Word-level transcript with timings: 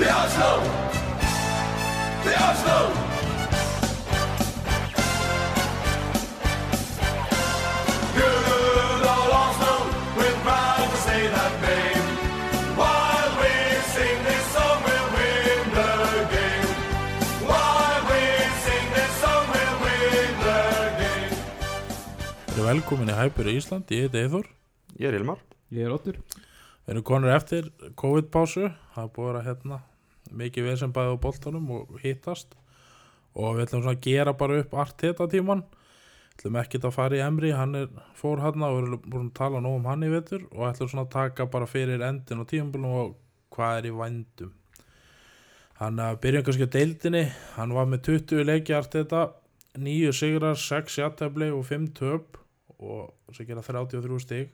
The 0.00 0.08
Oslo! 0.08 0.52
The 2.24 2.34
Oslo! 2.48 2.78
Good 8.16 9.02
old 9.12 9.32
Oslo, 9.44 9.74
we're 10.16 10.38
proud 10.46 10.88
to 10.92 10.98
say 11.04 11.20
that 11.36 11.52
name. 11.60 12.06
While 12.80 13.32
we 13.40 13.52
sing 13.92 14.18
this 14.28 14.44
song, 14.56 14.78
we'll 14.86 15.08
win 15.16 15.64
the 15.76 15.92
game. 16.32 16.72
While 17.50 18.00
we 18.08 18.22
sing 18.64 18.86
this 18.96 19.12
song, 19.20 19.44
we'll 19.52 19.76
win 19.84 20.32
the 20.46 20.62
game. 21.02 21.36
Við 22.48 22.56
erum 22.56 22.70
velkomin 22.72 23.12
í 23.12 23.18
Hæpur 23.20 23.52
í 23.52 23.58
Ísland, 23.60 23.92
ég 23.92 24.08
heiti 24.08 24.24
Eithor 24.24 24.48
Ég 24.96 25.12
er 25.12 25.20
Ilmar 25.20 25.44
Ég 25.68 25.84
er 25.84 25.92
Otur 25.92 26.16
Við 26.16 26.96
erum 26.96 27.06
konur 27.12 27.36
eftir 27.36 27.68
COVID-pásu 28.00 28.70
það 28.96 29.04
er 29.04 29.14
búið 29.14 29.28
að 29.28 29.32
vera 29.34 29.46
hérna 29.50 29.82
mikið 30.36 30.70
við 30.70 30.80
sem 30.82 30.94
bæði 30.94 31.16
á 31.16 31.24
boltanum 31.24 31.70
og 31.76 32.00
hittast. 32.02 32.56
Og 33.34 33.56
við 33.56 33.68
ætlum 33.68 33.84
svona 33.84 33.96
að 33.98 34.06
gera 34.08 34.34
bara 34.34 34.58
upp 34.62 34.74
Arteta 34.74 35.28
tíman 35.30 35.62
ætlum 36.40 36.56
ekkert 36.56 36.86
að 36.88 36.94
fara 36.96 37.18
í 37.18 37.20
Emri, 37.20 37.50
hann 37.52 37.76
er 37.76 37.88
fór 38.16 38.40
hann 38.40 38.62
og 38.64 38.78
við 38.78 38.94
búin 39.04 39.28
að 39.28 39.36
tala 39.36 39.60
nú 39.60 39.74
um 39.76 39.88
hann 39.90 40.06
í 40.06 40.08
vetur 40.08 40.46
og 40.54 40.70
ætlum 40.70 40.88
svona 40.88 41.04
að 41.04 41.12
taka 41.12 41.46
bara 41.52 41.68
fyrir 41.68 42.00
endin 42.00 42.40
og 42.40 42.48
tímanbúlum 42.48 42.94
og 42.96 43.10
hvað 43.52 43.80
er 43.80 43.88
í 43.90 43.92
vændum. 43.98 44.54
Hann 45.80 46.00
byrja 46.20 46.42
kannski 46.44 46.68
á 46.68 46.74
deildinni. 46.76 47.24
Hann 47.56 47.74
var 47.76 47.86
með 47.88 48.02
20 48.08 48.44
leiki 48.48 48.74
Arteta 48.76 49.26
9 49.80 50.12
sigrar, 50.16 50.56
6 50.56 50.98
jættefli 51.00 51.50
og 51.52 51.64
5 51.68 51.86
töp 51.96 52.40
og 52.80 53.12
sem 53.36 53.48
gera 53.48 53.64
33 53.64 54.20
stig 54.24 54.48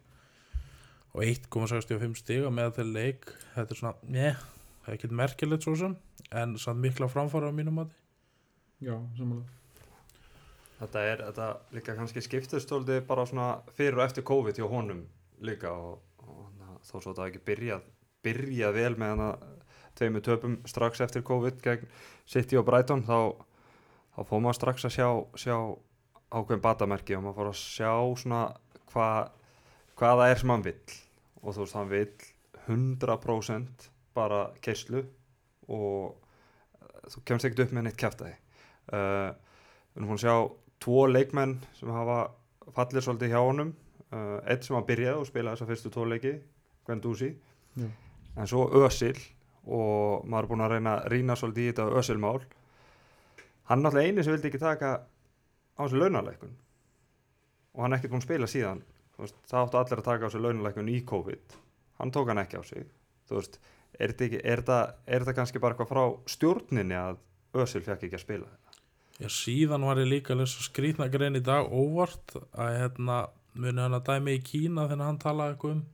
og 1.14 1.22
1,65 1.22 2.18
stig 2.18 2.42
að 2.42 2.54
meða 2.58 2.74
til 2.80 2.90
leik. 2.94 3.30
Þetta 3.54 3.74
er 3.74 3.80
svona, 3.80 3.94
njeh, 4.10 4.42
það 4.86 4.92
er 4.92 4.98
ekkert 5.00 5.18
merkilegt 5.18 5.66
svo 5.66 5.74
sem, 5.76 5.96
en 6.30 6.54
samt 6.62 6.80
mikla 6.80 7.10
framfara 7.10 7.50
á 7.50 7.52
mínum 7.52 7.82
mati. 7.82 7.96
Já, 8.80 8.94
samanlega 9.18 9.56
Þetta 10.76 11.02
er, 11.08 11.20
þetta 11.24 11.44
líka 11.72 11.94
kannski 11.96 12.20
skiptustóldi 12.20 12.98
bara 13.08 13.24
svona 13.24 13.62
fyrir 13.78 13.96
og 13.96 14.04
eftir 14.04 14.26
COVID 14.28 14.58
hjá 14.60 14.66
honum 14.68 15.06
líka 15.40 15.70
og, 15.72 16.02
og 16.20 16.50
na, 16.58 16.74
þó 16.84 16.98
svo 16.98 17.14
þetta 17.14 17.30
ekki 17.30 17.44
byrjað 17.48 17.86
byrjað 18.26 18.76
vel 18.76 18.90
með 19.00 19.14
hana 19.14 19.28
tveimu 19.96 20.20
töpum 20.20 20.58
strax 20.68 21.00
eftir 21.00 21.24
COVID 21.24 21.62
gegn 21.64 21.88
City 22.28 22.60
og 22.60 22.66
Brighton 22.68 23.06
þá, 23.08 23.32
þá 24.12 24.20
fór 24.28 24.44
maður 24.44 24.58
strax 24.60 24.84
að 24.84 24.94
sjá, 24.98 25.08
sjá 25.40 25.56
ákveðin 26.28 26.64
batamerki 26.68 27.16
og 27.16 27.24
maður 27.24 27.38
fór 27.40 27.52
að 27.54 27.58
sjá 27.62 27.92
svona 28.20 28.42
hvað 28.92 29.32
hvað 29.96 30.20
það 30.20 30.30
er 30.30 30.40
sem 30.42 30.52
hann 30.52 30.66
vill. 30.66 30.96
Og 31.40 31.54
þú 31.54 31.62
veist 31.64 31.76
hann 31.78 31.92
vill 31.92 32.10
100% 32.66 33.90
bara 34.16 34.40
keislu 34.64 35.02
og 35.72 36.16
eh, 36.80 37.06
þú 37.12 37.22
kemst 37.28 37.48
ekkert 37.48 37.66
upp 37.66 37.74
með 37.76 37.86
neitt 37.86 38.00
kæftæði 38.00 38.34
uh, 38.34 39.30
við 39.32 40.00
erum 40.00 40.10
búin 40.10 40.18
að 40.18 40.24
sjá 40.24 40.34
tvo 40.82 41.06
leikmenn 41.10 41.56
sem 41.78 41.92
hafa 41.94 42.18
fallir 42.76 43.04
svolítið 43.04 43.32
hjá 43.32 43.40
honum. 43.40 43.72
Uh, 44.12 44.36
eitt 44.46 44.66
sem 44.66 44.76
að 44.78 44.86
byrjaði 44.90 45.22
og 45.22 45.26
spila 45.26 45.54
þessa 45.54 45.66
fyrstu 45.70 45.90
tvo 45.90 46.04
leiki 46.06 46.36
Gwendouzi 46.86 47.32
Já. 47.74 47.88
en 48.38 48.46
svo 48.46 48.68
Ösil 48.84 49.16
og 49.66 50.22
maður 50.30 50.44
er 50.44 50.50
búin 50.52 50.62
að 50.62 50.74
reyna 50.76 50.92
að 51.00 51.08
rýna 51.10 51.36
svolítið 51.38 51.64
í 51.64 51.72
þetta 51.72 52.02
Ösilmál 52.02 52.36
hann 53.66 53.80
er 53.80 53.82
náttúrulega 53.82 54.12
eini 54.12 54.22
sem 54.22 54.36
vildi 54.36 54.52
ekki 54.52 54.62
taka 54.62 54.92
á 55.74 55.80
þessu 55.80 55.98
launaleikun 56.04 56.54
og 57.76 57.82
hann 57.82 57.92
er 57.92 57.98
ekkert 58.00 58.14
búin 58.14 58.22
að 58.22 58.28
spila 58.28 58.48
síðan. 58.50 58.84
Veist, 59.20 59.36
það 59.48 59.62
áttu 59.62 59.80
allir 59.80 60.00
að 60.00 60.08
taka 60.08 60.28
á 60.28 60.32
sig 60.32 60.42
launuleikun 60.44 60.92
í 60.92 60.98
COVID. 61.08 61.56
Hann 62.00 62.12
tók 62.12 62.30
hann 62.32 62.40
ekki 62.42 62.60
á 62.60 62.64
sig. 62.64 62.88
Þú 63.28 63.38
veist, 63.38 63.58
er 63.98 64.12
þetta, 64.12 64.42
þetta, 64.44 64.78
þetta 65.06 65.34
kannski 65.38 65.62
bara 65.62 65.76
eitthvað 65.76 65.92
frá 65.92 66.32
stjórninni 66.36 66.98
að 66.98 67.22
Ösil 67.56 67.80
fekk 67.84 68.06
ekki 68.06 68.18
að 68.18 68.24
spila 68.24 68.48
Já, 69.16 69.28
síðan 69.32 69.86
var 69.88 70.00
ég 70.02 70.10
líka 70.10 70.34
að 70.34 70.42
lesa 70.42 70.64
skrýtna 70.66 71.08
grein 71.08 71.38
í 71.38 71.44
dag 71.44 71.70
óvart 71.72 72.36
að 72.52 72.74
hérna 72.82 73.20
muni 73.56 73.80
hann 73.80 73.96
að 73.96 74.10
dæmi 74.10 74.36
í 74.36 74.42
Kína 74.44 74.88
þegar 74.90 75.08
hann 75.08 75.20
talaði 75.22 75.54
eitthvað 75.54 75.76
um 75.76 75.84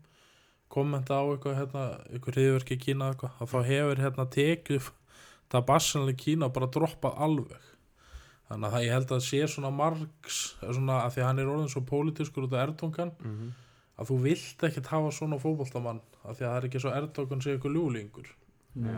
kommenta 0.72 1.20
á 1.20 1.24
eitthvað 1.28 1.58
hérna, 1.60 1.84
eitthvað 2.10 2.38
hriðverki 2.38 2.78
í 2.78 2.82
Kína 2.86 3.12
eitthvað, 3.12 3.36
að 3.38 3.52
þá 3.52 3.58
hefur 3.68 4.02
hérna 4.02 4.26
tekið 4.36 4.88
það 5.52 5.68
bassanlega 5.68 6.22
Kína 6.24 6.50
bara 6.56 6.70
droppað 6.74 7.20
alveg 7.28 7.68
þannig 8.48 8.68
að 8.68 8.74
það 8.74 8.86
ég 8.86 8.96
held 8.96 9.14
að 9.14 9.24
sé 9.28 9.42
svona 9.48 9.72
margs 9.76 10.40
svona 10.60 10.98
að 11.04 11.14
því 11.14 11.22
að 11.22 11.28
hann 11.28 11.42
er 11.42 11.52
orðin 11.52 11.72
svo 11.72 11.84
pólitískur 11.88 12.48
út 12.48 12.56
af 12.56 12.66
Erdungan 12.66 13.12
mm 13.18 13.36
-hmm. 13.36 13.52
Að 13.98 14.10
þú 14.10 14.18
vilt 14.26 14.64
ekkert 14.68 14.92
hafa 14.92 15.10
svona 15.14 15.40
fótboltamann 15.42 16.00
að 16.22 16.38
því 16.38 16.46
að 16.46 16.50
það 16.50 16.58
er 16.58 16.68
ekki 16.68 16.82
svo 16.82 16.94
Erdungan 16.98 17.42
sé 17.44 17.54
eitthvað 17.54 17.76
ljúlingur 17.76 18.30
Nei. 18.82 18.94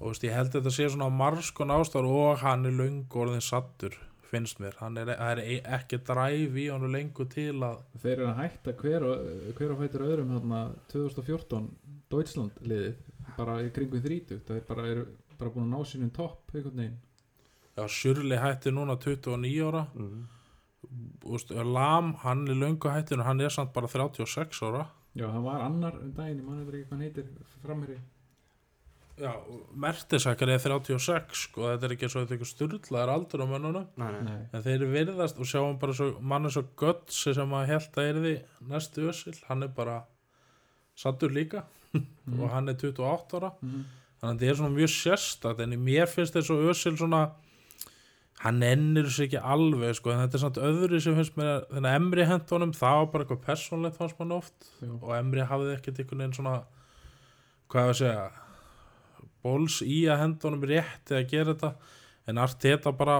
og 0.00 0.10
veist, 0.10 0.26
ég 0.26 0.34
held 0.36 0.50
að 0.50 0.58
þetta 0.58 0.74
sé 0.76 0.88
svona 0.90 1.08
marskon 1.12 1.74
ástar 1.74 2.08
og 2.08 2.42
hann 2.42 2.68
er 2.68 2.76
löngu 2.76 3.22
orðin 3.24 3.44
sattur 3.44 3.96
finnst 4.34 4.60
mér, 4.60 4.74
hann 4.80 4.98
er, 4.98 5.14
er 5.14 5.40
e- 5.42 5.62
ekki 5.76 6.00
dræf 6.04 6.56
í 6.58 6.68
hann 6.72 6.90
lengur 6.92 7.28
til 7.30 7.54
að 7.62 7.82
Þeir 8.02 8.14
eru 8.16 8.28
að 8.32 8.38
hætta 8.42 8.76
hver 8.80 9.08
og, 9.08 9.26
hver 9.58 9.74
og 9.74 9.82
fætur 9.82 10.06
öðrum 10.08 10.32
hérna 10.34 10.62
2014 10.92 11.68
Deutschland 12.10 12.62
liðið 12.66 13.02
bara 13.38 13.60
í 13.64 13.70
kringu 13.74 14.00
30 14.02 14.42
það 14.46 14.58
er 14.58 14.66
bara, 14.68 14.86
eru 14.90 15.06
bara 15.38 15.52
búin 15.54 15.68
að 15.68 15.74
ná 15.74 15.90
sínum 15.90 16.12
topp 16.14 16.54
einhvern 16.54 16.80
veginn. 16.80 16.98
Já, 17.74 17.84
Sjurli 17.90 18.38
hætti 18.38 18.70
núna 18.70 18.96
29 18.96 19.68
ára. 19.68 19.86
Mm 19.94 20.08
-hmm. 20.10 20.33
Lam, 21.64 22.14
hann 22.24 22.46
er 22.48 22.54
löngu 22.54 22.90
hættin 22.92 23.20
og 23.20 23.26
hann 23.26 23.40
er 23.40 23.48
samt 23.50 23.72
bara 23.72 23.86
36 23.88 24.62
ára 24.62 24.86
Já, 25.14 25.28
það 25.30 25.42
var 25.44 25.60
annar 25.62 25.94
um 26.00 26.10
daginn, 26.16 26.40
ég 26.40 26.44
mann 26.48 26.60
ekki 26.64 26.80
hvað 26.84 26.90
hann 26.90 27.00
heitir 27.06 27.28
framherri 27.62 27.98
já, 29.18 29.30
Mertisakar 29.78 30.50
er 30.50 30.58
36 30.58 31.36
sko, 31.44 31.68
þetta 31.70 31.86
er 31.86 31.92
ekki 31.94 32.08
þetta 32.10 32.34
er 32.34 32.38
ekki 32.40 32.48
styrlaðar 32.50 33.12
aldur 33.14 33.44
á 33.44 33.46
mönnunum 33.46 33.86
nei, 33.96 34.08
nei. 34.10 34.22
Nei, 34.26 34.40
en 34.58 34.64
þeir 34.64 34.86
virðast 34.90 35.38
og 35.38 35.46
sjáum 35.46 35.78
bara 35.78 35.94
svo 35.94 36.08
mann 36.20 36.48
er 36.48 36.54
svo 36.56 36.64
götsi 36.82 37.34
sem 37.36 37.54
að 37.54 37.68
held 37.70 37.94
að 38.00 38.08
er 38.10 38.18
því 38.24 38.34
næstu 38.72 39.06
össil, 39.12 39.36
hann 39.46 39.62
er 39.62 39.68
bara 39.76 40.00
sattur 40.98 41.30
líka 41.30 41.62
Mhm. 41.94 42.40
og 42.42 42.50
hann 42.50 42.68
er 42.68 42.74
28 42.74 43.36
ára 43.38 43.52
Mhm. 43.62 43.84
þannig 44.18 44.34
að 44.34 44.40
þetta 44.40 44.50
er 44.50 44.56
svona 44.58 44.74
mjög 44.74 44.92
sérstakt 44.98 45.60
en 45.62 45.78
mér 45.86 46.08
finnst 46.10 46.34
þetta 46.34 46.46
svo 46.48 46.56
össil 46.72 46.96
svona 46.98 47.20
hann 48.44 48.60
ennir 48.64 49.08
sér 49.08 49.26
ekki 49.28 49.40
alveg 49.40 49.96
sko, 49.96 50.12
en 50.12 50.22
þetta 50.24 50.36
er 50.36 50.42
samt 50.42 50.58
öðru 50.60 51.00
sem 51.00 51.16
finnst 51.16 51.36
mér 51.40 51.50
að 51.50 51.62
þennan 51.70 51.98
Emri 51.98 52.26
hendunum, 52.28 52.74
það 52.76 52.98
var 52.98 53.06
bara 53.12 53.24
eitthvað 53.24 53.44
persónlegt 53.46 53.96
fannst 54.00 54.18
mann 54.20 54.34
oft. 54.36 54.66
Já. 54.82 54.90
og 54.92 55.12
Emri 55.16 55.46
hafði 55.48 55.76
ekkert 55.78 56.00
einhvern 56.02 56.24
veginn 56.24 56.36
svona 56.36 56.56
hvað 57.72 57.88
ég 57.88 57.94
að 57.94 58.00
segja 58.02 58.26
bóls 59.44 59.78
í 59.84 60.02
að 60.12 60.20
hendunum 60.24 60.68
rétti 60.68 61.16
að 61.16 61.30
gera 61.32 61.54
þetta. 61.54 61.72
En 62.28 62.40
Arteta 62.40 62.92
bara 62.96 63.16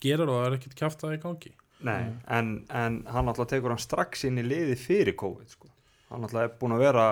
gerir 0.00 0.26
það 0.26 0.34
og 0.34 0.38
það 0.42 0.50
er 0.50 0.58
ekkert 0.58 0.78
kjáft 0.82 1.04
að 1.04 1.16
í 1.16 1.22
gangi. 1.24 1.54
Nei, 1.88 2.12
en, 2.28 2.52
en 2.76 3.00
hann 3.08 3.32
alltaf 3.32 3.48
tekur 3.48 3.72
hann 3.72 3.80
strax 3.80 4.26
inn 4.28 4.40
í 4.40 4.44
liði 4.44 4.76
fyrir 4.76 5.16
COVID 5.16 5.48
sko. 5.48 5.70
hann 6.10 6.26
alltaf 6.26 6.42
er 6.42 6.52
búin 6.60 6.74
að 6.76 6.82
vera 6.84 7.06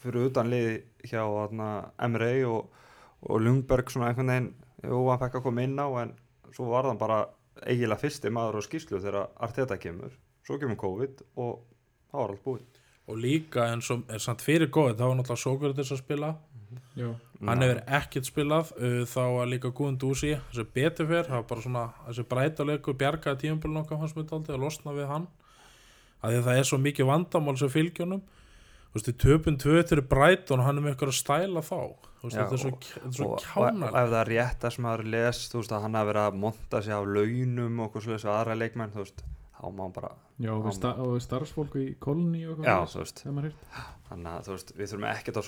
fyrir 0.00 0.30
utan 0.30 0.48
liði 0.48 0.78
hjá 1.10 1.20
MRA 2.08 2.32
og, 2.48 2.70
og 3.28 3.42
Lundberg 3.44 3.92
svona 3.92 4.08
einhvern 4.08 4.32
veginn, 4.32 4.50
jú, 4.86 5.02
hann 5.10 5.20
fekk 5.20 5.36
að 5.40 5.44
koma 5.44 5.66
inn 5.66 5.76
á 5.76 5.88
en 6.00 6.14
svo 6.54 6.68
var 6.70 6.88
hann 6.88 7.00
bara 7.00 7.22
eiginlega 7.66 8.00
fyrsti 8.00 8.32
maður 8.32 8.60
á 8.60 8.66
skýslu 8.66 9.00
þegar 9.00 9.30
Arteta 9.42 9.78
kemur. 9.80 10.12
Svo 10.46 10.58
kemur 10.60 10.78
COVID 10.80 11.24
og 11.36 11.64
það 12.10 12.20
var 12.20 12.34
allt 12.34 12.44
búið. 12.44 12.78
Og 13.10 13.18
líka 13.18 13.66
eins 13.72 13.90
og 13.90 14.06
er 14.10 14.22
samt 14.22 14.44
fyrir 14.44 14.70
góð 14.70 14.94
þá 14.98 15.04
var 15.08 15.18
náttúrulega 15.18 15.42
Sókrates 15.44 15.92
að 15.94 16.02
spila. 16.04 16.30
Já, 16.94 17.08
hann 17.42 17.64
hefur 17.64 17.80
ekkert 17.98 18.28
spilað 18.28 18.68
þá 19.10 19.22
var 19.34 19.48
líka 19.50 19.72
Guðun 19.74 19.96
Dúsi 19.98 20.36
þessi 20.36 20.64
betur 20.74 21.08
fyrr, 21.08 21.26
það 21.26 21.40
var 21.40 21.46
bara 21.50 21.64
svona 21.64 21.84
þessi 22.06 22.24
breytalegur 22.30 22.98
bjargaði 23.00 23.40
tíumbil 23.42 23.72
nokkað 23.74 24.04
hans 24.04 24.14
myndi 24.14 24.36
aldrei 24.36 24.54
að 24.54 24.62
losna 24.62 24.94
við 24.94 25.10
hann. 25.10 25.26
Að 26.20 26.30
því 26.30 26.38
að 26.38 26.46
það 26.46 26.60
er 26.60 26.68
svo 26.68 26.78
mikið 26.84 27.08
vandamál 27.10 27.56
sem 27.58 27.72
fylgjónum 27.72 28.22
þú 28.90 29.12
töpun 29.22 29.58
tvö 29.62 29.82
til 29.86 30.02
Brighton 30.10 30.62
og 30.62 30.66
hann 30.66 30.80
er 30.80 30.86
með 30.86 30.96
ykkur 30.96 31.12
að 31.12 31.18
stæla 31.20 31.62
þá. 31.62 31.76
Þú 32.20 32.26
veist, 32.26 32.36
Já, 32.36 32.40
þetta 32.42 32.56
er 32.56 32.60
svo, 32.60 32.70
er 33.00 33.12
svo 33.16 33.28
kjánar 33.40 33.92
og 33.94 33.98
ef 34.00 34.08
það 34.10 34.16
er 34.20 34.30
rétt 34.34 34.64
að 34.66 34.72
sem 34.74 34.84
maður 34.84 35.04
les 35.14 35.38
þú 35.52 35.60
veist 35.62 35.72
að 35.76 35.84
hann 35.86 35.94
hafi 36.00 36.10
verið 36.10 36.26
að 36.26 36.40
monta 36.42 36.80
sig 36.84 36.92
af 36.96 37.06
launum 37.16 37.78
og 37.80 37.94
aðra 38.34 38.56
leikmenn 38.60 38.92
þú 38.92 39.04
veist, 39.04 39.22
þá 39.60 39.62
má 39.70 39.80
hann 39.86 39.94
bara 39.94 40.10
já 40.40 40.50
og, 40.52 40.60
Á- 40.60 40.66
við 40.66 40.76
sta 40.76 40.90
og 41.00 41.14
við 41.14 41.24
starfsfólku 41.24 41.80
í 41.80 41.94
kolni 42.02 42.42
eitthvað 42.50 43.88
þannig 44.10 44.30
að 44.34 44.46
þú 44.48 44.54
veist, 44.56 44.72
við 44.74 44.90
þurfum 44.90 45.08
ekkert 45.10 45.36
á 45.38 45.42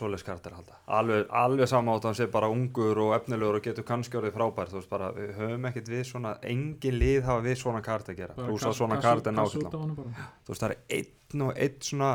að 0.53 0.59
halda. 0.61 0.77
Alveg, 0.87 1.23
alveg 1.43 1.69
sama 1.69 1.94
átt 1.97 2.05
að 2.05 2.11
hann 2.12 2.19
sé 2.21 2.27
bara 2.31 2.50
ungur 2.53 3.00
og 3.03 3.15
efnilegur 3.17 3.59
og 3.59 3.65
getur 3.67 3.87
kannski 3.89 4.21
orðið 4.21 4.37
frábær 4.37 4.71
þú 4.71 4.79
veist 4.79 4.93
bara, 4.93 5.09
við 5.17 5.33
höfum 5.41 5.67
ekkert 5.73 5.91
við 5.93 6.05
svona 6.06 6.37
engin 6.47 6.99
lið 7.00 7.25
hafa 7.27 7.43
við 7.43 7.56
svona 7.59 7.83
karakter 7.83 8.15
að 8.15 8.21
gera. 8.23 8.37
Að 8.39 8.53
þú 10.47 10.53
veist, 10.53 10.62
það 10.62 10.71
er 10.71 10.79
einn 11.00 11.47
og 11.49 11.56
einn 11.59 11.81
svona 11.83 12.12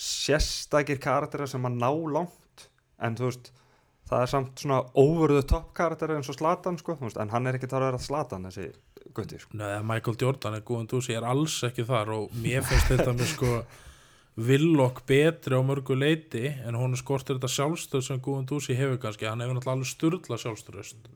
sérstakir 0.00 1.00
karakterar 1.02 1.50
sem 1.50 1.66
að 1.68 1.80
ná 1.80 1.90
langt 2.14 2.68
en 3.04 3.16
þú 3.18 3.28
veist, 3.28 3.50
það 4.08 4.24
er 4.24 4.30
samt 4.32 4.62
svona 4.62 4.78
over 5.00 5.34
the 5.34 5.42
top 5.46 5.74
karakterar 5.76 6.18
eins 6.18 6.30
og 6.32 6.38
Slatan 6.38 6.80
sko, 6.80 6.96
veist, 7.02 7.20
en 7.20 7.32
hann 7.34 7.48
er 7.48 7.58
ekki 7.58 7.68
þar 7.70 7.84
að 7.84 7.90
vera 7.90 8.02
Slatan 8.06 8.48
þessi 8.48 8.70
gutti 9.16 9.40
sko. 9.42 9.58
Nei, 9.60 9.76
Michael 9.86 10.18
Jordan 10.20 10.56
er 10.56 10.64
Guðun 10.66 10.88
Dúsi 10.90 11.16
er 11.16 11.26
alls 11.28 11.58
ekki 11.66 11.84
þar 11.88 12.14
og 12.16 12.34
mér 12.40 12.64
finnst 12.66 12.90
þetta 12.92 13.14
með 13.16 13.32
sko 13.34 13.54
Villok 14.40 15.02
betri 15.08 15.58
á 15.58 15.62
mörgu 15.66 15.96
leiti 15.98 16.46
en 16.48 16.78
hún 16.78 16.96
skortir 16.96 17.36
þetta 17.36 17.50
sjálfstöð 17.52 18.06
sem 18.06 18.20
Guðun 18.24 18.48
Dúsi 18.48 18.76
hefur 18.78 19.00
kannski, 19.02 19.28
hann 19.28 19.42
hefur 19.44 19.58
náttúrulega 19.58 19.76
alveg 19.80 19.90
sturla 19.90 20.40
sjálfstöðust 20.40 21.10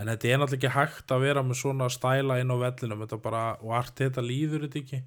en 0.00 0.08
þetta 0.08 0.30
er 0.30 0.40
náttúrulega 0.40 0.58
ekki 0.58 0.74
hægt 0.74 1.12
að 1.14 1.26
vera 1.26 1.42
með 1.46 1.60
svona 1.60 1.90
stæla 1.92 2.38
inn 2.40 2.50
á 2.50 2.56
vellinum 2.58 3.04
bara, 3.22 3.42
og 3.60 3.76
allt 3.76 3.94
þetta 4.00 4.24
líður 4.24 4.66
þetta 4.66 4.80
ekki 4.82 5.02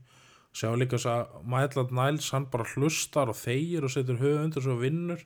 sjá 0.55 0.69
líka 0.79 0.95
þess 0.97 1.09
að 1.11 1.33
Mæland 1.51 1.95
Næls 1.95 2.29
hann 2.33 2.47
bara 2.51 2.67
hlustar 2.75 3.31
og 3.31 3.39
þegir 3.39 3.87
og 3.87 3.91
setur 3.91 4.21
höfu 4.21 4.43
undir 4.43 4.63
svo 4.63 4.77
vinnur 4.79 5.25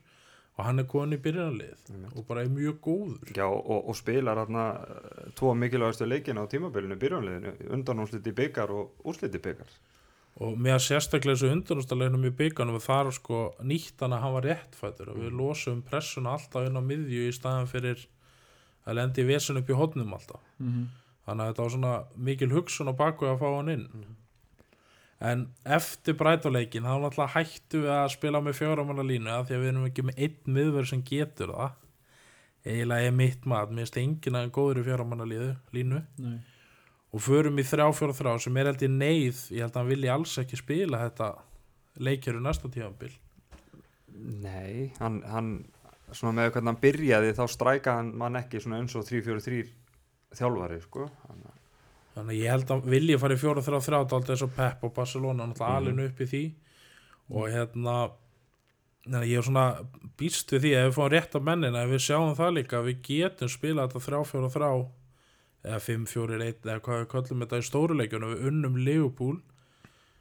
og 0.58 0.66
hann 0.66 0.82
er 0.82 0.88
komin 0.90 1.16
í 1.16 1.20
byrjanlið 1.22 1.86
og 2.10 2.24
bara 2.28 2.42
er 2.44 2.50
mjög 2.52 2.80
góður. 2.84 3.30
Já, 3.36 3.46
og, 3.46 3.88
og 3.88 3.96
spilar 3.96 4.42
hérna 4.42 4.64
eh, 4.84 5.30
tvo 5.38 5.54
mikilvægastu 5.56 6.08
leikina 6.08 6.44
á 6.44 6.50
tímabilinu 6.50 6.98
byrjunliðinu, 7.00 7.54
undanúsliti 7.76 8.34
byggar 8.36 8.74
og 8.74 9.06
úrsliti 9.08 9.40
byggar. 9.40 9.70
og 10.40 10.56
með 10.56 10.76
að 10.76 10.84
sérstaklega 10.84 11.36
þessu 11.36 11.52
undanústalegnum 11.54 12.28
í 12.28 12.36
bygganum 12.36 12.78
og 12.78 12.84
þar 12.84 13.10
sko 13.12 13.40
nýtt 13.66 14.00
hann 14.00 14.14
að 14.14 14.22
hann 14.24 14.34
var 14.36 14.46
réttfættur 14.46 15.10
og 15.12 15.18
við 15.20 15.34
losum 15.36 15.82
pressuna 15.82 16.36
alltaf 16.36 16.68
inn 16.68 16.78
á 16.78 16.82
miðju 16.82 17.26
í 17.28 17.34
staðan 17.34 17.68
fyrir 17.68 18.06
að 18.86 18.96
lendi 19.00 19.24
í 19.24 19.28
vesen 19.28 19.58
upp 19.60 19.70
í 19.70 19.76
hodnum 19.76 20.14
alltaf. 20.16 20.40
Mhm. 20.58 20.88
þannig 21.26 21.44
að 21.44 21.50
þetta 21.50 21.62
var 21.62 21.70
svona 21.74 21.94
mikil 22.16 22.50
hugsun 22.50 22.90
á 22.90 22.94
baku 22.96 23.26
að 23.26 23.40
fá 23.42 23.48
hann 23.56 23.68
inn 23.68 23.88
en 25.20 25.44
eftir 25.76 26.16
brætuleikin 26.16 26.86
þá 26.86 26.94
náttúrulega 27.02 27.34
hættu 27.34 27.82
við 27.84 27.92
að 27.94 28.12
spila 28.14 28.40
með 28.44 28.58
fjóramanna 28.60 29.04
línu 29.04 29.32
af 29.34 29.48
því 29.48 29.56
að 29.56 29.64
við 29.64 29.72
erum 29.72 29.88
ekki 29.90 30.04
með 30.08 30.22
einn 30.26 30.54
miðverð 30.56 30.90
sem 30.92 31.02
getur 31.10 31.52
það 31.56 31.76
eiginlega 32.60 33.08
er 33.08 33.16
mitt 33.16 33.46
mat, 33.48 33.70
mér 33.72 33.86
finnst 33.86 34.00
enginn 34.00 34.38
að 34.40 34.52
góður 34.56 34.82
í 34.82 34.86
fjóramanna 34.88 35.26
línu 35.28 36.00
Nei. 36.20 36.38
og 37.12 37.24
förum 37.24 37.60
í 37.60 37.66
þrjá 37.68 37.86
fjóra 37.96 38.16
þrjá 38.16 38.44
sem 38.44 38.60
er 38.60 38.70
held 38.70 38.84
í 38.84 38.90
neyð 38.92 39.42
ég 39.56 39.64
held 39.64 39.74
að 39.74 39.80
hann 39.80 39.92
vilji 39.92 40.12
alls 40.14 40.38
ekki 40.42 40.60
spila 40.60 41.02
þetta 41.06 41.30
leikjöru 42.00 42.40
næsta 42.44 42.72
tíðanbíl 42.72 43.12
Nei, 44.40 44.90
hann, 45.00 45.20
hann 45.30 45.52
svona 46.12 46.40
með 46.40 46.54
hvernig 46.54 46.72
hann 46.72 46.82
byrjaði 46.82 47.36
þá 47.38 47.44
stræka 47.48 47.96
hann 48.00 48.40
ekki 48.40 48.60
svona 48.60 48.80
eins 48.80 48.96
og 48.98 49.06
3-4-3 49.08 49.62
þjálfari, 50.38 50.78
sko. 50.84 51.06
Hann, 51.26 51.44
þannig 52.20 52.36
að 52.36 52.40
ég 52.44 52.50
held 52.54 52.72
að 52.76 52.88
vilji 52.94 53.18
fara 53.24 53.34
í 53.36 53.40
fjóra 53.40 53.62
þrjá 53.66 53.80
þrjá 53.88 53.98
alltaf 54.04 54.30
eins 54.34 54.42
og 54.46 54.54
Pep 54.56 54.84
og 54.84 54.94
Barcelona 54.94 55.46
náttúrulega 55.46 55.70
Mhm. 55.70 55.76
alinu 55.80 56.06
upp 56.10 56.20
í 56.20 56.26
því. 56.34 56.42
Og 57.30 57.48
hérna 57.50 58.10
Nei, 59.06 59.22
ég 59.32 59.38
er 59.38 59.42
svona 59.42 59.86
býst 60.18 60.50
við 60.52 60.60
því 60.60 60.70
að 60.76 60.82
við 60.86 60.94
fáum 60.94 61.08
rétt 61.10 61.34
af 61.34 61.42
mennina 61.42 61.82
ef 61.86 61.88
við 61.88 62.02
sjáum 62.04 62.34
það 62.36 62.50
líka 62.58 62.76
að 62.78 62.84
við 62.90 62.98
getum 63.08 63.48
spilað 63.48 63.88
þetta 63.88 64.02
þrjá 64.06 64.20
fjóra 64.28 64.50
þrjá 64.52 64.90
eða 65.64 65.80
5 65.80 66.04
fjórir 66.06 66.42
1 66.44 66.60
eða 66.68 66.80
hvað 66.84 67.00
við 67.00 67.08
kallum 67.14 67.40
þetta 67.40 67.60
í 67.62 67.64
stóruleikjunum 67.70 68.34
við 68.34 68.44
unnum 68.50 68.76
Liverpool 68.84 69.40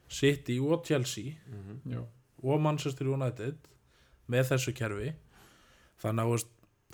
City 0.08 0.60
og 0.60 0.86
Chelsea 0.88 1.36
Já. 1.86 2.00
og 2.44 2.62
Manchester 2.62 3.06
United 3.12 3.58
með 4.30 4.48
þessu 4.54 4.74
kerfi. 4.74 5.12
Þannig 6.02 6.32
að 6.32 6.46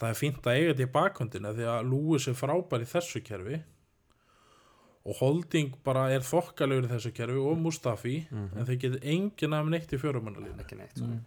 það 0.01 0.09
er 0.09 0.19
fínt 0.19 0.41
að 0.41 0.55
eiga 0.57 0.73
þetta 0.73 0.87
í 0.89 0.91
bakhundina 0.97 1.53
því 1.53 1.69
að 1.69 1.89
Lewis 1.93 2.27
er 2.27 2.33
frábær 2.41 2.81
í 2.81 2.89
þessu 2.89 3.21
kerfi 3.23 3.61
og 5.05 5.15
Holding 5.19 5.75
bara 5.85 6.07
er 6.15 6.23
þokkalegur 6.25 6.87
í 6.87 6.91
þessu 6.95 7.11
kerfi 7.13 7.37
og 7.37 7.57
Mustafi 7.61 8.15
en 8.33 8.65
þeir 8.65 8.79
getur 8.81 9.03
enginn 9.15 9.53
af 9.53 9.67
neitt 9.69 9.93
í 9.93 9.99
fjórumannalínu 10.01 10.63
ekki 10.63 10.77
neitt. 10.79 10.97
Nei. 11.01 11.19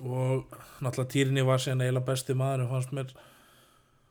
og 0.00 0.46
náttúrulega 0.82 1.10
Týrni 1.12 1.42
var 1.46 1.58
síðan 1.62 1.82
eiginlega 1.84 2.06
besti 2.08 2.34
maður 2.38 2.68
fannst 2.70 2.92
mér 2.96 3.12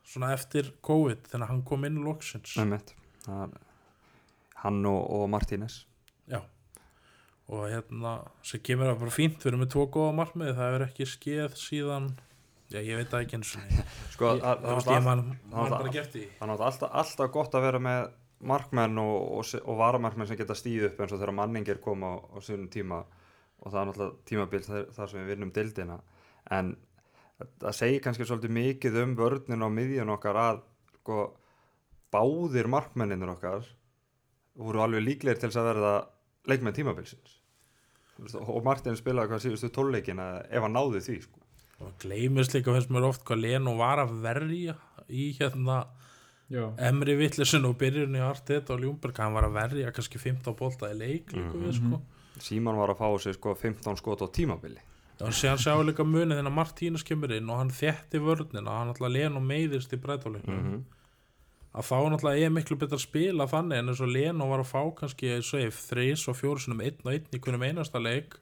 svona 0.08 0.30
eftir 0.36 0.70
COVID 0.84 1.28
þegar 1.32 1.50
hann 1.50 1.64
kom 1.68 1.84
inn 1.88 2.02
loksins 2.06 2.58
Einmitt. 2.60 2.94
Það- 3.26 3.60
Hann 4.64 4.86
og, 4.88 5.10
og 5.12 5.30
Martínez. 5.30 5.82
já 6.30 6.40
og 7.50 7.66
hérna 7.68 8.14
sem 8.42 8.60
kemur 8.64 8.88
að 8.94 9.00
bara 9.02 9.12
fínt 9.12 9.42
við 9.44 9.48
erum 9.52 9.60
með 9.66 9.72
tvo 9.74 9.84
góða 9.92 10.14
markmiði 10.16 10.54
það 10.56 10.76
er 10.78 10.86
ekki 10.88 11.06
skeð 11.12 11.58
síðan 11.60 12.06
já 12.72 12.80
ég 12.82 12.96
veit 12.98 13.10
það 13.12 13.26
ekki 13.26 13.38
eins 13.40 13.56
og 13.58 13.62
Sko, 14.14 14.30
það- 14.40 14.64
var 15.52 15.70
bara 15.70 15.92
gert 15.94 16.16
í 16.16 16.24
Það 16.40 16.54
er 16.56 16.64
alltaf, 16.68 16.92
alltaf 17.02 17.32
gott 17.32 17.54
að 17.60 17.62
vera 17.68 17.80
með 17.80 18.12
markmenn 18.44 18.98
og, 19.00 19.18
og, 19.40 19.52
og 19.64 19.78
varamarkmenn 19.80 20.28
sem 20.28 20.38
geta 20.38 20.56
stíð 20.56 20.90
upp 20.92 21.00
eins 21.04 21.12
og 21.16 21.20
þegar 21.22 21.36
manningir 21.38 21.80
koma 21.84 22.10
á, 22.12 22.16
á 22.36 22.38
svonum 22.44 22.68
tíma. 22.72 23.04
Og 23.64 23.72
það 23.72 23.80
er 23.82 23.88
náttúrulega 23.88 24.26
tímabil 24.28 24.64
þar, 24.66 24.88
þar 24.92 25.10
sem 25.12 25.22
við 25.22 25.30
vinnum 25.32 25.52
dildina 25.56 26.00
en 26.52 26.74
það 27.64 27.78
segir 27.78 28.02
kannski 28.04 28.26
svolítið 28.28 28.52
mikið 28.58 28.98
um 29.04 29.14
vörninn 29.16 29.64
á 29.64 29.70
miðjun 29.72 30.12
okkar 30.18 30.40
að 30.42 30.60
sko, 30.98 31.20
báðir 32.12 32.68
markmenninir 32.72 33.32
okkar 33.32 33.64
voru 34.60 34.84
alveg 34.84 35.06
líklegir 35.08 35.40
til 35.42 35.50
að 35.56 35.70
verða 35.72 35.94
leikmenn 36.52 36.76
tímabilsins. 36.76 37.40
Og 38.44 38.60
Martin 38.66 39.00
spilaði 39.00 39.32
hvað 39.32 39.42
síðustu 39.48 39.72
tólleikina 39.74 40.28
ef 40.46 40.62
hann 40.62 40.76
náði 40.76 41.02
því 41.02 41.16
sko. 41.24 41.40
Og 41.84 41.98
gleymist 42.02 42.54
líka 42.56 42.74
finnst 42.74 42.90
mér 42.94 43.08
oft 43.10 43.24
hvað 43.28 43.42
Leno 43.46 43.76
var 43.80 44.00
að 44.04 44.16
verja 44.24 44.76
í 45.10 45.34
hérna 45.40 45.84
Já. 46.54 46.68
Emri 46.78 47.16
Vittlesin 47.18 47.66
og 47.66 47.78
byrjun 47.80 48.16
í 48.16 48.22
Arteta 48.22 48.74
og 48.76 48.82
Ljúmberg 48.84 49.18
hann 49.18 49.34
var 49.34 49.46
að 49.48 49.54
verja 49.58 49.92
kannski 49.96 50.20
15 50.20 50.54
bolta 50.60 50.90
í 50.92 50.98
leik 50.98 51.32
líka 51.34 51.54
Mhm. 51.54 51.64
við 51.68 51.78
sko 51.80 52.02
Síman 52.40 52.76
var 52.76 52.90
að 52.90 52.98
fá 52.98 53.08
sér 53.22 53.34
sko, 53.38 53.54
15 53.56 53.96
skot 53.98 54.22
á 54.22 54.28
tímabili 54.28 54.80
Já, 55.20 55.26
og 55.28 55.34
séðan 55.34 55.62
sjáum 55.62 55.86
líka 55.88 56.04
munið 56.04 56.40
þegar 56.42 56.54
Martínus 56.58 57.04
kemur 57.06 57.32
inn 57.32 57.50
og 57.50 57.58
hann 57.58 57.70
þétti 57.70 58.20
vörnina, 58.20 58.68
hann 58.80 58.90
alltaf 58.90 59.10
Leno 59.12 59.40
meiðist 59.40 59.94
í 59.94 59.98
breytáleiknum 60.02 60.60
-hmm. 60.64 60.82
að 61.76 61.84
þá 61.90 61.98
náttúrulega 62.12 62.46
er 62.46 62.50
miklu 62.50 62.76
betur 62.78 62.98
að 62.98 63.08
spila 63.08 63.48
þannig 63.48 63.78
en 63.80 63.90
eins 63.90 64.02
og 64.02 64.08
Leno 64.10 64.50
var 64.50 64.60
að 64.60 64.72
fá 64.74 64.82
kannski 65.00 65.30
eins 65.36 65.54
og 65.54 65.60
ef 65.62 65.76
þreys 65.90 66.28
og 66.28 66.36
fjóru 66.36 66.60
sinum 66.60 66.82
einn 66.82 66.98
og 67.06 67.12
einn 67.14 67.26
í 67.34 67.40
hvernig 67.40 67.70
einasta 67.70 68.00
leik 68.00 68.36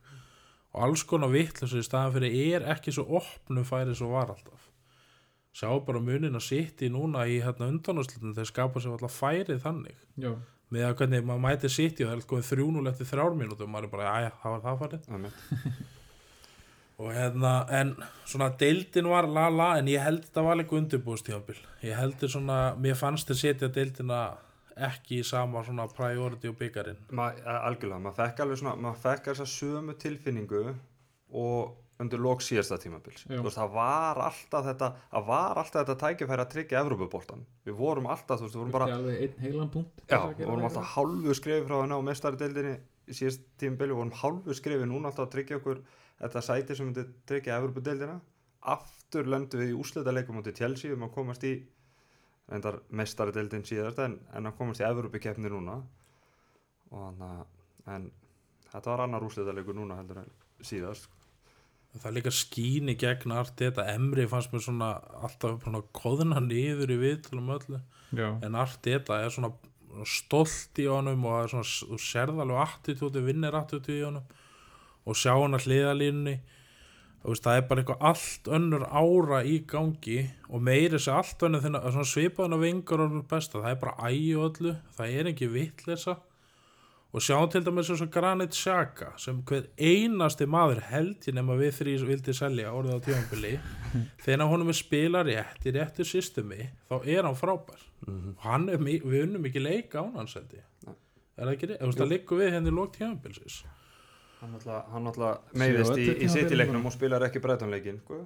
og 0.71 0.83
alls 0.88 1.03
konar 1.07 1.31
vittlis 1.33 1.75
í 1.75 1.83
staðan 1.85 2.15
fyrir 2.15 2.35
er 2.56 2.68
ekki 2.73 2.94
svo 2.95 3.07
opnum 3.19 3.68
færi 3.68 3.95
svo 3.97 4.12
var 4.13 4.31
alltaf. 4.33 4.68
Sjá 5.51 5.68
bara 5.83 6.00
munin 6.00 6.38
að 6.39 6.45
sitt 6.47 6.81
í 6.85 6.89
núna 6.91 7.25
í 7.27 7.41
hérna 7.44 7.68
undanúslutin 7.73 8.35
þeir 8.38 8.47
skapa 8.47 8.79
sér 8.79 8.95
alltaf 8.95 9.18
færið 9.19 9.63
þannig. 9.65 9.97
Já. 10.15 10.35
með 10.71 10.85
að 10.88 10.94
hvernig 11.01 11.25
maður 11.27 11.41
mæti 11.44 11.69
sitt 11.71 11.97
í 12.00 12.06
og 12.06 12.13
það 12.13 12.21
er 12.21 12.27
komið 12.29 12.45
þrjúnul 12.47 12.85
eftir 12.88 13.07
þrjár 13.09 13.33
mínútur 13.35 13.65
og 13.65 13.71
maður 13.73 13.88
er 13.89 13.91
bara, 13.91 14.12
aðja, 14.15 14.29
það 14.39 14.53
var 14.53 14.62
það 14.68 14.77
farið. 14.85 15.09
Og 17.01 17.09
hérna, 17.15 17.51
en 17.74 17.91
svona 18.29 18.51
deildin 18.62 19.07
var 19.09 19.25
la 19.25 19.47
la, 19.50 19.67
en 19.79 19.88
ég 19.89 20.03
held 20.06 20.21
þetta 20.27 20.44
var 20.45 20.59
líka 20.59 20.75
undirbúðstíðanbíl, 20.77 21.57
ég 21.88 21.97
heldur 21.97 22.29
svona 22.29 22.57
mér 22.77 23.00
fannst 23.00 23.31
þið 23.31 23.39
setja 23.39 23.71
deildina 23.74 24.19
ekki 24.88 25.19
í 25.22 25.25
sama 25.28 25.62
svona 25.68 25.86
priority 25.94 26.50
og 26.51 26.57
a- 27.45 27.62
algjörlega, 27.69 28.00
maður 28.06 28.18
fekk 28.22 28.39
alveg 28.45 28.57
svona 28.62 28.75
maður 28.81 29.01
fekk 29.06 29.30
þessa 29.31 29.48
sömu 29.51 29.95
tilfinningu 30.01 30.63
og 31.31 31.78
undir 32.01 32.18
lók 32.18 32.42
síðasta 32.42 32.80
tímabils. 32.81 33.28
Veist, 33.30 33.57
það 33.60 33.74
var 33.75 34.18
alltaf 34.25 34.66
þetta 34.66 34.88
það 35.12 35.25
var 35.27 35.60
alltaf 35.62 35.84
þetta 35.86 35.96
tækifæri 36.01 36.41
að 36.46 36.50
tryggja 36.55 36.79
Evrópuboltan 36.82 37.44
við 37.67 37.75
vorum 37.77 38.08
alltaf, 38.10 38.39
þú 38.41 38.48
veist, 38.48 38.55
við 38.55 38.62
vorum 38.63 38.72
bara 38.74 38.88
já, 40.10 40.17
þess 40.17 40.17
að 40.17 40.34
við 40.39 40.50
vorum 40.50 40.65
alltaf 40.72 40.96
hálfu 40.96 41.36
skrefi 41.38 41.67
frá 41.67 41.75
henni 41.84 42.00
á 42.01 42.08
mestarideildinni 42.10 42.74
í 43.12 43.13
síðast 43.20 43.46
tímabili, 43.62 43.94
við 43.94 44.00
vorum 44.01 44.15
hálfu 44.24 44.58
skrefi 44.58 44.88
núna 44.89 45.12
alltaf 45.12 45.27
að 45.27 45.34
tryggja 45.36 45.60
okkur 45.62 45.84
þetta 46.22 46.41
sæti 46.50 46.75
sem 46.79 46.89
myndi 46.89 47.05
tryggja 47.29 47.60
Evrópudeildina. 47.62 48.17
Aftur 48.62 49.25
lendum 49.29 49.62
við 49.62 49.72
í 49.74 49.77
úslita 49.77 50.12
leikum 50.13 50.36
mútið 50.38 50.58
Chelsea 50.58 50.94
um 50.94 51.05
að 51.08 51.13
komast 51.15 51.44
í 51.46 51.53
reyndar 52.50 52.81
mestarideildin 52.89 53.65
síðast 53.67 54.01
en, 54.03 54.17
en 54.33 54.50
að 54.50 54.57
komast 54.57 54.81
í 54.81 54.88
Evrópukeppni 54.88 55.51
núna 55.51 55.79
og 56.91 57.03
þannig 57.05 57.27
að 57.29 57.95
en 57.95 58.12
þetta 58.71 58.91
var 58.91 59.03
annar 59.05 59.25
úslita 59.25 59.55
leikur 59.55 59.77
núna 59.77 59.98
heldur 60.00 60.21
en 60.24 60.29
síðast 60.65 61.07
sko. 61.07 61.17
það 61.95 62.07
er 62.10 62.15
líka 62.17 62.33
skín 62.36 62.91
í 62.91 62.98
gegn 63.00 63.33
allt 63.36 63.57
þetta 63.60 63.88
Emri 63.93 64.27
fannst 64.31 64.53
mér 64.53 64.65
svona 64.65 64.91
alltaf 65.24 65.63
svona 65.63 65.83
koðna 65.98 66.43
niður 66.43 66.95
í 66.95 67.01
viðtalum 67.01 67.51
öllu 67.57 67.81
Já. 68.12 68.29
en 68.43 68.55
allt 68.60 68.81
þetta 68.86 69.21
er 69.25 69.33
svona 69.33 69.53
stolt 70.07 70.79
í 70.79 70.88
honum 70.88 71.25
og 71.27 71.36
það 71.36 71.43
er 71.43 71.51
svona, 71.51 72.43
alveg 72.45 72.62
attitúti, 72.63 73.24
vinnir 73.25 73.57
attitúti 73.57 74.00
í 74.00 74.05
honum 74.05 74.27
og 75.07 75.17
sjá 75.17 75.33
hann 75.33 75.57
að 75.57 75.67
hliðalínni 75.67 76.38
veist, 77.30 77.46
það 77.46 77.60
er 77.60 77.68
bara 77.70 77.84
eitthvað 77.84 78.08
allt 78.10 78.50
önnur 78.58 78.88
ára 78.90 79.44
í 79.46 79.60
gangi 79.70 80.20
og 80.50 80.66
meiri 80.66 80.96
þessi 80.96 81.13
allt 81.13 81.46
önnur 81.48 81.63
svona 81.68 82.10
svipaðan 82.10 82.58
af 82.58 82.68
yngur 82.72 83.06
og 83.06 83.22
besta, 83.30 83.62
það 83.62 83.72
er 83.75 83.80
bara 83.86 84.10
ægi 84.10 84.36
og 84.38 84.50
öllu 84.50 84.75
það 84.98 85.18
er 85.20 85.32
ekki 85.32 85.50
vittlesa 85.54 86.18
og 87.12 87.20
sjá 87.20 87.36
til 87.51 87.63
dæmis 87.66 87.90
eins 87.92 88.01
og 88.06 88.12
Granit 88.12 88.56
Xhaka 88.56 89.10
sem 89.20 89.42
hver 89.48 89.66
einasti 89.75 90.48
maður 90.48 90.80
held 90.88 91.28
ég 91.28 91.36
nema 91.36 91.58
við 91.60 91.74
þrý 91.82 91.96
vildi 92.08 92.36
selja 92.36 92.72
orðið 92.72 92.96
á 92.96 93.06
tímanbili 93.08 93.54
þegar 94.24 94.48
honum 94.48 94.72
er 94.72 94.80
spila 94.80 95.24
rétt 95.28 95.68
í 95.68 95.75
réttu 95.75 96.08
systemi 96.08 96.70
þá 96.88 96.96
er 97.04 97.28
hann 97.28 97.36
frábær. 97.36 97.84
Og 98.08 98.46
hann 98.46 98.70
er, 98.72 98.80
við 98.80 99.25
unnum 99.25 99.46
ekki 99.50 99.62
leika 99.62 100.06
held 100.08 100.56
ég. 100.56 100.63
Er 101.36 101.44
það 101.44 101.54
ekki 101.58 101.72
rétt, 101.74 101.84
það 102.00 102.12
liggur 102.13 102.42
við 102.42 102.56
henni 102.56 102.75
lók 102.75 102.96
tímanbilsis 102.96 103.62
hann 104.41 105.05
náttúrulega 105.05 105.57
meiðist 105.62 105.98
í, 105.98 106.07
í 106.25 106.27
tímabilinu. 106.27 106.83
og 106.86 106.93
spilar 106.95 107.25
ekki 107.27 107.41
breytanleikin 107.43 108.01
sko. 108.01 108.24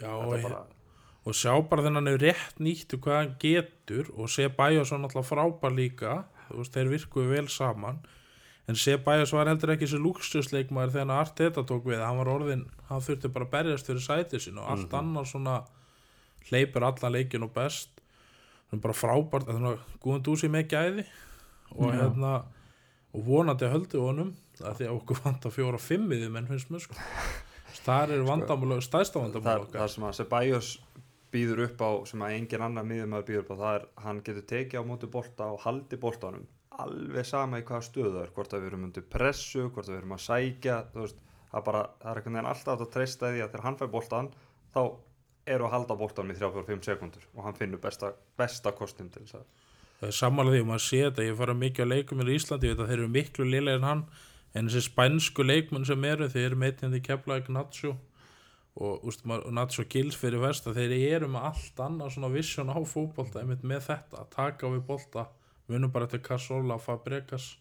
Já, 0.00 0.10
þetta 0.10 0.26
og, 0.26 0.44
bara 0.48 0.62
og 1.28 1.36
sjá 1.36 1.52
bara 1.68 1.84
þennan 1.84 2.08
er 2.08 2.22
rétt 2.22 2.62
nýttu 2.62 2.98
hvað 3.02 3.18
hann 3.18 3.34
getur 3.42 4.08
og 4.16 4.30
sé 4.32 4.48
Bæjarsson 4.56 5.04
alltaf 5.04 5.28
frábær 5.28 5.74
líka. 5.76 6.22
Veist, 6.50 6.74
þeir 6.74 6.90
virkuðu 6.94 7.34
vel 7.34 7.48
saman. 7.52 8.00
En 8.70 8.78
Sebæjas 8.78 9.32
var 9.34 9.48
heldur 9.50 9.72
ekki 9.74 9.86
þessi 9.86 9.98
luxusleikmaður 10.02 10.92
þegar 10.94 11.06
hann 11.06 11.16
Arteta 11.16 11.64
tók 11.66 11.88
við. 11.90 12.02
Hann 12.04 12.20
var 12.20 12.30
orðin, 12.30 12.64
hann 12.88 13.02
þurfti 13.02 13.30
bara 13.34 13.48
að 13.48 13.54
berjast 13.54 13.88
fyrir 13.90 14.04
sætið 14.04 14.44
sín 14.44 14.60
og 14.62 14.68
allt 14.70 14.94
annar 14.94 15.26
svona 15.26 15.56
hleypur 16.48 16.86
allan 16.86 17.14
leikin 17.16 17.46
og 17.46 17.52
best. 17.56 18.02
Hann 18.70 18.78
er 18.78 18.84
bara 18.84 18.96
frábært 18.96 19.50
þannig 19.50 19.74
að 19.74 19.96
Guðan 20.04 20.24
Dúsi 20.28 20.50
með 20.52 20.68
gæði. 20.70 21.06
Og 21.74 21.94
hérna 21.94 22.32
og 23.10 23.26
vonandi 23.26 23.70
höldu 23.70 24.04
honum 24.04 24.30
það 24.60 24.78
því 24.78 24.88
að 24.88 24.98
okkur 24.98 25.22
vanta 25.24 25.52
fjóra 25.54 25.80
fimmiði 25.80 26.28
menn 26.32 26.48
finnst 26.50 26.70
mér 26.72 26.84
sko. 26.84 26.98
Það 27.80 28.14
er 28.14 28.24
vandamál, 28.28 28.78
stæðsta 28.84 29.22
vandamál 29.22 29.64
okkar. 29.64 29.80
það 29.80 29.92
sem 29.94 30.06
að 30.06 30.16
Ceballos 30.18 30.70
býður 31.32 31.62
upp 31.68 31.84
á 31.86 31.90
sem 32.10 32.24
að 32.26 32.36
engin 32.36 32.64
annar 32.66 32.86
miðjumæður 32.88 33.28
býður 33.28 33.44
upp 33.44 33.52
á 33.54 33.60
það 33.60 33.76
er 33.78 33.86
hann 34.04 34.22
getur 34.26 34.46
tekið 34.52 34.82
á 34.82 34.88
móti 34.88 35.10
bolta 35.10 35.50
og 35.54 35.62
haldi 35.64 35.98
boltanum. 36.00 36.46
Alveg 36.80 37.28
sama 37.28 37.60
í 37.60 37.66
hvaða 37.66 37.86
stöðu 37.86 38.12
það 38.16 38.24
er 38.24 38.34
hvort 38.36 38.54
að 38.54 38.64
við 38.64 38.70
erum 38.70 38.86
undir 38.88 39.06
pressu, 39.14 39.66
hvort 39.68 39.88
að 39.88 39.94
við 39.94 40.00
erum 40.00 40.16
að 40.16 40.24
sækja 40.26 40.76
veist, 40.96 41.22
það 41.50 41.60
er 41.60 41.66
bara, 41.70 41.82
það 42.02 42.10
er 42.10 42.20
einhvern 42.20 42.38
veginn 42.38 42.50
alltaf 42.52 42.84
að 42.84 42.92
treysta 42.96 43.30
því 43.30 43.44
að 43.44 43.50
þegar 43.50 43.66
hann 43.68 43.80
fær 43.80 43.92
boltan 43.94 44.30
þá 44.74 44.82
eru 45.50 45.66
að 45.66 45.74
halda 45.74 45.98
boltanum 45.98 46.34
í 46.34 46.38
3-4-5 46.38 46.86
sekundur 46.86 47.26
og 47.34 47.44
hann 47.46 47.58
finnur 47.58 47.82
besta, 47.82 48.12
besta 48.38 48.74
kostin 48.76 49.10
til 49.12 49.24
þess 49.24 49.40
að 49.40 49.48
það 50.00 50.08
er 50.08 50.16
sammála 50.16 50.54
því 50.54 50.62
að 50.62 50.68
maður 50.70 50.84
sé 50.86 51.00
þetta. 51.04 51.24
Ég 51.26 51.38
fara 51.38 51.56
mikið 51.60 51.84
á 51.84 51.92
leikum 51.92 52.22
í 52.24 52.36
Íslandi 52.36 52.72
að 52.72 52.84
þeir 52.86 52.96
eru 52.96 53.08
miklu 53.12 53.46
liðlega 53.46 53.80
en 53.80 53.88
hann 53.88 54.04
en 54.54 54.68
þessi 54.68 54.86
spænsku 54.88 55.44
leikmenn 55.46 55.86
sem 55.86 56.04
eru 56.04 56.28
þeir 56.30 56.50
eru 56.50 56.60
meitnandi 56.62 57.02
Keflavík 57.04 57.50
Nacho 57.54 57.96
og 58.80 59.04
úst, 59.06 59.24
Nacho 59.26 59.84
Gils 59.90 60.16
fyrir 60.18 60.42
vest 60.42 60.66
að 60.68 60.80
þeir 60.80 60.94
eru 60.98 61.28
með 61.30 61.48
allt 61.50 61.82
annað 61.84 62.14
svona 62.14 62.30
vision 62.32 62.70
á 62.70 62.78
fótbolta 62.86 63.42
einmitt 63.42 63.66
með 63.66 63.88
þetta 63.90 64.22
að 64.22 64.30
taka 64.36 64.70
við 64.72 64.84
bolta. 64.86 65.26
Munum 65.70 65.92
bara 65.94 66.08
til 66.10 66.18
Casola, 66.24 66.78
Fabregas. 66.82 67.52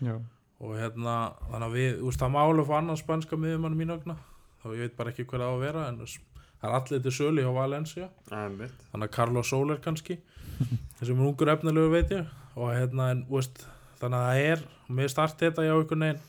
Já, 0.00 0.16
og 0.62 0.76
hérna 0.78 1.14
þannig 1.50 1.66
að 1.66 1.74
við, 1.76 2.02
úst, 2.06 2.20
það 2.22 2.34
málu 2.36 2.66
fá 2.66 2.76
annan 2.78 3.00
spænska 3.00 3.38
miðjumann 3.38 3.76
mín 3.76 3.92
vegna. 3.92 4.16
Þá 4.62 4.68
ég 4.72 4.84
veit 4.84 4.96
bara 4.98 5.12
ekki 5.12 5.26
hver 5.28 5.42
á 5.42 5.50
að 5.50 5.64
vera 5.64 5.86
en 5.90 5.98
það 6.02 6.68
er 6.68 6.76
allir 6.78 7.02
til 7.02 7.14
sölu 7.16 7.44
hjá 7.44 7.52
Valencia. 7.56 8.08
Einmitt. 8.30 8.86
þannig 8.92 9.08
að 9.08 9.14
Carlos 9.16 9.50
Soler 9.50 9.80
kannski 9.82 10.20
þessum 11.00 11.22
er 11.22 11.30
ungur 11.32 11.52
efnilegu 11.56 11.92
veit 11.92 12.14
ég. 12.14 12.30
Og 12.54 12.70
hérna 12.70 13.10
en 13.16 13.24
veist, 13.30 13.64
þannig 13.98 14.20
að 14.20 14.28
það 14.28 14.52
er 14.52 14.64
með 14.92 15.08
start 15.14 15.38
þetta 15.42 15.64
hjá 15.66 15.74
einhvern 15.76 16.06
veginn 16.06 16.22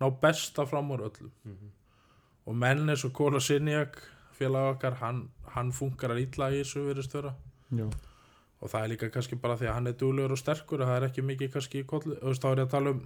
ná 0.00 0.06
besta 0.20 0.64
fram 0.66 0.90
úr 0.94 1.06
öllum. 1.10 1.30
Mhm. 1.44 1.70
og 2.46 2.54
menn 2.56 2.88
eins 2.88 3.04
og 3.04 3.12
Kóla 3.12 3.40
Sinjak 3.40 3.98
félag 4.38 4.74
okkar, 4.76 4.94
hann, 5.02 5.28
hann 5.54 5.70
funkar 5.72 6.10
að 6.10 6.22
ítla 6.26 6.48
í 6.50 6.62
þessu 6.64 7.34
já, 7.70 7.84
og 8.60 8.68
það 8.70 8.82
er 8.84 8.88
líka 8.88 9.10
kannski 9.10 9.36
bara 9.40 9.56
því 9.56 9.68
að 9.68 9.74
hann 9.74 9.86
er 9.86 9.92
duglegur 9.92 10.32
og 10.32 10.38
sterkur 10.40 10.80
að 10.80 10.88
það 10.88 10.96
er 11.02 11.08
ekki 11.08 11.22
mikið 11.28 11.52
kannski 11.52 11.82
þá 11.84 12.46
er 12.50 12.56
ég 12.56 12.64
að 12.64 12.70
tala 12.70 12.90
um 12.90 13.02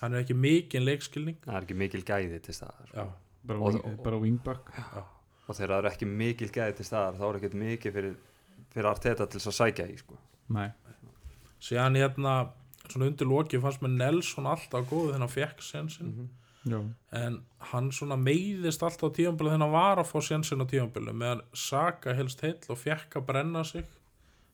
hann 0.00 0.14
er 0.14 0.22
ekki 0.24 0.34
mikið 0.34 0.84
leikskilning. 0.86 1.36
Það 1.44 1.56
er 1.56 1.62
ekki 1.66 1.76
mikil 1.76 2.02
gæði 2.02 2.40
til 2.42 2.54
staðar 2.54 2.90
já, 2.94 3.04
bara, 3.44 3.58
Og- 3.58 3.74
wing, 3.74 3.84
og- 3.84 4.02
bara 4.04 4.18
wingback. 4.18 4.70
Og 5.48 5.56
þegar 5.56 5.68
það 5.68 5.84
er 5.84 5.90
ekki 5.90 6.06
mikil 6.06 6.48
gæði 6.48 6.76
til 6.76 6.84
staðar 6.86 7.18
þá 7.18 7.24
er 7.28 7.38
ekkert 7.40 7.54
mikið 7.54 7.92
fyrir, 7.92 8.16
fyrir 8.72 8.90
Arteta 8.90 9.26
til 9.26 9.40
þess 9.40 9.50
að 9.50 9.58
sækja 9.60 9.86
í 9.92 9.98
sko. 9.98 10.18
nei, 10.48 10.70
síðan 11.60 11.96
hérna 12.00 12.50
svona 12.92 13.06
undir 13.10 13.26
loki 13.30 13.60
fannst 13.62 13.80
mér 13.84 13.96
Nelson 13.96 14.46
alltaf 14.50 14.86
góð 14.90 15.10
þegar 15.12 15.18
hann 15.24 15.34
fekk 15.36 15.62
sensin 15.62 16.10
Mhm. 16.14 16.28
já, 16.66 16.80
en 17.12 17.40
hann 17.72 17.90
svona 17.90 18.16
meiðist 18.20 18.82
alltaf 18.82 19.08
á 19.10 19.16
tíðanbílu 19.16 19.48
þegar 19.50 19.58
hann 19.64 19.72
var 19.72 19.96
að 20.02 20.10
fá 20.12 20.20
sjensin 20.20 20.60
á 20.60 20.66
tíðanbílu 20.68 21.12
meðan 21.16 21.42
Saka 21.54 22.14
helst 22.14 22.40
heill 22.44 22.58
og 22.68 22.78
fekk 22.78 23.16
að 23.16 23.26
brenna 23.26 23.64
sig 23.64 23.84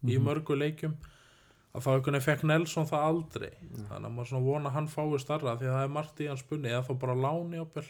í 0.06 0.18
mörgu 0.22 0.54
leikjum 0.56 0.94
að 1.74 1.82
þá 1.82 1.88
einhvern 1.92 2.14
veginn 2.16 2.24
fekk 2.24 2.44
Nelson 2.44 2.86
það 2.86 3.02
aldrei. 3.04 3.50
Þannig 3.90 4.06
að 4.06 4.14
maður 4.14 4.28
svona 4.30 4.44
vona 4.46 4.68
að 4.70 4.72
hann 4.78 4.86
fái 4.88 5.18
starra 5.20 5.56
því 5.58 5.66
að 5.66 5.74
það 5.76 5.82
er 5.84 5.88
margt 5.96 6.20
í 6.20 6.28
hans 6.28 6.42
bunni 6.48 6.68
eða 6.70 6.86
þá 6.86 6.92
bara 7.02 7.14
láni 7.14 7.58
ábel 7.60 7.84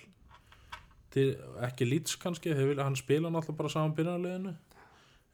til 1.10 1.26
ekki 1.62 1.86
lýts 1.86 2.16
kannski 2.18 2.54
vilja 2.56 2.84
hann 2.84 2.96
spila 2.98 3.28
náttúrulega 3.30 3.56
bara 3.60 3.68
saman 3.68 3.94
byrjanleginu 3.94 4.54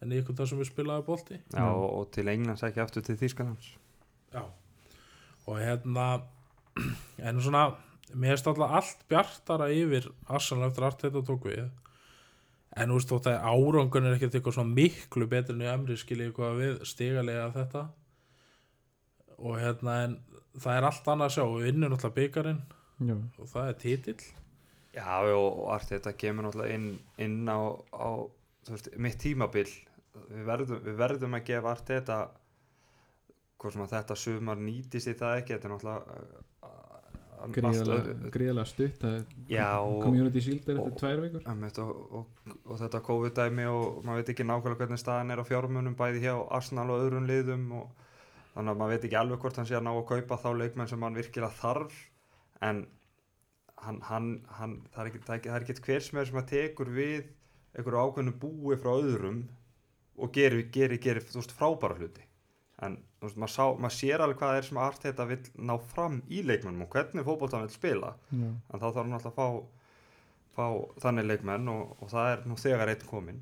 en 0.02 0.12
í 0.12 0.18
einhvern 0.18 0.36
það 0.36 0.48
sem 0.50 0.58
við 0.58 0.68
spilaði 0.72 1.04
bolti. 1.06 1.38
Já, 1.54 1.64
og 1.70 2.10
til 2.12 2.28
Englands 2.28 2.62
ekki 2.66 2.80
aftur 2.82 3.02
til 3.06 3.16
Þýskalands. 3.16 3.70
Já 4.34 4.42
og 5.46 5.58
hérna 5.58 6.06
en 7.26 7.40
svona 7.42 7.70
mér 8.12 8.34
finnst 8.34 8.50
alltaf 8.50 8.74
allt 8.78 9.06
bjartara 9.10 9.68
yfir 9.72 10.10
Arsenal 10.28 10.68
eftir 10.68 10.86
allt 10.86 11.04
þetta 11.04 11.24
tók 11.26 11.48
við. 11.48 11.70
En 12.72 12.88
þú 12.88 12.98
veist 12.98 13.10
þótt 13.12 13.28
að 13.28 13.48
árangun 13.52 14.08
er 14.08 14.16
ekkert 14.16 14.36
eitthvað 14.38 14.56
svona 14.56 14.76
miklu 14.76 15.28
betur 15.28 15.56
en 15.56 15.64
í 15.64 15.68
Emri 15.68 15.96
skilja 16.00 16.28
eitthvað 16.28 16.60
við 16.60 16.78
stigalega 16.88 17.48
þetta. 17.56 17.82
Og 19.42 19.58
hérna 19.60 19.96
en 20.06 20.14
það 20.56 20.78
er 20.78 20.86
allt 20.88 21.10
annað 21.12 21.28
að 21.28 21.34
sjá. 21.36 21.44
Við 21.52 21.66
vinnum 21.68 21.96
alltaf 21.96 22.14
byggarinn 22.16 22.62
já, 23.08 23.16
og 23.16 23.50
það 23.52 23.68
er 23.68 23.80
titill. 23.82 24.28
Já, 24.92 25.08
og, 25.24 25.46
og 25.64 25.72
Arteta 25.72 26.12
kemur 26.16 26.46
náttúrulega 26.46 26.76
inn, 26.76 26.88
inn 27.20 27.48
á, 27.48 27.60
á 27.96 28.08
þú 28.66 28.76
veist, 28.76 28.90
mitt 29.00 29.20
tímabil. 29.20 29.68
Við 30.28 30.44
verðum, 30.48 30.82
við 30.84 30.98
verðum 31.00 31.36
að 31.38 31.46
gefa 31.48 31.72
Arteta 31.72 32.18
hvort 33.62 33.76
sem 33.76 33.84
að 33.84 33.94
þetta 33.96 34.18
sumar 34.18 34.60
nýtist 34.60 35.10
í 35.10 35.14
það 35.18 35.38
ekki 35.40 35.54
þetta 35.54 35.68
er 35.68 35.74
náttúrulega 35.76 36.16
uh, 36.18 36.52
allt- 37.42 38.30
gríðalega 38.34 38.68
stutt 38.70 39.04
community 40.04 40.42
shield 40.44 40.68
er 40.68 40.78
eftir 40.82 40.96
tvær 41.00 41.22
vikur. 41.24 41.44
Einmitt, 41.50 41.80
og, 41.82 42.14
og, 42.20 42.54
og 42.64 42.80
þetta 42.82 43.02
COVID-dæmi 43.08 43.66
og 43.70 44.00
maður 44.06 44.22
veit 44.22 44.32
ekki 44.34 44.46
nákvæmlega 44.46 44.80
hvernig 44.84 45.02
staðan 45.02 45.34
er 45.34 45.42
á 45.42 45.44
fjármunum 45.48 45.98
bæði 45.98 46.24
hjá 46.26 46.34
Arsenal 46.58 46.88
og 46.94 47.04
öðrum 47.06 47.28
liðum 47.30 47.68
og 47.80 48.08
þannig 48.54 48.74
að 48.74 48.80
maður 48.82 48.94
veit 48.94 49.06
ekki 49.08 49.20
alveg 49.22 49.44
hvort 49.44 49.60
hann 49.60 49.70
sé 49.70 49.78
að 49.78 49.86
ná 49.88 49.92
að 49.94 50.08
kaupa 50.12 50.40
þá 50.42 50.50
leikmenn 50.60 50.90
sem 50.90 51.06
hann 51.06 51.18
virkilega 51.18 51.58
þarf 51.58 52.02
en 52.62 52.84
hann, 53.82 54.02
hann, 54.06 54.28
hann 54.58 54.76
það, 54.94 55.06
er 55.06 55.38
er 55.38 55.56
er 55.56 55.64
ekki 55.66 55.86
hver 55.86 56.04
sem 56.04 56.20
er 56.20 56.28
sem 56.28 56.42
að 56.42 56.50
tekur 56.52 56.92
við 56.94 57.30
einhverju 57.72 58.02
ákveðnu 58.04 58.34
búi 58.42 58.76
frá 58.78 58.92
öðrum 58.98 59.46
og 60.20 60.32
gerir, 60.34 60.66
gerir, 60.74 61.00
gerir 61.02 61.24
þú 61.24 61.40
veist, 61.40 61.54
frábæra 61.56 61.96
hluti 61.98 62.26
en 62.82 62.98
þú 63.20 63.28
veist, 63.28 63.38
maður, 63.38 63.54
sá, 63.54 63.64
maður 63.78 63.94
sér 63.96 64.24
alveg 64.24 64.40
hvað 64.40 64.52
það 64.52 64.58
er 64.60 64.66
sem 64.68 64.80
Arteta 64.82 65.26
vill 65.28 65.42
ná 65.70 65.74
fram 65.92 66.18
í 66.26 66.42
leikmennum 66.46 66.84
og 66.86 66.96
hvernig 66.96 67.26
fótbolta 67.26 67.58
hann 67.58 67.68
vill 67.68 67.76
spila. 67.76 68.12
Já, 68.32 68.50
en 68.50 68.82
þá 68.82 68.86
þarf 68.88 69.00
hann 69.02 69.16
alltaf 69.18 69.32
að 69.32 69.38
fá, 69.38 69.48
fá 70.56 70.66
þannig 71.04 71.28
leikmenn 71.30 71.72
og, 71.72 71.96
og 72.00 72.12
það 72.12 72.30
er 72.32 72.44
nú 72.50 72.58
þegar 72.60 72.92
einn 72.92 73.08
kominn. 73.08 73.40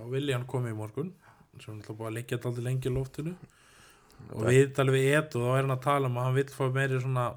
Og 0.00 0.10
Viljan 0.12 0.46
kom 0.50 0.68
í 0.68 0.74
morgun 0.76 1.12
sem 1.62 1.76
alltaf 1.76 1.96
búið 1.96 2.10
að 2.10 2.16
leggja 2.18 2.36
þetta 2.36 2.50
aldrei 2.50 2.66
lengi 2.68 2.90
í 2.90 2.94
loftinu. 2.94 3.34
Og 4.34 4.46
við 4.48 4.68
talum 4.76 4.96
við 4.96 5.10
Edu 5.18 5.42
þá 5.42 5.50
er 5.52 5.62
hann 5.62 5.74
að 5.74 5.84
tala 5.84 6.10
um 6.10 6.18
að 6.18 6.28
hann 6.28 6.38
vill 6.38 6.50
fá 6.54 6.64
meiri 6.74 7.00
svona 7.02 7.28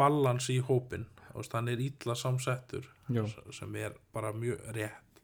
balans 0.00 0.48
í 0.52 0.58
hópin 0.64 1.06
og 1.32 1.46
hann 1.54 1.70
er 1.72 1.80
illa 1.80 2.14
samsettur 2.18 2.84
já, 3.08 3.22
sem 3.54 3.76
er 3.80 3.94
bara 4.12 4.32
mjög 4.36 4.60
rétt. 4.76 5.20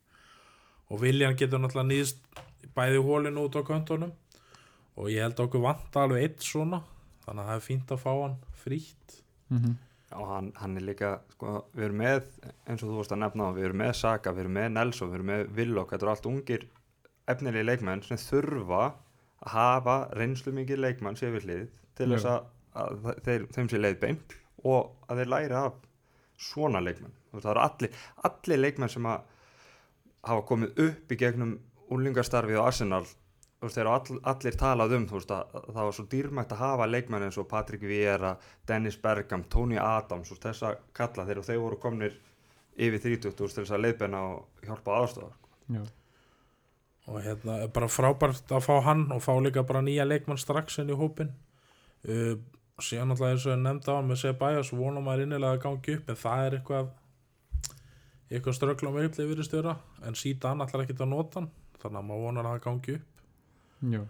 Og 0.88 1.02
Viljan 1.02 1.37
getur 1.37 1.61
náttúrulega 1.61 1.90
nýðst 1.90 2.23
bæði 2.76 3.02
hólinu 3.04 3.45
út 3.45 3.59
á 3.61 3.62
köntunum 3.66 4.14
og 4.99 5.11
ég 5.12 5.23
held 5.23 5.38
að 5.38 5.49
okkur 5.49 5.64
vanta 5.64 6.05
alveg 6.05 6.25
eitt 6.26 6.47
svona 6.47 6.81
þannig 7.25 7.43
að 7.45 7.50
það 7.50 7.59
er 7.59 7.67
fínt 7.67 7.93
að 7.95 8.02
fá 8.02 8.11
hann 8.12 8.38
frítt. 8.59 9.19
Mhm, 9.52 9.76
og 10.19 10.28
hann, 10.33 10.47
hann 10.57 10.76
er 10.81 10.85
líka, 10.88 11.11
sko, 11.35 11.55
við 11.76 11.85
erum 11.88 12.00
með 12.00 12.28
eins 12.67 12.83
og 12.83 12.88
þú 12.88 12.97
varst 12.97 13.12
að 13.12 13.23
nefna 13.23 13.50
við 13.57 13.67
erum 13.69 13.83
með 13.83 13.93
Saka 13.99 14.33
við 14.33 14.47
erum 14.47 14.57
með 14.57 14.71
Nelson, 14.73 15.11
við 15.11 15.19
erum 15.19 15.31
með 15.33 15.43
Willock 15.59 15.93
þetta 15.93 16.07
eru 16.07 16.12
allt 16.14 16.28
ungir 16.31 16.64
efnilegi 17.28 17.69
leikmenn 17.69 18.05
sem 18.07 18.21
þurfa 18.23 18.81
að 18.88 19.52
hafa 19.52 19.97
reynslu 20.17 20.55
mikið 20.57 20.81
leikmann 20.83 21.19
hlið 21.21 21.69
til 21.99 22.09
Já. 22.09 22.14
þess 22.14 22.28
að, 22.33 22.49
að 22.81 23.11
þeir, 23.26 23.47
þeim 23.55 23.69
sé 23.69 23.83
leið 23.83 24.00
beint 24.00 24.37
og 24.64 24.90
að 25.09 25.21
þeir 25.21 25.33
læri 25.35 25.59
af 25.59 25.76
svona 26.38 26.81
leikmenn. 26.83 27.14
Þú 27.28 27.37
veist, 27.37 27.45
það 27.45 27.52
eru 27.52 27.64
allir, 27.67 28.02
allir 28.28 28.62
leikmenn 28.62 28.93
sem 28.93 29.09
að 29.11 29.23
hafa 30.28 30.45
komið 30.49 30.83
upp 30.87 31.12
í 31.12 31.19
gegnum 31.21 31.57
úlingastarfið 31.95 32.61
á 32.61 32.69
Arsenal 32.69 33.05
þú 33.58 33.66
veist, 33.66 33.74
þeir 33.74 33.84
eru 33.84 33.92
all, 33.94 34.18
allir 34.32 34.56
talað 34.58 34.94
um 34.96 35.06
þú 35.10 35.18
veist, 35.18 35.34
að, 35.34 35.54
að 35.58 35.68
það 35.74 35.88
var 35.88 35.96
svo 35.96 36.06
dýrmætt 36.12 36.54
að 36.54 36.62
hafa 36.62 36.88
leikmenn 36.88 37.26
eins 37.26 37.38
og 37.40 37.48
Patrik 37.50 37.84
Vieira, 37.90 38.36
Dennis 38.68 38.98
Bergam 39.02 39.44
Tony 39.50 39.78
Adams, 39.82 40.30
þú 40.30 40.36
veist, 40.36 40.46
þessa 40.46 40.74
kalla 40.94 41.26
þeir 41.26 41.42
og 41.42 41.48
þeir 41.48 41.62
voru 41.64 41.80
komnir 41.82 42.18
yfir 42.78 43.02
30 43.02 43.34
þú 43.34 43.46
veist, 43.46 43.56
til 43.58 43.64
þess 43.64 43.74
að 43.74 43.82
leiðbenna 43.86 44.20
og 44.28 44.68
hjálpa 44.68 45.00
aðstofar 45.00 45.34
já, 45.74 45.82
og 47.08 47.18
hérna 47.24 47.58
er 47.64 47.74
bara 47.74 47.90
frábært 47.90 48.54
að 48.54 48.64
fá 48.68 48.76
hann 48.86 49.08
og 49.14 49.24
fá 49.24 49.32
líka 49.42 49.66
bara 49.66 49.82
nýja 49.82 50.06
leikmann 50.06 50.38
strax 50.38 50.78
inn 50.82 50.94
í 50.94 50.98
hópin 50.98 51.34
uh, 52.06 52.38
síðan 52.78 53.16
alltaf 53.16 53.32
eins 53.32 53.46
og 53.48 53.54
ég 53.56 53.62
nefndi 53.64 53.90
á 53.90 53.98
hann 53.98 54.08
með 54.10 54.22
Sebæjas 54.22 54.72
vonum 54.76 55.08
maður 55.08 55.26
innilega 55.26 55.58
að 55.58 55.64
gangi 55.66 55.98
upp 55.98 56.12
en 56.12 56.22
það 56.22 56.46
er 56.46 56.58
eitthvað 56.60 56.90
eitthvað 58.28 58.58
ströggla 58.58 58.94
með 58.94 59.22
vera 59.50 59.78
en 60.06 60.18
síðan 60.18 60.62
allar 60.62 60.84
ekkert 60.84 61.02
að 61.02 61.14
nota 61.14 61.40
hann 61.40 61.50
þannig 61.82 61.98
að 61.98 62.08
maður 62.10 62.26
vonar 62.28 62.46
að 62.46 62.54
það 62.54 62.66
gangi 62.68 62.98
upp 62.98 63.17
já, 63.82 64.02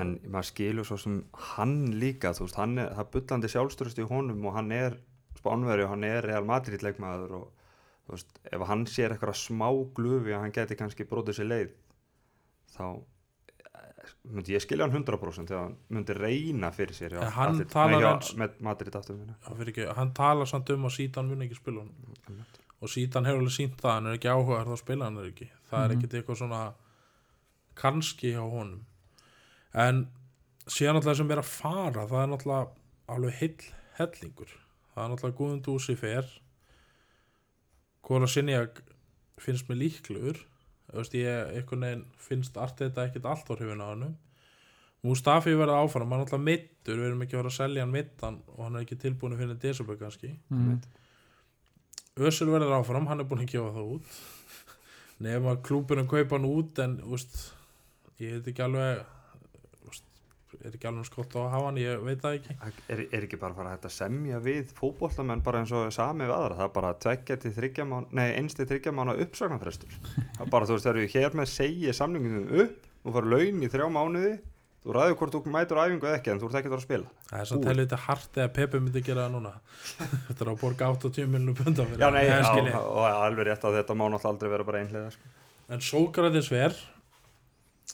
en 0.00 0.12
maður 0.32 0.48
skilur 0.50 0.84
svo 0.88 0.96
sem 0.98 1.24
hann 1.52 1.74
líka 2.00 2.32
þú 2.32 2.46
veist, 2.46 2.56
hann 2.56 2.78
er, 2.78 2.92
það 2.96 3.10
bullandi 3.16 3.48
sjálfstörust 3.52 3.98
í 3.98 4.06
honum 4.08 4.46
og 4.46 4.54
hann 4.56 4.72
er 4.72 4.96
spánveri 5.38 5.84
og 5.84 5.90
hann 5.90 6.04
er 6.04 6.22
Real 6.24 6.44
Madrid 6.48 6.80
leikmaður 6.82 7.34
og 7.40 7.48
þú 8.06 8.16
veist, 8.16 8.38
ef 8.52 8.66
hann 8.68 8.86
sér 8.86 9.12
eitthvað 9.16 9.36
smá 9.36 9.68
glufi 9.94 10.32
að 10.32 10.40
hann 10.46 10.52
geti 10.56 10.76
kannski 10.80 11.04
brotið 11.08 11.36
sér 11.40 11.50
leið 11.50 11.74
þá 12.76 12.84
myndi 14.32 14.54
ég 14.56 14.62
skilja 14.64 14.86
hann 14.88 15.04
100% 15.04 15.46
þegar 15.50 15.62
hann 15.66 15.76
myndi 15.92 16.14
reyna 16.16 16.70
fyrir 16.74 16.94
sér 16.96 17.14
talar 17.70 17.92
nei, 17.92 18.00
hjá- 18.02 18.14
eins- 18.16 18.32
með 18.38 18.56
Madrid 18.60 18.96
aftur 18.98 19.16
minna 19.18 19.36
hann, 19.44 19.56
fyrir 19.58 19.72
ekki, 19.74 19.86
hann 19.96 20.12
talar 20.16 20.46
samt 20.50 20.70
um 20.74 20.84
að 20.88 20.96
sítan 20.96 21.28
mun 21.28 21.42
ekki 21.44 21.58
spila 21.58 21.84
hann 21.84 22.44
og 22.82 22.90
sítan 22.90 23.26
hefur 23.28 23.42
alveg 23.44 23.54
sínt 23.54 23.76
það 23.82 23.92
hann 23.98 24.06
er 24.10 24.16
ekki 24.18 24.30
áhugaður 24.32 24.72
þá 24.72 24.78
spila 24.80 25.04
hann 25.06 25.18
er 25.22 25.28
ekki? 25.30 25.48
Það 25.70 25.84
er 25.84 25.88
Mhm. 25.88 25.98
ekkit 26.02 26.14
eitthvað 26.18 26.38
svona 26.40 26.62
kannski 27.78 28.32
hjá 28.34 28.42
honum 28.42 28.80
en 29.72 30.06
síðan 30.68 30.98
náttúrulega 30.98 31.20
sem 31.20 31.34
er 31.34 31.42
að 31.42 31.50
fara 31.50 32.06
það 32.10 32.22
er 32.22 32.32
náttúrulega 32.32 33.12
alveg 33.12 33.38
heill 33.40 33.68
hellingur. 33.98 34.56
Það 34.92 35.04
er 35.04 35.12
náttúrulega 35.12 35.38
Guðun 35.40 35.62
Dúsi 35.66 35.96
fer. 35.98 36.32
Kóla 38.02 38.28
Sinjag 38.28 38.82
finnst 39.40 39.68
mér 39.70 39.80
líklegur. 39.84 40.42
Ég 41.16 41.64
veginn 41.70 42.04
finnst 42.20 42.58
allt 42.60 42.82
þetta 42.82 43.06
ekkit 43.08 43.26
allt 43.28 43.48
á 43.48 43.54
hrifin 43.56 43.80
á 43.80 43.88
hann 43.94 44.12
Mustafi 45.02 45.54
verða 45.58 45.80
áfram, 45.82 46.12
hann 46.12 46.20
er 46.20 46.28
náttúrulega 46.28 46.46
mittur 46.46 46.98
við 47.00 47.08
erum 47.08 47.22
ekki 47.24 47.34
að 47.34 47.40
fara 47.40 47.50
að 47.50 47.56
selja 47.56 47.82
hann 47.82 47.94
mittan 47.94 48.36
og 48.52 48.60
hann 48.62 48.76
er 48.76 48.84
ekki 48.84 48.98
tilbúin 49.02 49.32
að 49.34 49.40
finna 49.42 49.56
desember 49.64 49.96
kannski. 49.98 50.30
Mm. 50.52 50.76
Össul 52.22 52.52
verður 52.52 52.76
áfram, 52.76 53.08
hann 53.10 53.24
er 53.24 53.26
búin 53.26 53.42
að 53.42 53.50
gefa 53.50 53.72
það 53.74 53.88
út. 53.96 54.20
Nefn 55.26 55.48
að 55.50 55.64
klúbunum 55.66 56.06
kaupa 56.12 56.38
hann 56.38 56.46
út 56.46 56.78
en 56.84 56.94
úst, 57.16 57.34
ég 58.22 58.36
veit 58.36 58.52
ekki 58.52 58.62
alveg 58.62 59.02
er 60.68 60.76
ekki 60.76 60.88
alveg 60.90 61.08
skott 61.08 61.34
á 61.34 61.40
að 61.42 61.50
hafa 61.54 61.66
hann, 61.70 61.80
ég 61.82 62.04
veit 62.06 62.20
það 62.22 62.36
ekki 62.38 62.56
er, 62.94 63.02
er 63.08 63.26
ekki 63.26 63.40
bara 63.40 63.52
að 63.54 63.58
fara 63.62 63.72
að 63.72 63.76
þetta 63.78 63.92
semja 63.96 64.38
við 64.44 64.72
fótbollamenn 64.78 65.42
bara 65.46 65.62
eins 65.62 65.74
og 65.74 65.88
sami 65.94 66.28
við 66.28 66.34
aðra 66.36 66.58
það 66.60 66.68
er 66.68 66.72
bara 66.78 66.94
tveggja 67.06 67.38
til 67.42 67.52
þryggja 67.58 67.88
mánu 67.90 68.18
nei, 68.20 68.28
eins 68.38 68.54
til 68.58 68.68
þryggja 68.70 68.94
mánu 68.94 69.16
uppsagnarfrestur 69.26 69.98
það 70.38 70.46
er 70.46 70.54
bara, 70.54 70.68
þú 70.70 70.78
veist, 70.78 70.86
það 70.86 70.94
eru 70.96 71.10
hér 71.16 71.36
með 71.42 71.52
segja 71.56 71.96
samlinginu 71.98 72.46
upp 72.66 72.88
og 73.02 73.16
fara 73.18 73.32
laun 73.34 73.62
í 73.62 73.70
þrjá 73.72 73.88
mánuði 73.98 74.32
þú 74.82 74.94
ræður 74.96 75.16
hvort 75.20 75.34
þú 75.36 75.50
mætur 75.54 75.78
æfingu 75.78 76.06
eða 76.08 76.18
ekki 76.18 76.30
en 76.32 76.40
þú 76.42 76.48
ert 76.48 76.56
ekki 76.58 76.70
að 76.70 76.76
að 76.76 76.84
spila 76.86 77.10
það 77.28 77.42
er 77.42 77.48
samt 77.50 77.60
Búið. 77.62 77.68
helviti 77.70 77.98
hart 78.06 78.38
eða 78.40 78.52
Pepe 78.56 78.80
myndi 78.82 79.02
gera 79.06 79.26
það 79.28 79.36
núna 79.36 79.52
þetta 80.26 80.42
er 80.42 80.50
að 80.50 80.56
borga 80.62 80.88
80 80.96 81.28
miljonum 81.30 81.58
punda 81.60 81.86
fyrir 81.86 82.02
já, 82.02 82.06
hann. 82.08 82.16
nei, 82.18 82.24
Ég 82.26 82.32
já, 82.34 82.48
skil 82.48 82.66
ég. 82.66 82.78
og 82.82 83.06
alveg 83.12 83.46
rétt 83.46 83.66
að 83.68 83.76
þetta 83.78 83.94
má 83.98 84.02
náttúrulega 84.10 84.32
aldrei 84.32 84.50
vera 84.56 84.66
bara 84.66 84.80
einhlega 84.82 85.12
sko. 85.14 85.30
en 85.76 85.84
Sókratis 85.86 86.50
ver 86.50 86.74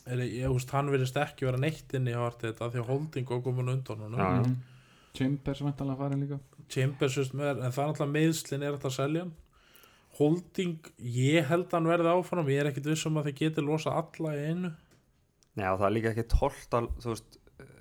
er, 0.06 0.22
ég 0.24 0.52
veist, 0.52 0.72
hann 0.74 0.90
verðist 0.92 1.18
ekki 1.20 1.48
vera 1.48 1.60
neitt 1.60 1.94
inn 1.96 2.08
í 2.10 2.16
hart 2.16 2.44
þetta 2.44 2.70
því 2.72 2.82
að 2.82 2.90
holding 2.92 3.34
og 3.34 3.44
komin 3.46 3.72
undan 3.74 4.04
honum 4.06 4.22
Já. 4.22 4.30
Mm. 4.44 4.56
Chambers 5.18 5.62
vantanlega 5.64 6.02
farin 6.02 6.24
líka 6.24 6.40
Chambers 6.68 7.20
veist, 7.20 7.36
með, 7.36 7.62
en 7.62 7.74
það 7.74 7.84
er 7.84 7.92
náttúrulega 7.92 8.14
meðslinn 8.16 8.66
er 8.66 8.76
þetta 8.76 8.90
að 8.92 8.98
selja 8.98 9.24
hann 9.26 9.36
holding, 10.18 10.78
ég 10.98 11.46
held 11.46 11.68
að 11.68 11.76
hann 11.76 11.90
verði 11.92 12.12
áfram 12.12 12.50
ég 12.50 12.62
er 12.62 12.70
ekkit 12.72 12.90
viss 12.90 13.06
um 13.08 13.18
að 13.20 13.30
þið 13.30 13.40
geti 13.42 13.64
losa 13.64 13.94
alla 14.00 14.34
í 14.34 14.44
einu 14.50 14.72
Já, 15.58 15.72
það 15.74 15.86
er 15.88 15.94
líka 15.94 16.12
ekki 16.12 16.26
tólt 16.30 16.74
að, 16.78 16.90
þú 17.02 17.12
veist, 17.12 17.38
eh, 17.58 17.72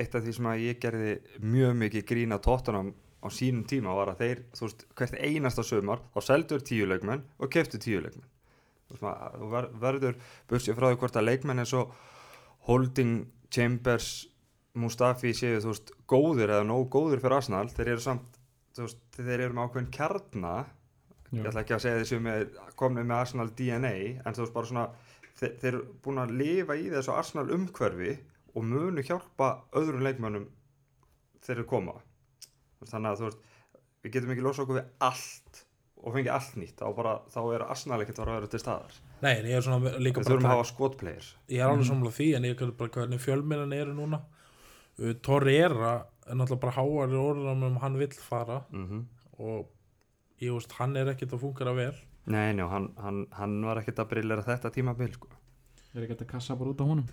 eitt 0.00 0.14
af 0.16 0.24
því 0.24 0.32
sem 0.36 0.48
að 0.48 0.62
ég 0.64 0.78
gerði 0.80 1.10
mjög 1.44 1.74
mikið 1.82 2.06
grína 2.08 2.38
tóttunum 2.40 2.94
á 3.20 3.28
sínum 3.32 3.66
tíma 3.68 3.94
var 3.96 4.12
að 4.12 4.22
þeir, 4.22 4.40
þú 4.56 4.68
veist, 4.68 4.86
hvert 4.96 5.18
einasta 5.20 5.64
sömar, 5.66 6.02
þá 6.14 6.20
seldur 6.24 6.64
tíu 6.64 6.88
leikmenn 6.88 7.24
og 7.36 7.52
keftu 7.52 7.80
tíu 7.82 8.00
leikmenn. 8.00 8.28
Þú 8.92 9.50
verður, 9.82 10.16
bursið 10.50 10.78
frá 10.78 10.88
því 10.90 10.98
hvort 11.00 11.18
að 11.18 11.26
leikmenn 11.26 11.62
eins 11.62 11.74
og 11.76 11.92
Holding, 12.68 13.26
Chambers, 13.52 14.10
Mustafi 14.76 15.32
séu, 15.34 15.58
þú 15.62 15.72
veist, 15.72 15.92
góðir 16.10 16.52
eða 16.52 16.66
nóg 16.68 16.88
góðir 16.92 17.22
fyrir 17.22 17.38
Arsenal, 17.38 17.66
þeir 17.72 17.92
eru 17.94 18.04
samt, 18.04 18.38
þú 18.76 18.84
veist, 18.84 19.02
þeir 19.16 19.44
eru 19.46 19.56
með 19.56 19.68
ákveðin 19.68 19.92
kjarna, 19.96 20.54
ég 21.32 21.48
ætla 21.50 21.62
ekki 21.64 21.76
að 21.76 21.84
segja 21.84 22.00
þessu 22.02 22.20
með, 22.22 22.44
komnið 22.78 23.08
með 23.08 23.22
Arsenal 23.22 23.48
DNA, 23.58 23.94
en 24.22 24.36
þú 24.36 24.44
veist, 24.44 24.54
bara 24.56 24.70
svona, 24.70 24.86
þeir, 25.40 25.54
þeir 25.62 25.70
eru 25.72 25.82
búin 26.04 26.22
að 26.22 26.34
lifa 26.42 26.78
í 26.78 26.88
þessu 26.92 27.14
Arsenal 27.16 27.46
umhverfi 27.56 28.16
og 28.56 28.68
munu 28.68 29.04
hjálpa 29.04 29.50
öðrum 29.76 30.04
leikmönnum 30.06 30.46
þegar 31.40 31.62
þeir 31.62 31.70
koma. 31.72 31.96
Þú 32.46 32.84
veist, 32.84 32.92
þannig 32.92 33.10
að 33.10 33.22
þú 33.22 33.30
veist 33.30 33.46
við 34.06 34.14
getum 34.14 34.34
ekki 34.34 34.44
losa 34.44 34.62
okkur 34.62 34.78
við 34.78 34.92
allt 35.08 35.65
og 36.02 36.12
fengið 36.14 36.32
allt 36.36 36.56
nýtt 36.60 36.76
þá, 36.80 36.86
bara, 36.96 37.12
þá 37.32 37.38
er 37.56 37.64
Arsenal 37.66 38.00
ekkert 38.04 38.18
að 38.22 38.30
vera 38.34 38.50
til 38.52 38.60
staðar. 38.62 38.96
Nei, 39.22 39.32
en 39.40 39.46
ég 39.48 39.56
er 39.58 39.64
svona 39.64 39.92
líka 39.98 40.20
bara 40.20 40.28
þurfum 40.30 40.48
að 40.50 40.54
hafa 40.56 40.66
skotplayers 40.70 41.28
ég 41.48 41.62
er 41.62 41.70
alveg 41.70 41.86
samlega 41.88 42.16
því 42.18 42.26
en 42.36 42.44
ég 42.50 42.62
er 42.66 42.74
bara 42.82 42.92
hvernig 42.98 43.22
fjölmennan 43.24 43.72
eru 43.76 43.94
núna. 43.96 44.20
Uh, 45.00 45.14
Torreira 45.24 45.94
er 46.26 46.36
náttúrulega 46.38 46.62
bara 46.66 46.76
háar 46.76 47.14
í 47.16 47.20
orðunum 47.20 47.64
um 47.70 47.80
hann 47.82 47.98
vill 48.00 48.12
fara. 48.16 48.62
Mm 48.72 49.06
og 49.36 49.66
ég 50.40 50.52
veist, 50.54 50.72
hann 50.78 50.94
er 50.96 51.10
ekkit 51.12 51.34
að 51.36 51.42
fungera 51.42 51.74
vel. 51.76 51.92
Nei, 52.32 52.54
njá, 52.56 52.64
hann, 52.72 52.86
hann, 53.00 53.18
hann 53.36 53.58
var 53.64 53.76
ekkert 53.82 53.98
að 54.00 54.08
brillera 54.14 54.42
þetta 54.46 54.70
tímabil 54.72 55.10
sko. 55.12 55.28
er 55.94 56.02
ekki 56.06 56.14
hægt 56.14 56.22
að 56.24 56.30
kassa 56.30 56.56
bara 56.56 56.72
út 56.72 56.80
á 56.80 56.86
honum? 56.88 57.06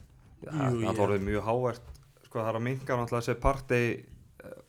Já, 0.44 0.52
Jú, 0.52 0.80
það 0.80 0.88
ég- 0.88 0.98
voruð 1.02 1.22
mjög 1.28 1.44
hávært 1.50 1.92
sko, 2.26 2.40
það 2.40 2.48
er 2.50 2.60
að 2.60 2.64
minga 2.70 2.98
náttúrulega 3.00 3.26
þessi 3.28 3.36
partei 3.44 3.84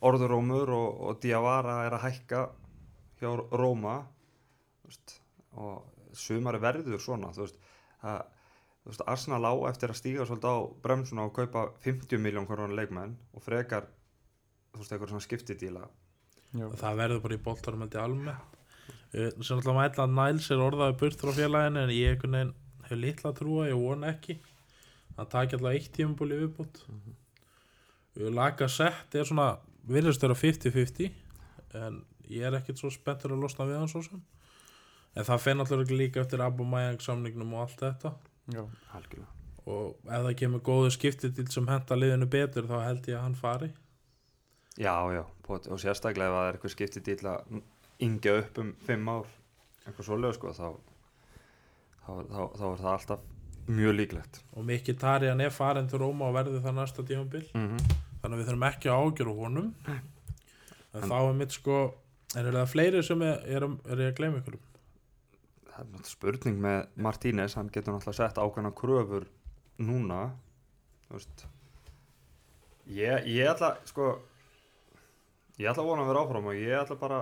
orðurómur 0.05 0.69
og, 0.75 1.01
og 1.09 1.19
Diawara 1.23 1.77
er 1.87 1.95
að 1.97 2.05
hækka 2.09 2.43
hjá 3.19 3.29
Róma 3.55 3.97
veist, 4.85 5.19
og 5.55 5.83
sumari 6.15 6.61
verður 6.63 7.01
svona 7.01 7.31
þú 7.35 7.45
veist, 7.45 7.59
að, 8.05 8.23
þú 8.83 8.91
veist, 8.91 9.05
Arsenal 9.13 9.43
á 9.47 9.53
eftir 9.69 9.93
að 9.93 9.99
stíga 10.01 10.25
svolítið 10.27 10.55
á 10.55 10.59
bremsuna 10.85 11.27
og 11.27 11.35
kaupa 11.35 11.67
50 11.85 12.21
miljón 12.21 12.47
konar 12.49 12.73
leikmenn 12.75 13.15
og 13.33 13.45
frekar 13.45 13.87
þú 14.73 14.81
veist, 14.81 14.91
eitthvað 14.91 15.13
svona 15.13 15.27
skiptidíla 15.27 15.85
Já. 16.55 16.67
og 16.67 16.77
það 16.79 17.01
verður 17.01 17.23
bara 17.25 17.39
í 17.39 17.43
ég 17.45 18.03
almennt 18.03 18.53
sem 19.15 19.57
alltaf 19.57 19.75
mætla 19.77 20.05
að 20.05 20.15
Niles 20.17 20.49
er 20.51 20.63
orðaði 20.63 20.97
burt 20.99 21.21
frá 21.21 21.31
félaginu 21.35 21.83
en 21.85 21.93
ég 21.93 22.15
einhvern 22.15 22.35
veginn 22.35 22.55
hef 22.85 22.99
litla 22.99 23.31
að 23.31 23.37
trúa, 23.39 23.67
ég 23.69 23.79
vona 23.79 24.11
ekki 24.11 24.35
hann 25.15 25.29
taki 25.31 25.55
alltaf 25.55 25.71
eitt 25.71 25.93
tímabúli 25.95 26.39
viðbútt 26.41 26.81
mm 26.87 26.99
-hmm. 26.99 28.33
laga 28.35 28.67
sett 28.67 29.15
er 29.15 29.25
svona 29.25 29.57
virðist 29.87 30.21
vera 30.21 30.33
50-50 30.33 31.11
en 31.73 32.03
ég 32.29 32.45
er 32.47 32.57
ekkit 32.59 32.79
svo 32.81 32.89
spenntur 32.93 33.33
að 33.35 33.43
losna 33.45 33.65
við 33.69 33.79
hann 33.81 33.91
svo 33.91 34.01
sem. 34.05 34.21
En 35.15 35.23
það 35.27 35.43
fenn 35.45 35.63
alltaf 35.63 35.91
líka 35.91 36.21
eftir 36.23 36.41
Abumeyang 36.43 36.99
samningnum 37.03 37.53
og 37.55 37.65
allt 37.65 37.79
þetta. 37.85 38.13
Já. 38.53 38.63
og 39.65 39.95
ef 40.05 40.21
það 40.27 40.35
kemur 40.37 40.61
góðu 40.61 40.91
skiptidil 40.93 41.47
sem 41.49 41.65
henda 41.67 41.95
liðinu 41.97 42.27
betur 42.29 42.67
þá 42.69 42.75
held 42.83 43.07
ég 43.09 43.15
að 43.17 43.23
hann 43.23 43.35
fari. 43.39 43.69
Já, 44.77 44.93
já, 45.15 45.23
og 45.49 45.79
sérstaklega 45.81 46.27
ef 46.29 46.35
það 46.35 46.47
er 46.49 46.57
eitthvað 46.57 46.73
skiptidíla 46.75 47.33
að 47.39 47.61
yngja 48.05 48.35
upp 48.43 48.59
um 48.61 48.73
5 48.85 49.09
ár 49.15 49.31
eitthvað 49.87 50.05
svolega 50.09 50.35
sko 50.37 50.51
þá, 50.53 50.67
þá, 52.05 52.11
þá, 52.29 52.41
þá 52.59 52.65
er 52.69 52.81
það 52.83 52.91
alltaf 52.91 53.19
mjög 53.65 53.95
líklegt. 53.97 54.41
Og 54.53 54.67
Mikki 54.67 54.93
Tarjan 55.01 55.41
er 55.41 55.49
farin 55.55 55.87
til 55.89 56.03
Róma 56.03 56.27
og 56.29 56.35
verður 56.37 56.61
það 56.61 56.77
næsta 56.83 57.07
tímabil. 57.07 57.47
Mm 57.57 57.79
þannig 58.25 58.39
að 58.39 58.41
við 58.41 58.47
þurfum 58.49 58.63
ekki 58.69 58.89
að 58.89 59.01
ágjöra 59.05 59.33
honum. 59.37 59.65
En 59.85 61.03
En- 61.03 61.09
þá 61.11 61.15
er 61.29 61.33
mitt 61.37 61.51
sko 61.53 61.75
en 62.35 62.45
er 62.45 62.55
það 62.59 62.71
fleiri 62.71 63.03
sem 63.05 63.21
er, 63.25 63.41
er, 63.47 63.67
er 63.89 64.05
ég 64.05 64.13
að 64.13 64.17
gleyma 64.19 64.41
ykkur 64.41 64.59
það 65.75 65.81
er 65.81 65.89
náttúrulega 65.91 66.11
spurning 66.11 66.61
með 66.63 66.77
Martínez 67.03 67.55
hann 67.59 67.71
getur 67.73 67.95
náttúrulega 67.95 68.19
sett 68.21 68.39
ákveðna 68.39 68.71
kröfur 68.75 69.25
núna 69.83 70.21
þú 71.07 71.17
veist. 71.17 71.45
Ég, 72.85 73.27
ég 73.27 73.49
ætla 73.49 73.73
sko 73.89 74.13
ég 75.59 75.67
ætla 75.67 75.83
að 75.83 75.89
vona 75.89 76.05
að 76.05 76.11
vera 76.11 76.23
áfram 76.23 76.47
og 76.51 76.61
ég 76.61 76.79
ætla 76.79 76.97
bara 77.01 77.19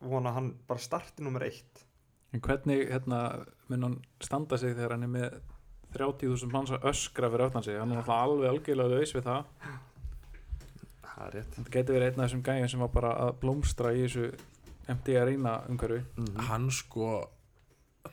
vona 0.00 0.32
að 0.32 0.38
hann 0.38 0.50
bara 0.68 0.82
starti 0.82 1.24
nummer 1.26 1.44
eitt. 1.44 1.84
En 2.32 2.42
hvernig 2.44 2.86
hérna, 2.88 3.20
mun 3.68 3.86
hann 3.86 3.98
standa 4.22 4.58
sig 4.60 4.74
þegar 4.76 4.96
hann 4.96 5.06
er 5.08 5.12
með 5.12 5.38
30.000 5.96 6.52
manns 6.52 6.72
að 6.76 6.88
öskra 6.90 7.30
fyrir 7.32 7.48
öftan 7.48 7.64
sig? 7.64 7.78
Hann 7.80 7.92
er 7.92 8.00
náttúrulega 8.00 8.28
alveg 8.28 8.50
algjörlega 8.52 8.96
laus 8.96 9.14
við 9.16 9.28
það 9.28 9.78
það 11.18 11.26
er 11.28 11.34
rétt. 11.38 11.56
Þetta 11.56 11.74
getur 11.76 11.98
verið 11.98 12.08
einn 12.08 12.20
af 12.22 12.28
þessum 12.28 12.44
gæjum 12.46 12.70
sem 12.72 12.84
var 12.84 12.92
bara 12.94 13.12
að 13.26 13.34
blómstra 13.42 13.92
í 13.94 14.04
þessu 14.06 14.30
MD 14.94 15.16
Arena 15.20 15.54
umhverfi. 15.68 16.00
Mm 16.16 16.48
hann 16.48 16.68
sko 16.72 17.08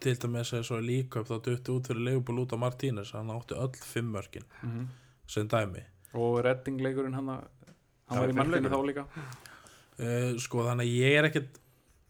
til 0.04 0.16
dæmis 0.20 0.52
er 0.58 0.64
svo 0.68 0.82
líka 0.84 1.22
upp 1.22 1.30
þá 1.30 1.36
dutti 1.46 1.72
út 1.72 1.88
fyrir 1.88 2.04
Leopold 2.10 2.42
út 2.44 2.56
á 2.56 2.60
Martínez 2.60 3.14
hann 3.16 3.32
átti 3.32 3.56
öll 3.56 3.76
fimm 3.80 4.10
mörkin 4.16 4.48
mm 4.64 4.88
sem 5.28 5.48
dæmi. 5.50 5.82
Og 6.14 6.42
reddingleikurinn 6.46 7.16
hann, 7.18 7.30
hann 8.10 8.20
var 8.20 8.30
í 8.30 8.36
fimmleikurinn. 8.36 8.74
þá 8.74 8.86
líka. 8.90 9.06
Uh, 9.96 10.36
sko 10.38 10.66
þannig 10.68 10.86
að 10.86 10.98
ég 11.00 11.16
er 11.18 11.30
ekkit 11.30 11.62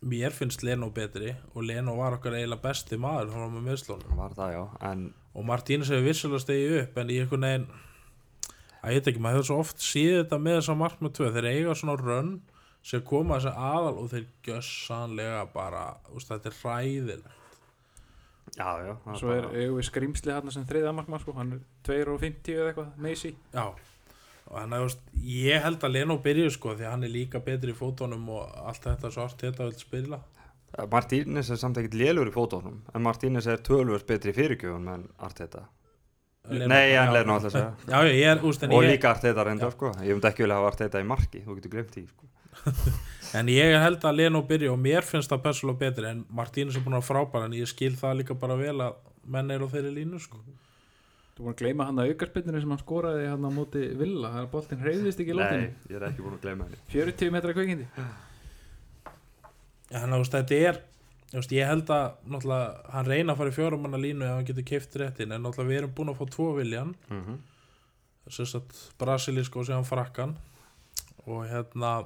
mér 0.06 0.34
finnst 0.36 0.64
Leno 0.66 0.90
betri 0.94 1.36
og 1.54 1.64
Leno 1.64 1.96
var 1.98 2.18
okkar 2.18 2.36
eiginlega 2.38 2.62
besti 2.62 2.98
maður 3.02 3.32
hann 3.34 3.46
var 3.46 3.54
með 3.56 3.68
meðslónum 3.70 4.20
var 4.20 4.36
það 4.38 4.54
já 4.56 4.64
en 4.90 5.06
og 5.36 5.46
Martínez 5.48 5.92
hefur 5.92 6.06
vissulega 6.06 6.44
stegið 6.44 6.76
upp 6.82 7.00
en 7.02 7.12
í 7.12 7.20
einhvern 7.22 7.48
veginn 7.48 7.68
að 8.86 8.94
ég 8.94 9.02
veit 9.02 9.10
ekki, 9.12 9.24
maður 9.26 9.40
hefur 9.40 9.50
svo 9.50 9.62
oft 9.64 9.82
séð 9.84 10.20
þetta 10.20 10.40
með 10.46 10.60
þessa 10.60 10.76
markmið 10.82 11.16
tvö, 11.18 11.32
þeir 11.36 11.48
eiga 11.52 11.78
svona 11.80 11.96
rönn 12.02 12.36
sem 12.86 13.02
koma 13.10 13.40
þessi 13.40 13.56
aðal 13.72 13.96
og 13.98 14.12
þeir 14.12 14.28
gjössanlega 14.46 15.42
bara, 15.56 15.88
úst, 16.14 16.30
þetta 16.30 16.52
er 16.52 16.60
hræðilegt. 16.62 17.42
Já 18.56 18.70
já 18.86 18.94
það 19.04 19.18
svo 19.20 19.34
er, 19.34 19.50
við 19.58 19.84
skrimsli 19.88 20.32
hann 20.32 20.54
sem 20.54 20.68
þriða 20.70 20.94
markmann 20.96 21.20
sko, 21.20 21.34
hann 21.36 21.58
er 21.58 21.64
2.50 21.90 22.54
eða 22.54 22.70
eitthvað, 22.70 22.92
Macy 23.02 23.34
já 23.34 23.66
og 24.46 24.60
hann 24.60 24.76
hefur, 24.78 24.96
ég 25.26 25.64
held 25.64 25.84
að 25.84 25.96
Leno 25.96 26.18
byrju 26.22 26.52
sko 26.54 26.76
því 26.76 26.86
að 26.86 26.94
hann 26.94 27.08
er 27.08 27.14
líka 27.14 27.42
betri 27.44 27.74
í 27.74 27.78
fótónum 27.78 28.28
og 28.36 28.52
allt 28.70 28.86
þetta 28.86 29.12
svart 29.14 29.42
þetta 29.42 29.70
vil 29.70 29.80
spila. 29.80 30.20
Martínez 30.92 31.50
er 31.50 31.60
samt 31.60 31.80
ekkert 31.80 31.98
lélur 31.98 32.30
í 32.30 32.36
fótónum 32.36 32.82
en 32.94 33.04
Martínez 33.06 33.48
er 33.50 33.64
tölvöld 33.66 34.06
betri 34.08 34.34
í 34.34 34.38
fyrirgjöfun 34.38 34.92
en 34.94 35.08
Arteta. 35.26 35.66
Leno. 35.66 35.85
Nei, 36.50 36.94
leir 36.94 37.26
nú 37.28 37.36
alltaf 37.36 37.50
að 37.50 37.56
segja. 37.56 37.72
Er, 38.32 38.42
Og 38.44 38.84
ég, 38.84 38.92
líka 38.92 39.12
Arteta 39.12 39.46
reyndar 39.48 39.72
sko. 39.74 39.92
Ég 40.06 40.14
myndi 40.18 40.30
ekki 40.30 40.46
vilja 40.46 40.60
hafa 40.60 40.72
Arteta 40.74 41.02
í 41.02 41.08
marki 41.08 41.42
Þú 41.46 41.56
getur 41.60 41.74
glemt 41.76 41.94
því 41.96 42.06
sko. 42.10 42.32
En 43.40 43.50
ég 43.52 43.74
held 43.82 44.06
að 44.08 44.16
Leno 44.22 44.44
byrja 44.48 44.72
og 44.72 44.78
mér 44.80 45.04
finnst 45.04 45.32
það 45.34 45.42
persónulega 45.44 45.82
betri 45.82 46.08
en 46.08 46.22
Martínez 46.32 46.78
er 46.78 46.84
búin 46.86 46.96
að 46.96 47.02
vera 47.02 47.10
frábæra 47.10 47.50
en 47.50 47.56
ég 47.58 47.68
skil 47.68 47.96
það 48.00 48.22
líka 48.22 48.38
bara 48.40 48.56
vel 48.56 48.78
að 48.86 48.94
menn 49.28 49.52
eru 49.52 49.68
á 49.68 49.74
þeirri 49.74 49.92
línu 49.98 50.22
sko. 50.24 50.40
Þú 51.36 51.44
voru 51.44 51.52
að 51.52 51.60
gleyma 51.66 51.90
hann 51.90 52.00
að 52.00 52.14
aukarspinninu 52.14 52.62
sem 52.64 52.72
hann 52.72 52.80
skoraði 52.80 53.26
hann 53.28 53.44
á 53.44 53.52
móti 53.52 53.82
Villa 54.00 54.30
Það 54.32 54.46
er 54.46 54.52
boltinn 54.54 54.84
hreyðist 54.86 55.20
ekki 55.20 55.34
í 55.34 55.36
Nei, 55.36 55.42
lóttinu 55.42 55.92
ég 55.92 55.98
er 56.00 56.06
ekki 56.08 56.24
búin 56.24 56.38
að 56.38 56.46
gleyma 56.46 56.68
henni. 56.70 56.80
40 56.94 57.34
metra 57.36 57.56
kveikindi 57.58 57.88
þú 59.92 60.20
veist, 60.22 60.38
þetta 60.38 60.62
er 60.70 60.80
veist, 61.40 61.56
ég 61.56 61.68
held 61.68 61.90
að 61.92 62.14
hann 62.94 63.10
reyna 63.10 63.34
að 63.34 63.42
fara 63.42 63.52
í 63.52 63.56
fjórumanna 63.56 64.00
línu 64.00 64.26
ef 64.26 64.38
hann 64.38 64.48
getur 64.48 64.68
keift 64.70 64.96
réttin 65.02 65.36
en 65.36 65.52
við 65.52 65.78
erum 65.80 65.94
búin 65.96 66.14
að 66.14 66.22
fá 66.22 66.26
tvo 66.36 66.54
viljan 66.60 66.96
mm 67.10 67.38
þess 68.26 68.58
að 68.58 68.78
brasilísk 69.02 69.56
og 69.60 69.68
séðan 69.68 69.88
frakkan. 69.88 70.36
Og 71.26 71.46
hérna 71.50 72.06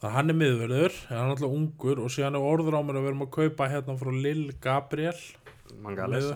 hann 0.00 0.30
er 0.30 0.36
miðverður 0.36 0.94
hann 1.08 1.24
er 1.24 1.30
náttúrulega 1.32 1.58
ungur 1.58 2.02
og 2.04 2.18
er 2.18 2.36
orður 2.38 2.78
á 2.78 2.82
mér 2.86 3.00
að 3.00 3.04
við 3.04 3.10
erum 3.12 3.24
að 3.26 3.34
kaupa 3.34 3.68
hérna 3.72 3.98
frá 3.98 4.12
Lil 4.14 4.44
Gabriel. 4.62 5.20
Mangales 5.84 6.30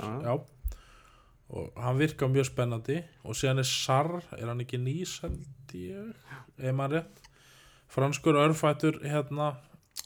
og 1.52 1.74
hann 1.76 1.98
virkar 1.98 2.30
mjög 2.32 2.48
spennandi. 2.48 3.02
Og 3.28 3.36
síðan 3.36 3.60
er 3.60 3.68
Sar, 3.68 4.08
er 4.38 4.48
hann 4.48 4.62
ekki 4.64 4.80
nýs 4.80 5.18
held 5.20 5.74
ég, 5.76 6.14
ef 6.56 6.72
maður 6.76 7.02
rétt. 7.02 7.18
Franskur 7.92 8.38
örfættur 8.40 9.02
hérna 9.04 9.50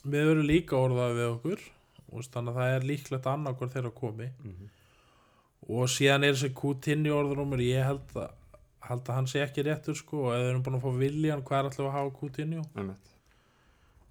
miðverður 0.05 0.45
líka 0.47 0.77
orðaði 0.77 1.15
við 1.17 1.29
okkur 1.35 1.63
og 2.07 2.23
þannig 2.31 2.53
að 2.53 2.57
það 2.61 2.73
er 2.77 2.85
líklegt 2.91 3.25
annað 3.27 3.55
hvort 3.59 3.73
þeirra 3.75 3.91
komi. 3.97 4.27
Mhm. 4.43 4.69
og 5.67 5.87
síðan 5.91 6.23
er 6.23 6.33
þessi 6.37 6.53
Coutinho 6.55 7.15
orðrúmur 7.17 7.59
ég 7.65 7.83
held 7.83 8.13
að, 8.15 8.29
held 8.87 9.01
að 9.09 9.15
hann 9.17 9.25
sé 9.27 9.41
ekki 9.43 9.63
réttur 9.65 9.95
sko 9.99 10.21
og 10.29 10.33
ef 10.35 10.39
við 10.43 10.49
erum 10.51 10.61
búin 10.63 10.77
að 10.77 10.85
fá 10.85 10.91
viljan 11.01 11.41
hvað 11.43 11.57
er 11.59 11.65
alltaf 11.67 11.85
að 11.87 11.95
hafa 11.97 12.13
Coutinho 12.19 12.61
Einmitt. 12.77 13.09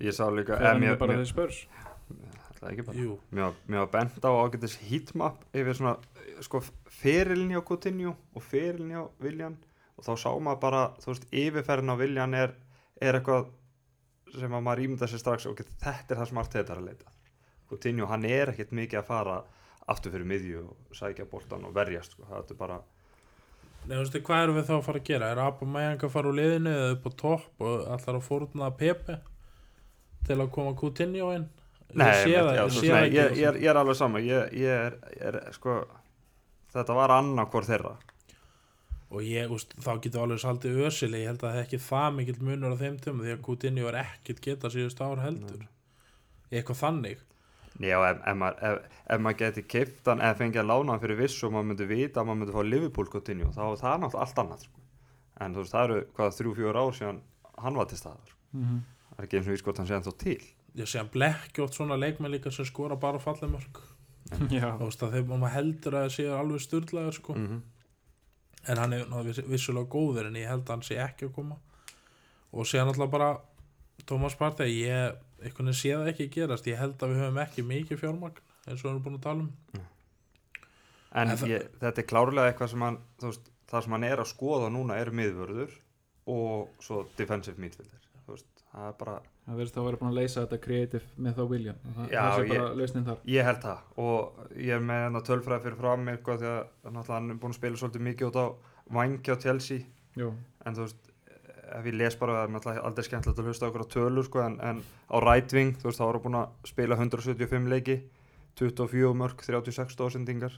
Ég 0.01 0.13
sá 0.13 0.27
líka 0.29 0.59
Það 0.59 0.67
er 0.75 0.81
mér- 0.83 0.99
bara 1.01 1.15
þessi 1.17 1.33
spörs 1.33 1.61
Það 2.57 2.67
er 2.67 2.73
ekki 2.75 2.85
bara. 2.87 2.97
Jú, 2.99 3.19
Mér 3.33 3.43
var- 3.47 3.57
mér 3.69 3.79
var 3.85 3.91
bent 3.95 4.25
á 4.25 4.31
ágætis 4.37 4.77
heatmap 4.91 5.45
yfir 5.55 5.75
svona 5.79 5.97
sko 6.43 6.61
fyrirlinni 6.91 7.57
á 7.57 7.63
Coutinho 7.65 8.17
og 8.35 8.43
fyrirlinni 8.43 8.97
á 9.01 9.05
Viljan 9.21 9.57
og 9.97 10.05
þá 10.05 10.13
sá 10.19 10.29
maður 10.41 10.61
bara, 10.61 10.83
þú 11.01 11.07
veist, 11.15 11.27
yfirferðin 11.33 11.93
á 11.93 11.97
Viljan 11.97 12.35
er, 12.35 12.53
er 13.01 13.15
eitthvað 13.21 13.47
sem 14.35 14.57
að 14.57 14.65
maður 14.67 14.83
ímynda 14.87 15.09
sér 15.11 15.23
strax 15.23 15.47
ok, 15.51 15.63
þetta 15.83 16.15
er 16.15 16.21
það 16.21 16.31
sem 16.31 16.43
Arteta 16.43 16.75
er 16.75 16.83
að 16.83 16.91
leita. 16.91 17.15
Coutinho, 17.71 18.09
hann 18.11 18.27
er 18.29 18.53
ekkert 18.53 18.75
mikið 18.77 19.01
að 19.01 19.09
fara 19.09 19.39
aftur 19.91 20.15
fyrir 20.15 20.29
miðju 20.29 20.63
og 20.67 20.99
sækja 20.99 21.27
boltan 21.31 21.67
og 21.67 21.75
verjast, 21.75 22.15
sko, 22.17 22.27
það 22.31 22.55
er 22.55 22.61
bara 22.61 22.83
Nei, 23.87 23.95
þú 23.95 24.01
veist, 24.03 24.17
hvað 24.27 24.41
erum 24.43 24.57
við 24.59 24.65
þá 24.67 24.73
að 24.75 24.87
fara 24.89 24.99
að 24.99 25.07
gera? 25.07 25.27
Er 25.31 25.41
Abameyang 25.45 26.01
að 26.03 26.11
fara 26.11 26.31
úr 26.33 26.35
liðinu 26.35 26.71
eða 26.75 26.95
upp 26.97 27.05
á 27.07 27.11
topp 27.23 27.63
og 27.63 27.85
allar 27.95 28.17
að 28.19 28.25
fórna 28.27 28.71
Pepe 28.75 29.19
til 30.27 30.39
að 30.41 30.51
koma 30.57 30.73
Coutinho 30.81 31.29
inn? 31.37 31.45
Nei, 31.95 32.09
ég 32.27 32.35
einmitt, 32.35 32.49
það, 32.49 32.57
já, 32.57 32.65
ég 32.67 32.97
nei, 32.97 33.05
ég, 33.05 33.37
ég, 33.39 33.45
er, 33.47 33.59
ég 33.63 33.71
er 33.71 33.79
alveg 33.79 33.99
sama. 33.99 34.23
Ég, 34.27 34.57
ég 34.59 34.89
er, 34.89 34.97
er, 35.23 35.39
sko 35.55 35.77
þetta 36.75 36.97
var 36.99 37.15
annarkvor 37.15 37.69
þeirra 37.69 37.95
og 39.11 39.23
ég, 39.23 39.53
úst, 39.55 39.77
þá 39.79 39.93
getur 40.03 40.25
alveg 40.25 40.43
saldið 40.43 40.81
ösili. 40.89 41.23
Ég 41.23 41.31
held 41.31 41.43
að 41.45 41.53
það 41.53 41.61
er 41.61 41.67
ekki 41.67 41.81
það 41.85 42.09
mikill 42.17 42.41
munur 42.49 42.75
á 42.75 42.81
þeim 42.81 42.99
tömmu 43.05 43.27
því 43.27 43.35
að 43.37 43.45
Coutinho 43.47 43.91
er 43.91 43.99
ekkit 44.03 44.43
geta 44.43 44.71
síðust 44.73 45.03
ár 45.05 45.23
heldur. 45.23 45.67
Eitthvað 46.51 46.81
þannig. 46.83 47.23
Já, 47.77 47.97
ef, 48.09 48.21
ef, 48.25 48.43
ef, 48.65 48.99
ef 49.13 49.21
maður 49.23 49.39
geti 49.43 49.65
keipt 49.69 50.09
hann 50.09 50.23
eða 50.25 50.39
fengið 50.39 50.63
að 50.63 50.69
lána 50.71 50.95
hann 50.95 51.03
fyrir 51.03 51.19
viss 51.21 51.43
og 51.45 51.53
maður 51.53 51.69
myndi 51.71 51.89
vita 51.91 52.23
að 52.23 52.29
maður 52.29 52.41
myndi 52.41 52.55
fá 52.57 52.63
Liverpool 52.65 53.11
Coutinho 53.13 53.51
þá 53.53 53.63
er 53.67 53.81
það 53.83 53.99
náttúrulega 54.03 54.23
allt 54.25 54.41
annað 54.43 54.63
sko. 54.65 54.85
en 55.37 55.53
þú 55.57 55.61
veist, 55.61 55.75
það 55.75 55.85
eru 55.85 55.99
hvað 56.17 56.37
þrjú, 56.39 56.55
fjóra 56.57 56.85
ár 56.87 56.97
síðan 56.97 57.19
hann 57.67 57.77
var 57.77 57.91
til 57.91 57.99
staðar. 58.01 58.33
Mhm. 58.57 58.79
það 59.11 59.19
er 59.21 59.27
ekki 59.27 59.37
eins 59.37 59.51
og 59.53 59.61
sko 59.61 59.75
hann 59.77 59.91
sé 59.91 59.97
ennþá 59.99 60.15
til. 60.25 60.41
Ég 60.77 60.89
sé 60.89 61.03
að 61.03 61.13
blekkjótt 61.13 61.77
svona 61.77 62.01
leikmenn 62.01 62.33
líka 62.33 62.53
sem 62.53 62.65
skora 62.65 62.97
bara 62.97 63.21
fallemörk 63.21 63.83
Já, 64.57 64.73
þú 64.81 64.89
veist 64.89 65.03
að 65.05 65.13
þegar 65.13 65.39
maður 65.39 65.55
heldur 65.55 65.95
að 65.95 66.07
það 66.07 66.15
séu 66.17 66.33
alveg 66.35 66.65
styrlaður 66.65 67.19
sko. 67.21 67.37
Mm 67.37 67.61
en 68.69 68.79
hann 68.83 68.93
er 68.93 69.05
náttúrulega 69.07 69.29
viss- 69.31 69.47
vissulega 69.51 69.89
góður 69.93 70.27
en 70.31 70.35
ég 70.41 70.49
held 70.51 70.65
að 70.65 70.75
hann 70.75 70.83
sé 70.83 70.97
ekki 71.03 71.29
að 71.29 71.35
koma. 71.35 71.57
Og 72.53 72.67
síðan 72.67 72.89
alltaf 72.93 73.11
bara 73.11 73.31
Thomas 74.07 74.35
Partey, 74.39 74.71
ég 74.85 75.17
einhvern 75.43 75.69
veginn 75.71 75.81
sé 75.81 75.93
það 75.95 76.11
ekki 76.13 76.29
gerast, 76.37 76.67
ég 76.71 76.79
held 76.81 76.97
að 77.03 77.13
við 77.13 77.21
höfum 77.25 77.41
ekki 77.43 77.63
mikið 77.67 78.01
fjármagn 78.01 78.41
eins 78.67 78.81
og 78.81 78.87
við 78.87 78.91
erum 78.93 79.03
búin 79.07 79.19
að 79.19 79.23
tala 79.23 79.41
um. 79.47 79.53
En 81.17 81.31
En 81.31 81.37
það- 81.37 81.49
ég, 81.51 81.69
þetta 81.81 81.99
er 82.03 82.07
klárlega 82.11 82.51
eitthvað 82.53 82.71
sem 82.71 82.81
hann 82.83 82.99
þú 83.21 83.31
veist, 83.31 83.51
það 83.71 83.83
sem 83.85 83.93
hann 83.93 84.05
er 84.05 84.17
að 84.23 84.31
skoða 84.33 84.71
núna 84.73 84.97
er 85.01 85.11
miðvörður 85.11 85.71
og 86.27 86.69
svo 86.81 87.07
defensive 87.17 87.59
midfielder. 87.59 88.03
Þú 88.27 88.35
veist, 88.35 88.47
það 88.75 88.89
er 88.89 88.97
bara 89.05 89.21
það 89.47 89.59
verðist 89.61 89.79
að 89.79 89.87
vera 89.87 90.01
búin 90.01 90.11
að 90.11 90.19
leysa 90.19 90.43
þetta 90.45 90.59
kreatív 90.67 91.09
með 91.17 91.37
þá 91.37 91.43
og 91.43 91.51
það, 91.97 92.07
Já, 92.11 92.21
það 92.21 92.37
sé 92.37 92.47
bara 92.51 92.69
lausnin 92.81 93.07
þar. 93.07 93.19
Ég 93.31 93.47
held 93.47 93.61
það. 93.63 93.83
Og 94.03 94.41
ég 94.59 94.77
er 94.77 94.87
með 94.91 95.03
hennar 95.07 95.27
tölfræði 95.27 95.65
fyrir 95.67 95.81
frá 95.81 95.91
mig 96.03 96.21
sko, 96.21 96.39
því 96.41 96.49
að 96.53 96.63
náttúrulega 96.97 97.19
hann 97.19 97.31
er 97.31 97.41
búin 97.43 97.55
að 97.55 97.61
spila 97.61 97.81
svolítið 97.83 98.07
mikið 98.09 98.31
út 98.31 98.41
á 98.43 98.47
vangi 98.97 99.31
á 99.31 99.37
Chelsea. 99.45 99.87
Jú, 100.17 100.33
en 100.67 100.77
þú 100.77 100.87
veist, 100.87 101.11
ef 101.77 101.89
ég 101.91 101.99
les 102.01 102.19
bara 102.19 102.39
það 102.39 102.47
er 102.47 102.55
náttúrulega 102.57 102.87
aldrei 102.91 103.07
skemmtilegt 103.07 103.43
að 103.43 103.51
hlusta 103.51 103.71
okkur 103.71 103.87
á 103.87 103.93
tölur 103.95 104.27
sko, 104.27 104.43
en, 104.43 104.59
en 104.67 104.83
á 104.83 105.17
right 105.23 105.55
wing, 105.55 105.75
þú 105.79 105.91
veist, 105.91 106.01
þá 106.01 106.07
er 106.09 106.19
hann 106.19 106.27
búin 106.27 106.41
að 106.41 106.73
spila 106.73 106.99
175 106.99 107.71
leiki 107.71 107.97
24 108.57 109.13
mörg, 109.21 109.43
36 109.45 109.95
stóðsendingar 109.95 110.55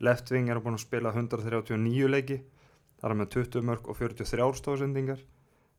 left 0.00 0.30
wing 0.32 0.48
er 0.48 0.58
hann 0.58 0.64
búin 0.64 0.78
að 0.78 0.84
spila 0.84 1.12
139 1.14 2.08
leiki 2.10 2.40
það 2.40 3.06
er 3.06 3.12
hann 3.12 3.20
með 3.22 3.30
20 3.36 3.66
mörg 3.68 3.88
og 3.88 3.98
43 4.00 4.60
stóðsendingar 4.60 5.22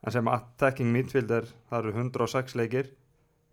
en 0.02 0.16
sem 0.16 0.32
attacking 0.34 0.92
midfielder 0.94 1.48
það 1.70 1.78
eru 1.80 1.94
106 1.98 2.58
leikir 2.58 2.90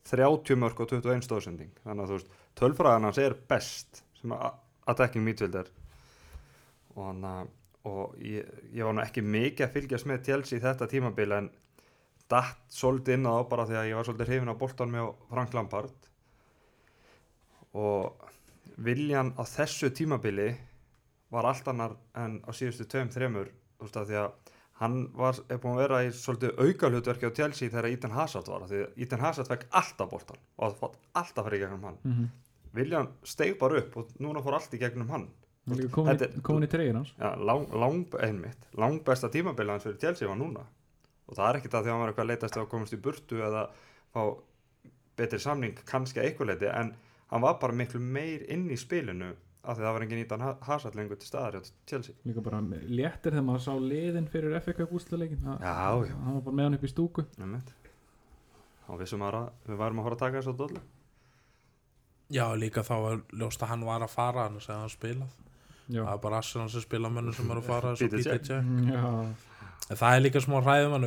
30 0.09 0.57
mörg 0.57 0.81
og 0.81 0.89
21 0.89 1.27
stóðsending 1.27 1.73
þannig 1.85 2.05
að 2.05 2.11
þú 2.11 2.19
veist, 2.19 2.35
tölfræðan 2.59 3.09
hans 3.09 3.21
er 3.21 3.37
best 3.51 4.03
sem 4.21 4.33
attacking 4.89 5.25
midfielder. 5.27 5.69
Og 6.97 7.05
hann 7.11 7.25
að 7.29 7.55
og 7.89 8.17
ég, 8.21 8.47
ég 8.75 8.85
var 8.85 8.97
nú 8.97 9.03
ekki 9.05 9.23
mikið 9.25 9.67
að 9.67 9.75
fylgjast 9.77 10.09
með 10.09 10.25
Chelsea 10.27 10.59
í 10.59 10.63
þetta 10.63 10.89
tímabil 10.91 11.35
en 11.37 11.51
datt 12.29 12.75
svolítið 12.75 13.19
inn 13.19 13.29
á 13.31 13.37
bara 13.49 13.67
því 13.69 13.79
að 13.79 13.89
ég 13.89 13.99
var 13.99 14.09
svolítið 14.09 14.33
hrifin 14.33 14.53
á 14.53 14.61
boltan 14.61 14.93
með 14.93 15.13
Frank 15.31 15.55
Lampard. 15.57 16.09
Og 17.79 18.27
viljan 18.85 19.33
á 19.41 19.43
þessu 19.49 19.91
tímabili 19.95 20.51
var 21.33 21.49
allt 21.49 21.69
annar 21.71 21.97
en 22.19 22.39
á 22.45 22.51
síðustu 22.53 22.89
tveim, 22.89 23.11
þremur 23.13 23.51
þú 23.79 23.87
veist 23.87 23.99
að 24.01 24.11
því 24.11 24.21
að 24.25 24.55
hann 24.79 24.99
var, 25.19 25.39
er 25.51 25.59
búin 25.63 25.75
að 25.77 25.83
vera 25.83 26.03
í 26.07 26.11
svolítið 26.15 26.59
aukalhutverki 26.63 27.27
á 27.27 27.33
Chelsea 27.35 27.69
þegar 27.73 27.89
Ethan 27.91 28.15
Hazard 28.15 28.47
var 28.53 28.67
því 28.71 28.85
Ethan 29.05 29.21
Hazard 29.25 29.49
fekk 29.51 29.65
alltaf 29.81 30.11
boltan 30.13 30.39
og 30.57 30.69
það 30.69 30.77
fótt 30.83 30.99
alltaf 31.23 31.49
fyrir 31.49 31.65
gegnum 31.67 31.89
hann. 31.89 31.99
Mm 32.05 32.29
viljan 32.79 33.07
steig 33.25 33.55
bara 33.59 33.79
upp 33.81 33.95
og 33.97 34.11
núna 34.21 34.43
fór 34.45 34.55
allt 34.59 34.75
í 34.77 34.79
gegnum 34.79 35.09
hann. 35.11 35.23
Komin, 35.91 36.19
í- 36.67 36.69
treyjun 36.71 36.99
hans. 37.01 37.15
Já, 37.19 37.31
lang, 37.41 37.65
lang, 37.73 38.03
einmitt, 38.23 38.67
langbesta 38.77 39.31
tímabilið 39.33 39.73
hans 39.73 39.87
fyrir 39.89 39.97
Chelsea 40.03 40.29
var 40.29 40.37
núna. 40.37 40.67
Og 41.27 41.35
það 41.39 41.49
er 41.49 41.59
ekkert 41.59 41.75
að 41.79 41.83
því 41.87 41.89
að 41.89 41.93
hann 41.95 42.03
var 42.05 42.13
eitthvað 42.13 42.27
að 42.27 42.31
leitast 42.35 42.59
að 42.61 42.69
komast 42.75 42.93
í 42.95 43.01
burtu 43.03 43.41
eða 43.49 43.63
fá 44.15 44.21
betri 45.19 45.41
samning 45.43 45.81
kannski 45.89 46.21
að 46.21 46.29
eitthvað 46.29 46.51
leiti 46.53 46.69
en 46.71 46.93
hann 47.33 47.43
var 47.49 47.57
bara 47.65 47.73
miklu 47.81 48.01
meir 48.05 48.45
inn 48.53 48.69
í 48.71 48.77
spilinu 48.79 49.33
af 49.65 49.75
því 49.77 49.83
að 49.83 49.87
það 49.89 49.95
var 49.97 50.05
engin 50.07 50.21
nýtan 50.23 50.45
hasall 50.69 50.95
lengur 50.97 51.19
til 51.19 51.29
staðar 51.29 51.57
hjá 51.59 51.71
Chelsea 51.91 52.15
líka 52.29 52.45
bara 52.47 52.61
léttir 52.87 53.35
þegar 53.35 53.47
maður 53.49 53.65
sá 53.67 53.75
liðin 53.83 54.29
fyrir 54.31 54.55
Já, 55.61 55.75
já. 56.07 56.15
hann 56.15 56.35
var 56.39 56.45
bara 56.47 56.57
með 56.61 56.65
hann 56.69 56.79
upp 56.79 56.85
í 56.87 56.93
stúku 56.93 57.25
einmitt. 57.41 57.73
þá 58.87 58.93
vissum 59.03 59.21
maður 59.25 59.41
að 59.41 59.51
við 59.73 59.81
værum 59.83 59.99
að 60.01 60.09
fara 60.09 60.19
að 60.19 60.23
taka 60.25 60.39
þessu 60.41 60.55
á 60.55 60.61
dollu 60.63 60.81
Já, 62.29 62.45
líka 62.61 62.83
þá 62.85 62.95
var 63.03 63.21
ljóst 63.41 63.63
að 63.65 63.71
hann 63.73 63.85
var 63.89 64.03
að 64.05 64.13
fara 64.15 64.47
hann 64.49 64.61
sem 64.61 64.77
hann 64.77 64.93
spilað 64.93 65.31
já, 65.89 66.03
það 66.05 66.15
er 66.15 66.23
bara 66.25 66.41
Arsenal 66.43 66.69
sem 66.69 66.85
spila 66.85 67.09
mönnum 67.13 67.33
sem 67.35 67.51
eru 67.51 67.63
að 67.63 67.69
fara. 67.71 67.93
Mm, 67.97 68.91
já. 68.93 69.05
en 69.89 69.97
það 69.97 70.15
er 70.17 70.21
líka 70.27 70.43
smá 70.45 70.59
ræðum 70.61 70.97
hann 70.99 71.07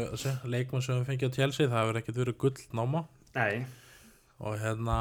leikmann 0.50 0.82
sem 0.86 0.98
við 0.98 1.12
fengið 1.12 1.30
á 1.30 1.38
Chelsea 1.38 1.68
það 1.70 1.84
hefur 1.84 2.00
ekkert 2.02 2.22
verið 2.24 2.38
gull 2.42 2.64
náma 2.74 3.04
Nei, 3.36 3.66
og 4.42 4.58
hérna 4.60 4.96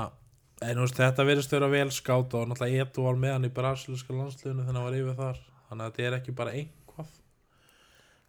en 0.60 0.76
þú 0.76 0.84
veist, 0.84 0.98
þetta 1.00 1.26
verðist 1.28 1.54
vera 1.54 1.70
vel 1.72 1.88
skátt 1.94 2.36
og 2.36 2.50
náttúrulega 2.50 2.84
Edu 2.84 3.06
var 3.06 3.16
með 3.20 3.36
hann 3.36 3.48
í 3.48 3.54
brasilíska 3.54 4.16
landsliðinu 4.16 4.66
þegar 4.66 4.76
hann 4.76 4.86
var 4.88 4.98
yfir 4.98 5.16
þar. 5.20 5.40
Þannig 5.70 5.86
að 5.86 5.90
þetta 5.90 6.06
er 6.08 6.18
ekki 6.18 6.36
bara 6.36 6.54
einhvað 6.58 7.16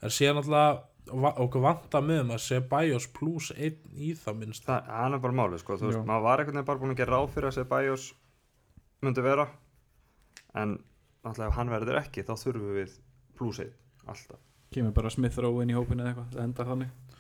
en 0.02 0.14
síðan 0.14 0.40
náttúrulega 0.40 1.34
okkur 1.42 1.64
vanta 1.66 2.02
með 2.06 2.22
um 2.24 2.34
að 2.36 2.44
Ceballos 2.46 3.08
plus 3.16 3.50
einn 3.56 3.98
í 3.98 4.14
það 4.18 4.40
minnst 4.42 4.68
það 4.68 4.90
hann 4.94 5.18
er 5.18 5.24
bara 5.24 5.38
málið 5.40 5.64
sko, 5.64 5.78
þú 5.82 5.90
veist, 5.90 6.04
maður 6.08 6.26
var 6.28 6.42
einhvern 6.42 6.60
veginn 6.60 6.70
bara 6.70 6.82
búin 6.82 6.94
að 6.94 7.02
gera 7.02 7.18
ráð 7.18 7.32
fyrir 7.36 7.50
að 7.50 7.58
Ceballos 7.58 8.08
myndi 9.02 9.26
vera 9.26 9.48
en 10.62 10.78
náttúrulega 11.26 11.50
ef 11.50 11.58
hann 11.58 11.74
verður 11.74 12.02
ekki 12.02 12.26
þá 12.28 12.34
þurfum 12.38 12.76
við 12.78 12.98
pluss 13.38 13.62
einn 13.64 13.74
alltaf. 14.06 14.42
Kemur 14.72 14.94
bara 14.96 15.12
Smith 15.12 15.42
Rowe 15.42 15.66
inn 15.66 15.74
í 15.74 15.78
hópinu 15.78 16.06
eða 16.06 16.14
eitthvað 16.14 16.36
það 16.36 16.46
endar 16.46 16.70
þannig 16.72 17.11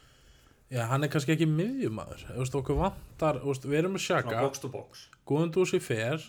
Já, 0.72 0.86
hann 0.88 1.04
er 1.04 1.12
kannski 1.12 1.34
ekki 1.36 1.48
miðjumæður 1.52 2.22
Þú 2.30 2.38
veist, 2.40 2.58
okkur 2.62 2.78
vantar, 2.80 3.42
veist, 3.44 3.66
við 3.68 3.82
erum 3.82 3.98
með 3.98 4.06
Sjaka 4.06 4.38
box 4.40 4.64
to 4.64 4.72
box. 4.72 5.06
Guðundúsi 5.28 5.82
fer 5.84 6.24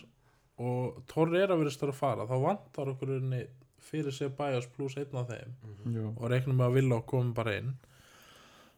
og 0.59 1.01
Torri 1.09 1.39
er 1.41 1.53
að 1.53 1.63
verið 1.63 1.77
störa 1.77 1.95
að 1.95 1.99
fara. 2.01 2.27
Þá 2.29 2.35
vantar 2.43 2.91
okkur 2.91 3.15
unni 3.17 3.43
fyrir 3.83 4.15
sér 4.15 4.33
bæjast 4.35 4.71
pluss 4.75 4.99
einn 4.99 5.19
af 5.19 5.31
þeim. 5.31 5.55
Jú. 5.95 6.11
og 6.17 6.29
reiknum 6.31 6.59
með 6.59 6.69
að 6.69 6.77
vilja 6.79 6.99
og 6.99 7.07
komum 7.09 7.33
bara 7.37 7.55
inn. 7.61 7.73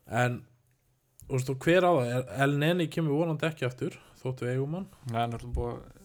En 0.06 0.40
þú 1.26 1.38
veist, 1.40 1.52
og 1.52 1.66
hver 1.66 1.90
á 1.90 1.92
það? 1.92 2.14
Er, 2.14 2.32
El 2.46 2.58
Neni 2.62 2.88
kemur 2.94 3.20
vonandi 3.24 3.50
ekki 3.50 3.68
aftur 3.68 3.98
þóttu 4.22 4.48
við 4.48 4.56
eigum 4.56 4.80
hann. 4.80 4.90
Það 5.10 5.22
er 5.22 5.34
náttúrulega 5.34 5.58
búið 5.60 5.76
að 5.76 5.96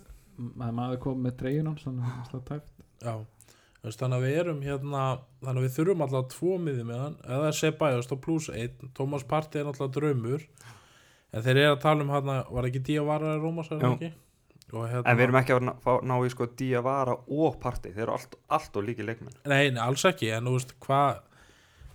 maður 0.40 0.76
maður 0.76 1.00
kom 1.04 1.24
með 1.24 1.36
dreigin 1.42 1.68
hans 1.70 1.84
þannig 1.84 2.06
að 2.06 2.12
það 2.12 2.20
er 2.20 2.30
slá 2.30 2.44
tæft 2.50 2.76
Já, 3.00 3.14
þannig 3.80 4.16
að 4.18 4.24
við 4.26 4.38
erum 4.42 4.58
hérna 4.64 5.02
þannig 5.40 5.60
að 5.60 5.64
við 5.66 5.76
þurfum 5.78 6.02
alltaf 6.04 6.26
tvo 6.34 6.56
miði 6.60 6.82
með 6.84 6.98
hann. 7.04 7.14
Eða 7.36 7.52
Sebajast 7.56 8.10
og 8.12 8.20
pluss 8.26 8.48
einn 8.52 8.90
Thomas 8.98 9.24
Partey 9.24 9.62
er 9.62 9.70
alltaf 9.70 9.92
draumur. 9.94 10.44
En 11.32 11.44
þeir 11.46 11.56
eru 11.62 11.70
að 11.76 11.80
tala 11.84 12.04
um 12.04 12.10
hann 12.12 12.32
var 12.50 12.68
ekki 12.68 12.82
Díavara 12.90 13.36
í 13.36 13.40
Rómas 13.40 13.70
hérna, 13.70 13.94
En 14.70 15.16
við 15.18 15.24
erum 15.24 15.38
ekki 15.40 15.54
að 15.56 15.64
ná, 15.66 15.72
fá- 15.82 16.02
ná 16.06 16.14
í 16.22 16.28
sko 16.30 16.46
Diavara 16.60 17.16
og 17.26 17.56
Partey, 17.62 17.90
þeir 17.94 18.04
eru 18.04 18.12
allt, 18.18 18.36
allt 18.50 18.76
og 18.76 18.84
líki 18.86 19.02
leikmenn. 19.06 19.34
Nei, 19.50 19.70
nei, 19.74 19.80
alls 19.82 20.04
ekki. 20.06 20.28
En 20.36 20.44
þú 20.46 20.52
veist 20.58 20.74
hvað 20.84 21.22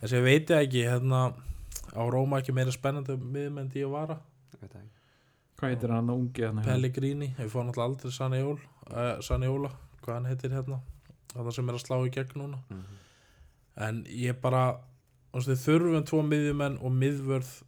þess 0.02 0.12
að 0.12 0.18
ég 0.18 0.26
veit 0.26 0.52
ekki 0.58 0.84
hérna 0.90 1.22
á 1.96 2.02
Róma 2.12 2.42
ekki 2.42 2.56
meira 2.56 2.74
spennandi 2.76 3.16
miði 3.20 3.54
með 3.56 3.70
það 3.78 4.18
ekki. 4.66 4.84
Hvað 5.56 5.72
heitir 5.72 5.94
hann 5.96 6.10
ungi 6.12 6.44
hann 6.44 6.64
Pellegrini, 6.66 7.30
við 7.38 7.54
fórum 7.54 7.70
alltaf 7.72 7.86
aldrei 7.86 8.12
Sanjól, 8.12 8.58
uh, 8.92 9.22
Sanjóla 9.24 9.72
hvað 10.04 10.14
hann 10.18 10.26
heitir 10.34 10.52
hérna 10.52 10.82
það 11.44 11.52
sem 11.56 11.70
er 11.70 11.76
að 11.76 11.86
slá 11.86 11.98
í 12.08 12.12
gegn 12.16 12.36
núna 12.42 12.60
Mhm. 12.70 12.84
en 13.78 14.04
ég 14.06 14.42
bara 14.42 14.80
við 15.36 15.60
þurfum 15.66 16.06
tvo 16.08 16.22
miðjumenn 16.24 16.78
og 16.82 16.92
miðvörð 16.92 17.64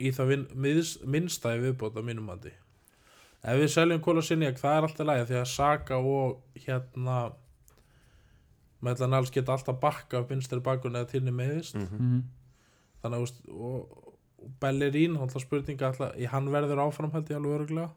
í 0.00 0.10
það 0.12 0.26
vin, 0.28 0.46
miðs, 0.54 0.90
minnsta 1.06 1.54
í 1.56 1.60
viðbót 1.62 1.96
á 1.96 2.02
mínum 2.04 2.26
mandi 2.28 2.52
ef 3.44 3.56
við 3.56 3.68
seljum 3.72 4.00
Kóla 4.04 4.20
Sinjak 4.22 4.58
það 4.60 4.76
er 4.76 4.82
alltaf 4.88 5.06
lægi 5.06 5.26
því 5.30 5.40
að 5.40 5.46
Saka 5.54 5.96
og 5.96 6.42
hérna 6.66 7.32
meðlan 8.84 9.14
alls 9.16 9.30
geta 9.32 9.54
alltaf 9.56 9.78
bakka 9.80 10.20
upp 10.20 10.30
vinstri 10.30 10.60
bakun 10.60 10.92
eða 10.98 11.08
tilni 11.10 11.32
meðist 11.32 11.74
Mhm. 11.74 11.96
Mhm. 11.98 12.22
þannig 13.02 13.22
að 13.22 13.50
og, 13.50 14.02
og 14.42 14.50
Bellerín, 14.60 15.16
alltaf 15.18 15.42
spurninga 15.42 15.88
alltaf, 15.90 16.14
í 16.16 16.26
hann 16.26 16.46
verður 16.52 16.78
áfram 16.84 17.10
held 17.12 17.28
ég 17.28 17.36
alveg 17.36 17.60
öruglega 17.60 17.90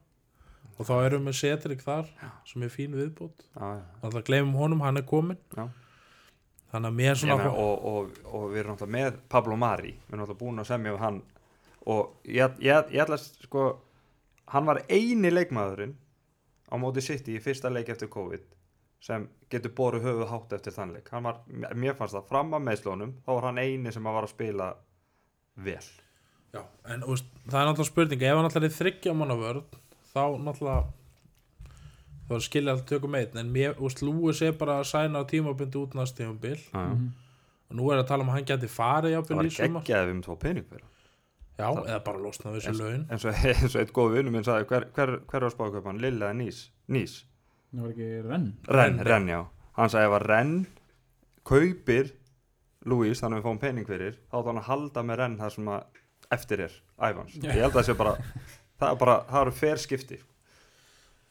og 0.80 0.88
þá 0.88 0.94
erum 1.04 1.28
við 1.28 1.38
Cedric 1.42 1.84
þar 1.84 2.10
sem 2.48 2.63
er 2.63 2.72
fín 2.72 2.96
viðbót. 2.96 3.46
Já, 3.52 3.80
já. 3.80 3.86
alltaf 4.02 4.26
gleymum 4.28 4.56
honum, 4.60 4.84
hann 4.86 5.02
er 5.02 5.06
komin 5.08 5.39
Já. 5.52 5.65
þannig 6.72 6.92
að 6.92 7.00
mér 7.02 7.20
svona 7.20 7.38
meina, 7.42 7.52
og, 7.52 7.88
og, 7.92 8.22
og 8.30 8.46
við 8.54 8.62
erum 8.63 8.78
alltaf 8.78 8.94
með 8.96 9.20
Pablo 9.32 9.58
Mari, 9.60 9.94
við 10.06 10.15
erum 10.15 10.26
alltaf 10.26 10.39
búin 10.39 10.63
að 10.63 10.70
semja 10.72 10.96
við 10.96 11.04
hann. 11.04 11.20
Og 11.89 12.30
ég, 12.30 12.62
ég, 12.63 12.94
ég 12.96 13.04
ætla 13.04 13.20
sko, 13.20 13.65
hann 14.54 14.70
var 14.70 14.84
eini 14.88 15.34
leikmaðurinn 15.34 15.98
á 16.70 16.76
móti 16.80 17.04
City 17.04 17.36
í 17.36 17.44
fyrsta 17.44 17.72
leik 17.74 17.92
eftir 17.92 18.12
COVID 18.13 18.48
sem 19.04 19.26
getur 19.52 19.72
borið 19.76 20.06
höfuð 20.10 20.32
hátt 20.32 20.54
eftir 20.58 20.76
þann 20.76 20.94
leik. 20.96 21.12
Var, 21.12 21.42
mér 21.76 21.96
fannst 21.96 22.18
það 22.18 22.32
fram 22.32 22.56
að 22.56 22.65
meðslónum 22.68 23.13
þá 23.24 23.30
var 23.32 23.50
hann 23.50 23.62
eini 23.63 23.94
sem 23.96 24.08
var 24.08 24.24
að 24.24 24.34
spila 24.34 24.74
vel. 25.60 25.84
Já, 26.50 26.63
en 26.89 27.06
úst, 27.06 27.28
það 27.46 27.60
er 27.60 27.68
náttúrulega 27.70 27.92
spurning 27.92 28.24
ef 28.26 28.36
hann 28.36 28.46
náttúrulega 28.48 28.72
er 28.72 28.78
þryggja 28.80 29.15
manna 29.15 29.38
vörð 29.39 29.78
þá 30.13 30.22
náttúrulega 30.45 30.84
þá 32.30 32.36
skilja 32.45 32.74
alltaf 32.76 32.89
tökum 32.91 33.15
einn 33.17 33.39
en 33.41 33.50
mér, 33.54 33.74
úst, 33.82 34.04
Lúis 34.06 34.41
er 34.45 34.54
bara 34.60 34.80
að 34.82 34.88
sæna 34.91 35.22
á 35.22 35.30
tímabindi 35.30 35.80
út 35.82 35.95
næst 35.98 36.17
tímabil. 36.19 36.60
Mhm. 36.74 37.10
og 37.69 37.76
nú 37.78 37.91
er 37.93 38.00
að 38.02 38.08
tala 38.10 38.24
um 38.24 38.30
að 38.30 38.34
hann 38.39 38.45
geti 38.50 38.67
farið 38.67 39.15
það 39.28 39.36
var 39.38 39.50
sumar. 39.54 39.84
geggjaði 39.84 40.08
við 40.08 40.15
um 40.15 40.22
tvo 40.26 40.36
pening 40.41 40.65
fyrir. 40.69 40.86
Já, 41.60 41.67
eða 41.76 42.04
bara 42.04 42.17
losna 42.24 42.52
við 42.52 42.62
þessu 42.63 42.80
laun. 42.80 43.06
eins 43.12 43.26
og, 43.26 43.34
eins 43.62 43.76
og 43.76 43.82
eitt 43.82 43.91
góð 43.93 44.13
vinnum 44.15 44.34
minn 44.34 44.43
sagði 44.48 44.65
hver, 44.72 44.86
hver, 44.95 45.12
hver 45.30 45.41
var 45.45 45.54
spáðköpan, 45.54 46.00
Lill 46.02 46.15
eða 46.22 46.34
Nís? 46.34 46.69
Nís, 46.88 47.26
Það 47.69 47.82
var 47.84 47.89
ekki 47.91 48.08
renn. 48.26 48.48
Renn, 48.65 49.00
Renn, 49.06 49.28
já. 49.30 49.41
Hann 49.78 49.89
sagði 49.93 50.15
að 50.15 50.24
Renn 50.26 50.56
kaupir 51.45 52.12
Louis, 52.89 53.19
þannig 53.19 53.38
að 53.38 53.41
við 53.43 53.48
fáum 53.50 53.60
pening 53.62 53.86
fyrir 53.89 54.15
þá 54.32 54.38
þá 54.39 54.48
hann 54.50 54.62
að 54.62 54.67
halda 54.69 55.04
með 55.04 55.19
Renn 55.22 55.38
það 55.38 55.54
sem 55.58 55.69
að 55.76 56.00
eftir 56.32 56.63
er 56.65 56.74
æfans, 57.10 57.36
ég 57.43 57.52
held 57.60 57.69
að 57.74 57.78
það 57.78 57.86
sé 57.89 57.95
bara 58.00 58.15
það 58.80 58.92
er 58.94 59.00
bara, 59.04 59.15
það 59.30 59.42
eru 59.46 59.56
fer 59.60 59.82
skipti 59.84 60.20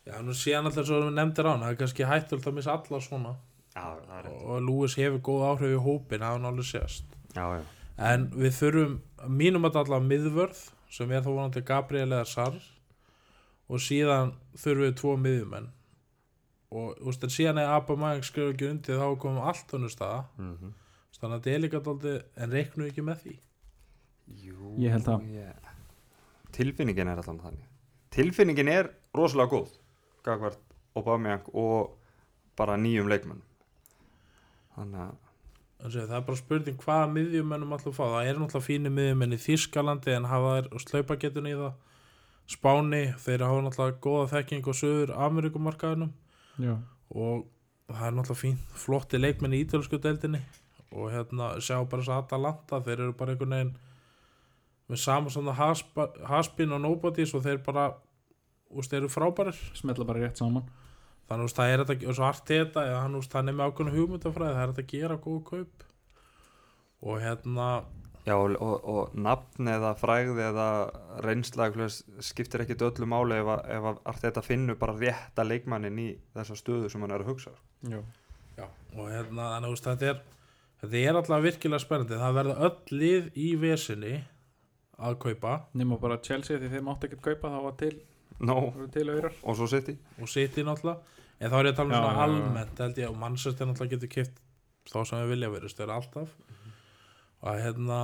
Já, 0.09 0.15
nú 0.25 0.33
síðan 0.33 0.71
alltaf 0.71 0.87
svo 0.89 1.03
við 1.05 1.17
nefndir 1.19 1.45
á 1.45 1.51
hann 1.53 1.65
það 1.67 1.75
er 1.75 1.79
kannski 1.83 2.07
hættult 2.09 2.47
að 2.49 2.55
missa 2.57 2.73
alla 2.79 3.01
svona. 3.05 3.33
Já, 3.75 3.83
það 3.85 4.15
er 4.17 4.23
rétt. 4.25 4.39
Og 4.49 4.63
Lúis 4.65 4.95
hefur 4.97 5.21
góð 5.27 5.43
áhrif 5.51 5.75
í 5.75 5.81
hópin 5.85 6.23
það 6.25 6.37
hann 6.39 6.49
alveg 6.49 6.69
sést. 6.71 7.19
Já, 7.37 7.45
já, 7.59 7.61
en 8.09 8.25
við 8.33 8.55
þurfum 8.57 8.95
mínum 9.37 9.69
að 9.69 9.77
allavega 9.83 10.09
miðvörð 10.09 10.63
sem 10.97 11.13
er 11.13 11.27
þá 11.27 11.29
vonandi 11.29 11.65
Gabriel 11.69 12.07
eða 12.09 12.25
Sar 12.31 12.57
og 13.69 13.85
síðan 13.85 14.33
þurfum 14.57 14.87
við 14.87 14.97
tvo 15.03 15.15
miðjumenn. 15.27 15.69
Og 16.73 17.05
úst, 17.09 17.25
en 17.29 17.33
síðan 17.33 17.61
er 17.61 17.75
Abamang 17.77 18.25
skrifa 18.25 18.55
ekki 18.55 18.71
undir 18.73 19.01
þá 19.01 19.13
komum 19.21 19.45
allt 19.45 19.77
önnur 19.77 19.93
staða. 19.93 20.25
Mm 20.41 20.73
þannig 21.19 21.35
að 21.35 21.39
þetta 21.43 21.51
er 21.51 21.63
líka 21.65 21.79
dálítið 21.83 22.19
en 22.45 22.53
reiknum 22.55 22.85
við 22.85 22.91
ekki 22.93 23.03
með 23.03 23.23
því. 23.25 23.33
Jú, 24.45 24.75
Ég 24.79 24.93
held 24.95 25.07
það. 25.09 25.25
yeah. 25.35 25.67
Tilfinningin 26.57 27.11
er 27.13 27.21
allan 27.23 27.41
þannig. 27.43 27.67
Tilfinningin 28.15 28.73
er 28.73 28.91
rosalega 29.17 29.53
góð 29.53 29.75
Gagvart, 30.27 30.61
Aubameyang 30.97 31.49
og 31.55 31.97
bara 32.59 32.77
nýjum 32.81 33.09
leikmenn 33.11 33.43
þannig 34.79 35.03
að 35.03 35.19
það 35.95 36.15
er 36.17 36.25
bara 36.27 36.39
spurning 36.39 36.79
hvaða 36.83 37.11
miðjumennum 37.15 37.75
alltaf 37.77 37.95
fá. 37.95 38.05
Það 38.05 38.31
er 38.31 38.41
náttúrulega 38.41 38.67
fínir 38.67 38.95
miðjumenn 38.95 39.37
í 39.37 39.43
Þískalandi 39.45 40.15
en 40.17 40.27
hafa 40.27 40.55
þær 40.57 40.83
slaupagetun 40.85 41.51
í 41.51 41.55
það? 41.59 41.77
Spáni, 42.49 43.03
þeir 43.23 43.45
hafa 43.47 43.63
náttúrulega 43.67 44.01
góða 44.03 44.31
þekking 44.33 44.67
á 44.67 44.73
söður 44.75 45.13
Ameríkumarkaðinum 45.29 46.15
Já. 46.59 46.75
Og 47.15 47.45
það 47.89 48.07
er 48.09 48.17
náttúrulega 48.17 48.41
fín 48.43 48.57
flotti 48.75 49.21
leikmenn 49.21 49.55
í 49.55 49.63
ítölsku 49.65 50.01
deildinni. 50.03 50.41
Og 50.91 51.13
hérna 51.13 51.55
sjá 51.63 51.77
bara 51.85 52.03
þess 52.03 52.13
að 52.13 52.23
Atalanta 52.25 52.81
þeir 52.83 53.05
eru 53.05 53.15
bara 53.19 53.35
einhvern 53.35 53.55
veginn 53.55 53.75
með 54.88 55.03
saman 55.03 55.31
svona 55.35 55.55
haspa- 55.59 56.11
haspin 56.31 56.72
og 56.72 56.81
nobodies 56.81 57.35
og 57.35 57.42
þeir 57.44 57.59
bara 57.66 57.90
úst, 58.70 58.92
eru 58.92 59.09
frábærir. 59.09 59.57
Smetla 59.77 60.05
bara 60.09 60.20
rétt 60.24 60.40
saman. 60.40 60.64
Þannig 61.29 61.44
úst, 61.51 61.59
það 61.61 61.72
er 61.74 61.85
þetta 61.85 62.09
og 62.09 62.16
svo 62.16 62.24
Arteta 62.29 62.85
eða 62.88 63.03
hann 63.05 63.14
úst, 63.20 63.33
hann 63.37 63.48
er 63.48 63.57
með 63.59 63.68
ákveðna 63.72 63.96
hugmyndafræði 63.98 64.55
það 64.57 64.62
er 64.64 64.72
þetta 64.72 64.85
að 64.87 64.92
gera 64.94 65.16
góð 65.27 65.40
kaup. 65.51 65.85
Og 67.03 67.20
hérna 67.22 67.68
Já, 68.29 68.35
og, 68.37 68.57
og, 68.61 68.85
og 68.85 69.12
nafn 69.16 69.68
eða 69.72 69.94
frægð 69.96 70.40
eða 70.51 70.64
reynsla 71.24 71.68
skiptir 72.20 72.61
ekki 72.61 72.74
öllu 72.85 73.07
máli 73.09 73.38
ef, 73.40 73.46
að- 73.55 73.68
ef 73.72 73.87
að 73.88 74.01
allt 74.11 74.24
þetta 74.27 74.42
finnur 74.44 74.77
bara 74.77 74.96
rétta 74.98 75.44
leikmannin 75.46 75.96
í 76.03 76.09
þessa 76.37 76.57
stöðu 76.59 76.90
sem 76.92 77.01
hann 77.01 77.14
er 77.14 77.24
að 77.24 77.31
hugsa. 77.31 77.51
Já. 77.88 78.03
Já, 78.59 78.66
og 78.98 79.09
hérna, 79.09 79.46
þannig 79.55 79.70
að 79.70 79.87
þetta 79.87 80.11
er 80.11 80.20
þetta 80.83 81.01
er 81.09 81.14
alltaf 81.22 81.42
virkilega 81.46 81.81
spennandi. 81.87 82.18
Það 82.20 82.37
verða 82.40 82.59
öll 82.68 82.98
lið 82.98 83.31
í 83.38 83.48
vesinni 83.62 84.12
að 84.99 85.19
kaupa. 85.23 85.55
Nefna 85.79 86.01
bara 86.03 86.19
Chelsea 86.25 86.59
því 86.59 86.73
þeir 86.75 86.85
mátt 86.87 87.07
ekki 87.07 87.21
kaupa 87.23 87.53
það 87.55 87.67
var 87.69 87.79
til, 87.83 87.95
no. 88.41 88.59
til 88.95 89.07
auðrar 89.07 89.39
og 89.43 89.59
svo 89.59 89.69
í 89.79 89.97
og 90.19 90.31
City 90.31 90.67
náttúrulega. 90.67 91.17
En 91.39 91.53
þá 91.53 91.59
er 91.59 91.69
ég 91.69 91.75
að 91.75 91.79
tala 91.79 91.89
um 91.89 91.95
Já, 91.95 91.99
svona 92.03 92.23
almennt 92.27 92.81
held 92.83 92.97
ég 92.99 93.11
og 93.11 93.19
Manchester 93.19 93.69
náttúrulega 93.69 93.95
getur 93.95 94.15
kipt 94.15 94.41
þá 94.89 94.99
sem 95.07 95.21
við 95.23 95.35
vilja 95.35 95.53
verið 95.53 95.75
stöður 95.75 95.95
alltaf. 95.99 96.33
Og 97.39 97.51
að, 97.53 97.61
hérna 97.63 97.99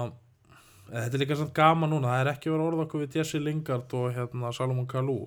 en 0.93 1.01
þetta 1.01 1.17
er 1.17 1.23
líka 1.23 1.39
samt 1.41 1.55
gaman 1.57 1.91
núna 1.91 2.13
það 2.13 2.21
er 2.23 2.31
ekki 2.35 2.53
verið 2.53 2.63
að 2.63 2.69
orða 2.71 2.85
okkur 2.85 3.03
við 3.03 3.17
Jesse 3.19 3.41
Lingard 3.41 3.97
og 3.99 4.13
hérna 4.15 4.53
Salomon 4.55 4.87
Kalou. 4.91 5.25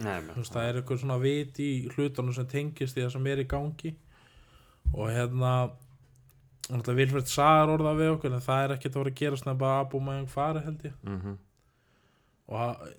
Nei, 0.00 0.16
Þú 0.30 0.40
veist, 0.40 0.54
það 0.54 0.66
er 0.66 0.78
eitthvað 0.80 1.02
svona 1.02 1.18
vit 1.20 1.58
í 1.60 1.70
hlutunum 1.92 2.34
sem 2.34 2.46
tengist 2.48 2.96
í 2.96 3.04
það 3.04 3.12
sem 3.14 3.26
er 3.28 3.42
í 3.42 3.48
gangi. 3.48 3.92
Og 4.96 5.10
hérna 5.12 5.52
náttúrulega 6.70 7.00
Vilfred 7.00 7.30
Sagar 7.30 7.72
orða 7.74 7.94
við 7.98 8.12
okkur 8.14 8.34
en 8.36 8.44
það 8.44 8.64
er 8.64 8.74
ekkert 8.76 8.96
að 8.96 9.02
vera 9.02 9.12
að 9.12 9.20
gerast 9.20 9.46
nefn 9.46 9.60
bara 9.60 9.84
Abu 9.84 10.00
Mayang 10.00 10.28
fari 10.30 10.64
held 10.64 10.84
ég. 10.86 10.94
Mm 11.02 11.20
-hmm. 11.20 11.38
og 12.46 12.56
að, 12.64 12.92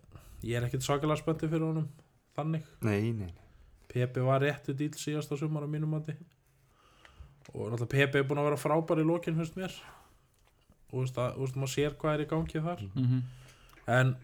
ég 0.43 0.57
er 0.57 0.67
ekkert 0.67 0.83
svakalega 0.83 1.21
spenntið 1.21 1.49
fyrir 1.49 1.67
honum 1.67 1.87
þannig. 2.35 2.65
Nei, 2.81 3.11
nei, 3.11 3.31
nei. 3.31 3.33
Pepe 3.87 4.21
var 4.21 4.41
réttu 4.41 4.73
dýl 4.73 4.95
síðasta 4.95 5.37
sumar 5.37 5.63
á 5.63 5.67
mínum 5.67 5.89
mati. 5.89 6.15
Og 7.53 7.71
náttúrulega 7.71 7.95
Pepe 7.95 8.19
er 8.19 8.27
búin 8.27 8.39
að 8.39 8.49
vera 8.49 8.63
frábær 8.63 9.01
í 9.01 9.05
lokin 9.05 9.35
fyrst 9.35 9.55
mér. 9.55 9.71
Og 10.91 10.93
þú 10.93 10.99
veist 10.99 11.17
að, 11.17 11.55
maður 11.55 11.73
sér 11.75 11.95
hvað 11.95 12.13
er 12.13 12.21
í 12.21 12.29
gangi 12.29 12.59
þar. 12.59 12.81
Mm 12.95 13.07
-hmm. 13.07 13.21
en, 13.87 14.15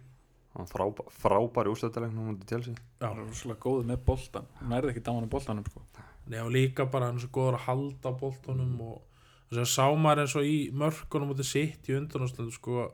Hann 0.57 0.65
var 0.65 0.71
frábær, 0.73 1.05
frábær 1.13 1.67
úrstættilegnum 1.69 2.31
mútið 2.31 2.47
til 2.49 2.63
sig 2.63 2.75
já, 2.75 3.07
Það 3.13 3.19
er 3.19 3.33
svolítið 3.33 3.59
góð 3.61 3.83
með 3.85 3.99
boltan 4.05 4.45
Nærði 4.61 4.89
ekki 4.89 5.03
dáman 5.05 5.27
í 5.27 5.29
boltanum 5.29 5.65
sko. 5.65 5.81
Nei, 6.27 6.39
og 6.41 6.51
líka 6.51 6.85
bara 6.85 7.05
hann 7.05 7.15
er 7.15 7.23
svo 7.23 7.29
góður 7.29 7.57
að 7.59 7.65
halda 7.67 8.11
boltunum 8.11 8.81
og 8.81 9.06
þess 9.49 9.63
að 9.63 9.73
sá 9.73 9.85
maður 9.95 10.21
eins 10.25 10.35
og 10.35 10.43
í 10.43 10.57
mörkunum 10.71 11.29
út 11.33 11.39
í 11.39 11.47
sitt 11.47 11.87
í 11.87 11.95
undanústlundu 11.97 12.51
sko. 12.55 12.87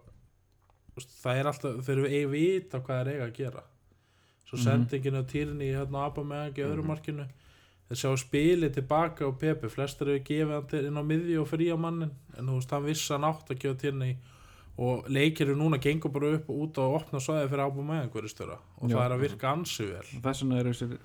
Það 1.24 1.40
er 1.40 1.48
alltaf, 1.50 1.80
þeir 1.88 1.98
eru 1.98 2.10
eigi 2.10 2.28
vita 2.30 2.80
hvað 2.80 3.00
þeir 3.08 3.14
eiga 3.16 3.28
að 3.30 3.38
gera. 3.40 3.64
Svo 4.46 4.58
Mhm. 4.58 4.64
sendingin 4.68 5.18
á 5.18 5.24
týrni 5.26 5.66
í 5.72 5.74
hérna 5.74 6.06
Abameyang 6.06 6.54
í 6.54 6.62
öðru 6.62 6.84
Mhm. 6.84 6.88
markinu. 6.92 7.26
Þeir 7.90 7.98
sjá 7.98 8.12
spilið 8.18 8.74
tilbaka 8.76 9.26
á 9.26 9.32
Pepe. 9.38 9.70
Flestir 9.70 10.06
hefur 10.08 10.24
gefið 10.24 10.54
hann 10.72 10.86
inn 10.86 10.98
á 10.98 11.04
miðju 11.04 11.42
og 11.42 11.48
fría 11.50 11.78
mannin 11.78 12.12
en 12.38 12.46
þú 12.46 12.56
veist, 12.60 12.70
hann 12.70 12.84
vissi 12.86 13.10
hann 13.14 13.24
átt 13.24 13.50
að 13.50 13.60
gefa 13.60 13.80
týrni 13.82 14.18
og 14.78 15.06
leikir 15.08 15.42
eru 15.50 15.56
núna 15.56 15.78
gengur 15.82 16.12
bara 16.14 16.34
upp 16.36 16.50
og 16.50 16.56
út 16.70 16.78
og 16.78 17.02
opna 17.02 17.20
svæði 17.20 17.50
fyrir 17.50 17.66
Abameyang 17.66 18.10
hverju 18.12 18.30
störa 18.30 18.58
og 18.82 18.90
Já. 18.90 18.96
það 18.98 19.06
er 19.06 19.18
að 19.18 19.22
virka 19.22 19.48
ansi 19.54 19.86
vel. 19.86 20.22
Þess 20.22 20.42
vegna 20.44 20.60
eru 20.60 21.00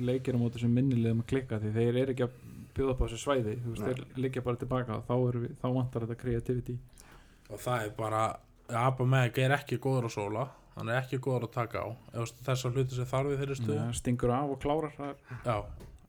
leikir 0.00 0.34
á 0.34 0.38
móti 0.40 0.60
sem 0.60 0.74
minnilegum 0.74 1.22
að 1.22 1.26
klikka 1.26 1.60
því 1.60 1.72
þeir 1.74 1.96
eru 2.02 2.12
ekki 2.14 2.24
að 2.24 2.30
bjóða 2.76 2.94
upp 2.94 3.02
á 3.02 3.04
þessu 3.06 3.22
svæði 3.22 3.56
þú 3.62 3.72
veist, 3.72 3.86
þeir 3.86 4.22
liggja 4.24 4.44
bara 4.46 4.60
tilbaka 4.60 5.00
þá, 5.08 5.14
við, 5.36 5.56
þá 5.62 5.66
vantar 5.72 6.06
þetta 6.06 6.20
creativity. 6.20 6.76
Og 7.50 7.62
það 7.62 7.88
er 7.88 7.96
bara 7.98 8.22
Abameg 8.66 9.38
er 9.38 9.54
ekki 9.54 9.78
góður 9.82 10.08
að 10.08 10.16
sóla 10.16 10.46
hann 10.76 10.92
er 10.92 11.00
ekki 11.00 11.18
góður 11.24 11.46
að 11.48 11.54
taka 11.56 11.82
á. 11.82 11.88
Þessar 12.44 12.74
hluti 12.76 12.96
sem 12.96 13.08
þarf 13.08 13.32
við 13.32 13.42
þeirri 13.42 13.58
stuð 13.60 13.82
stingur 13.96 14.32
af 14.36 14.52
og 14.52 14.58
klárar 14.60 14.96
er, 15.08 15.14
já, 15.46 15.56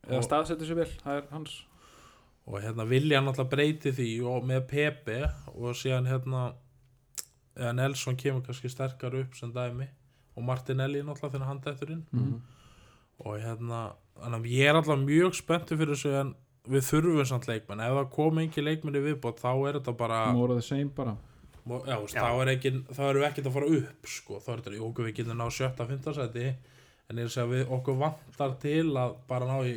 eða 0.10 0.24
staðsetur 0.26 0.68
sér 0.68 0.80
vel, 0.82 0.90
það 1.04 1.20
er 1.22 1.30
hans. 1.32 1.54
Og 2.48 2.60
hérna 2.64 2.88
vilja 2.88 3.20
hann 3.20 3.32
alltaf 3.32 3.50
breyti 3.52 3.94
því 3.96 4.10
og 4.28 4.48
með 4.48 4.66
Pepe 4.72 5.22
og 5.54 5.76
síðan 5.76 6.08
hérna 6.08 6.50
Nelson 7.76 8.20
kemur 8.20 8.44
kannski 8.46 8.72
sterkar 8.72 9.16
upp 9.18 9.36
sem 9.40 9.52
dæmi 9.56 9.88
og 10.38 10.46
Martinelli 10.46 11.02
náttúrulega 11.02 11.34
þegar 11.34 11.50
hann 11.50 11.64
dættur 11.64 11.96
inn. 11.96 12.06
Mhm. 12.12 12.42
og 13.18 13.40
hérna 13.42 13.96
ég 14.46 14.68
er 14.70 14.76
alltaf 14.76 15.00
mjög 15.00 15.34
spenntu 15.34 15.78
fyrir 15.78 15.96
þessu 15.96 16.12
en 16.20 16.36
við 16.68 16.84
þurfum 16.90 17.26
samt 17.30 17.48
leikmenn. 17.50 17.82
Ef 17.86 17.96
það 17.98 18.10
kom 18.16 18.40
ekki 18.44 18.64
leikmenn 18.66 19.00
í 19.00 19.04
viðbót 19.08 19.42
þá 19.44 19.50
er 19.70 19.80
þetta 19.80 19.94
bara 20.00 20.20
more 20.36 20.56
of 20.56 20.62
the 20.62 20.66
same 20.68 20.90
bara. 20.96 21.16
Já, 21.68 21.98
veist, 22.00 22.16
Já. 22.16 22.22
þá 22.24 22.42
er 22.46 22.52
ekki, 22.54 22.72
þá 22.96 23.00
erum 23.10 23.22
við 23.22 23.28
ekkert 23.28 23.48
að 23.50 23.56
fara 23.58 23.70
upp 23.78 24.08
sko, 24.08 24.38
þá 24.40 24.50
er 24.54 24.62
þetta, 24.62 24.76
jú, 24.78 24.84
okkur 24.88 25.08
við 25.10 25.16
getum 25.18 25.42
ná 25.42 25.48
sjötta, 25.52 25.88
fymta 25.90 26.14
seti, 26.16 26.46
en 27.12 27.20
ég 27.20 27.26
er 27.26 27.28
að 27.28 27.34
segja 27.34 27.50
við 27.52 27.74
okkur 27.76 27.98
vantar 28.00 28.54
til 28.64 28.86
að 29.02 29.18
bara 29.28 29.50
ná 29.50 29.58
í 29.68 29.74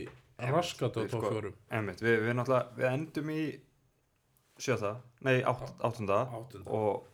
raskat 0.53 0.95
á 0.95 0.99
við 1.03 1.09
tók 1.11 1.25
sko- 1.25 1.33
fjórum. 1.35 1.57
Einmitt, 1.75 2.05
við, 2.05 2.21
við 2.29 2.37
náttúrulega, 2.39 2.77
við 2.79 2.89
endum 2.93 3.33
í 3.35 3.41
sjötta, 4.61 4.93
nei 5.27 5.41
átt, 5.43 5.73
áttunda. 5.83 6.21
áttunda. 6.31 6.67
og 6.71 7.07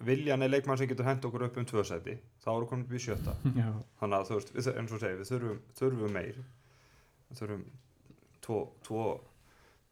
Viljan 0.00 0.40
er 0.42 0.48
leikmann 0.48 0.78
sem 0.80 0.88
getur 0.88 1.04
hent 1.04 1.24
okkur 1.28 1.42
upp 1.44 1.56
um 1.60 1.64
tvö 1.68 1.82
seti 1.84 2.14
þá 2.40 2.46
erum 2.54 2.62
við 2.64 2.68
komin 2.70 2.84
upp 2.86 2.92
í 2.96 3.00
sjötta. 3.04 3.34
Já, 3.60 3.68
þannig 4.00 4.16
að 4.20 4.28
þú 4.30 4.36
veist, 4.38 4.52
við, 4.56 4.68
eins 4.80 4.92
og 4.96 5.00
segir, 5.02 5.18
við 5.20 5.28
þurfum, 5.32 5.58
þurfum 5.80 6.14
meir. 6.16 6.38
Við 7.30 7.40
þurfum 7.42 7.64
tvo, 8.44 8.60
tvo, 8.86 9.04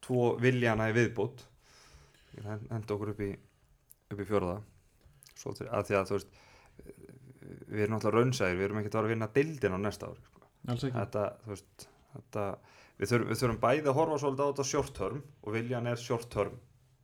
tvo 0.05 0.25
viljana 0.43 0.89
í 0.91 0.97
viðbútt 0.97 1.45
henda 2.45 2.95
okkur 2.95 3.13
upp 3.15 3.21
í 3.27 3.33
upp 4.09 4.21
í 4.23 4.27
fjórða. 4.29 4.59
Svo 5.39 5.53
til, 5.59 5.67
að 5.69 5.89
því 5.89 5.97
að 5.99 6.07
þú 6.11 6.17
veist 6.19 6.37
við 7.69 7.83
erum 7.85 7.95
náttúrulega 7.97 8.23
raunsæðir, 8.23 8.57
við 8.59 8.67
erum 8.69 8.79
ekki 8.81 8.91
að 8.91 8.97
fara 8.99 9.09
að 9.09 9.13
vinna 9.15 9.29
dildin 9.35 9.77
á 9.77 9.79
næsta 9.83 10.09
ári 10.09 10.25
sko. 10.25 10.43
ekki. 10.69 10.91
Þetta, 10.95 11.25
veist 11.49 11.87
þetta, 12.15 12.45
við, 12.99 13.11
þurfum, 13.13 13.29
við 13.33 13.41
þurfum 13.43 13.61
bæði 13.63 13.91
að 13.93 13.99
horfa 13.99 14.19
svolítið 14.23 14.45
á 14.45 14.49
þetta 14.53 14.67
short 14.71 14.95
term 14.99 15.21
og 15.45 15.55
viljan 15.57 15.91
er 15.93 16.01
short 16.03 16.29
term 16.33 16.57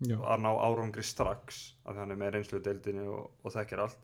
já, 0.04 0.16
að 0.20 0.42
ná 0.44 0.50
árangri 0.68 1.04
strax 1.06 1.60
að 1.88 2.00
hann 2.02 2.14
er 2.14 2.20
með 2.20 2.34
reynslu 2.38 2.60
í 2.60 2.64
deildinni 2.66 3.06
og, 3.08 3.30
og 3.44 3.54
þekkir 3.54 3.84
allt. 3.84 4.00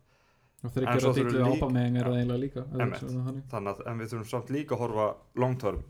Og 0.60 0.74
þeir 0.74 0.88
En 0.90 1.00
svo 1.00 1.12
þurfum 1.14 1.20
dýtlið 1.20 1.40
við 1.40 1.46
líka- 1.48 1.64
ápamegin 1.64 1.96
er 1.96 2.04
það 2.10 2.18
eiginlega 2.20 2.42
líka 2.44 2.66
þannig. 2.74 3.44
þannig 3.54 3.72
að 3.74 3.86
en 3.92 4.02
við 4.04 4.10
þurfum 4.12 4.30
samt 4.34 4.50
líka 4.54 4.76
að 4.76 4.82
horfa 4.84 5.06
long 5.40 5.56
term 5.62 5.82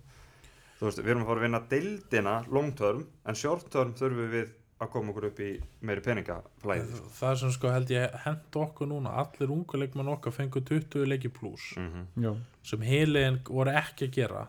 þú 0.80 0.88
veist, 0.88 1.02
við 1.04 1.12
erum 1.12 1.26
að 1.26 1.30
fara 1.30 1.40
að 1.40 1.46
vinna 1.46 1.60
deildina 1.74 2.38
long 2.48 2.72
term 2.76 3.04
en 3.28 3.38
short 3.38 3.68
term 3.70 3.92
þurfum 3.98 4.32
við 4.32 4.56
að 4.80 4.88
koma 4.94 5.12
okkur 5.12 5.26
upp 5.28 5.40
í 5.44 5.50
meiri 5.84 6.00
peningaflæði 6.00 7.02
það 7.12 7.34
er 7.34 7.40
sem 7.42 7.50
sko 7.52 7.72
held 7.74 7.90
ég 7.92 8.14
hend 8.24 8.56
okkur 8.56 8.88
núna 8.88 9.12
allir 9.20 9.52
ungu 9.52 9.76
leikmenn 9.76 10.08
okkar 10.14 10.32
fengur 10.32 10.64
20 10.64 11.04
leiki 11.04 11.28
pluss 11.28 11.74
mm 11.76 11.90
-hmm. 11.90 12.24
já, 12.24 12.32
sem 12.62 12.82
heiliðin 12.84 13.40
voru 13.48 13.74
ekki 13.76 14.08
að 14.08 14.16
gera. 14.16 14.46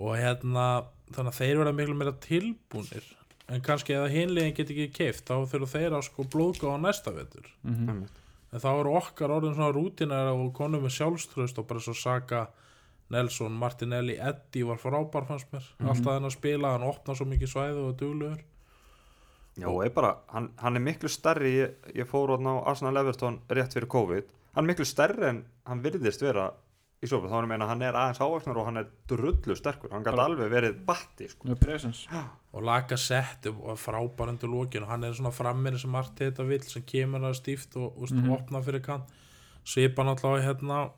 Og 0.00 0.16
hérna 0.16 0.66
þannig 1.12 1.32
að 1.32 1.40
þeir 1.40 1.60
verða 1.60 1.74
miklu 1.76 1.96
meira 1.98 2.14
tilbúnir. 2.24 3.08
En 3.50 3.62
kannski 3.66 3.96
ef 3.96 4.12
heiliðin 4.12 4.54
get 4.54 4.70
ekki 4.70 4.88
keift 4.94 5.26
þá 5.28 5.44
þurfa 5.50 5.72
þeir 5.74 5.96
að 5.96 6.06
sko 6.06 6.26
blóðga 6.32 6.72
á 6.72 6.78
næsta 6.80 7.12
vetur. 7.12 7.50
Mhm, 7.62 8.06
en 8.52 8.60
þá 8.60 8.70
eru 8.72 8.96
okkar 8.96 9.34
orðin 9.36 9.56
svona 9.56 9.74
rútinar 9.74 10.32
og 10.32 10.52
konum 10.54 10.84
með 10.84 10.96
sjálfströst 10.98 11.58
og 11.58 11.66
bara 11.66 11.80
svo 11.80 11.94
Saka 11.94 12.48
Nelson, 13.10 13.52
Martinelli, 13.52 14.16
Eddie 14.18 14.64
var 14.66 14.76
frábær 14.78 15.26
fannst 15.26 15.50
mér, 15.52 15.64
Mhm. 15.80 15.88
alltaf 15.88 16.14
henn 16.14 16.24
að 16.28 16.36
spila 16.36 16.72
hann 16.72 16.82
opna 16.86 17.14
svo 17.14 17.26
mikið 17.26 17.48
svæðu 17.54 17.88
og 17.88 17.96
duglegur. 17.98 18.40
Já, 19.58 19.66
og 19.68 19.84
er 19.84 19.90
bara, 19.90 20.16
hann, 20.32 20.50
hann 20.58 20.76
er 20.76 20.80
miklu 20.80 21.08
stærri 21.08 21.50
ég, 21.58 21.70
ég 21.94 22.06
fór 22.06 22.30
hann 22.36 22.46
á 22.46 22.62
Arsenal 22.70 22.96
Everton 22.96 23.40
rétt 23.50 23.74
fyrir 23.74 23.88
COVID, 23.88 24.24
hann 24.54 24.64
er 24.64 24.74
miklu 24.74 24.84
stærri 24.86 25.24
en 25.28 25.44
hann 25.66 25.82
virðist 25.82 26.22
vera 26.22 26.52
í 27.02 27.08
sofa 27.08 27.28
þá 27.28 27.42
er 27.42 27.46
meina 27.48 27.64
að 27.64 27.68
hann 27.68 27.82
er 27.82 27.92
aðeins 27.98 28.20
ávaksnar 28.20 28.56
og 28.60 28.66
hann 28.66 28.76
er 28.76 28.86
drullu 29.08 29.56
sterkur, 29.56 29.90
hann 29.90 30.04
gæti 30.04 30.18
alveg 30.20 30.50
verið 30.52 30.84
batti 30.86 31.28
sko. 31.28 31.48
og 32.52 32.62
laga 32.62 32.96
sett 32.96 33.46
og 33.46 33.76
frábær 33.78 34.28
undir 34.28 34.48
lókin 34.50 34.82
og 34.82 34.88
hann 34.88 35.04
er 35.04 35.12
svona 35.12 35.32
frammir 35.32 35.78
sem 35.78 35.94
allt 35.94 36.14
þetta 36.16 36.46
vill 36.46 36.62
sem 36.62 36.82
kemur 36.82 37.20
að 37.20 37.34
stíft 37.40 37.76
og, 37.76 37.96
og 38.00 38.08
Mhm. 38.10 38.30
opna 38.32 38.62
fyrir 38.62 38.82
kant. 38.82 39.04
Svipa 39.64 40.02
náttúrulega 40.04 40.44
hérna 40.54 40.90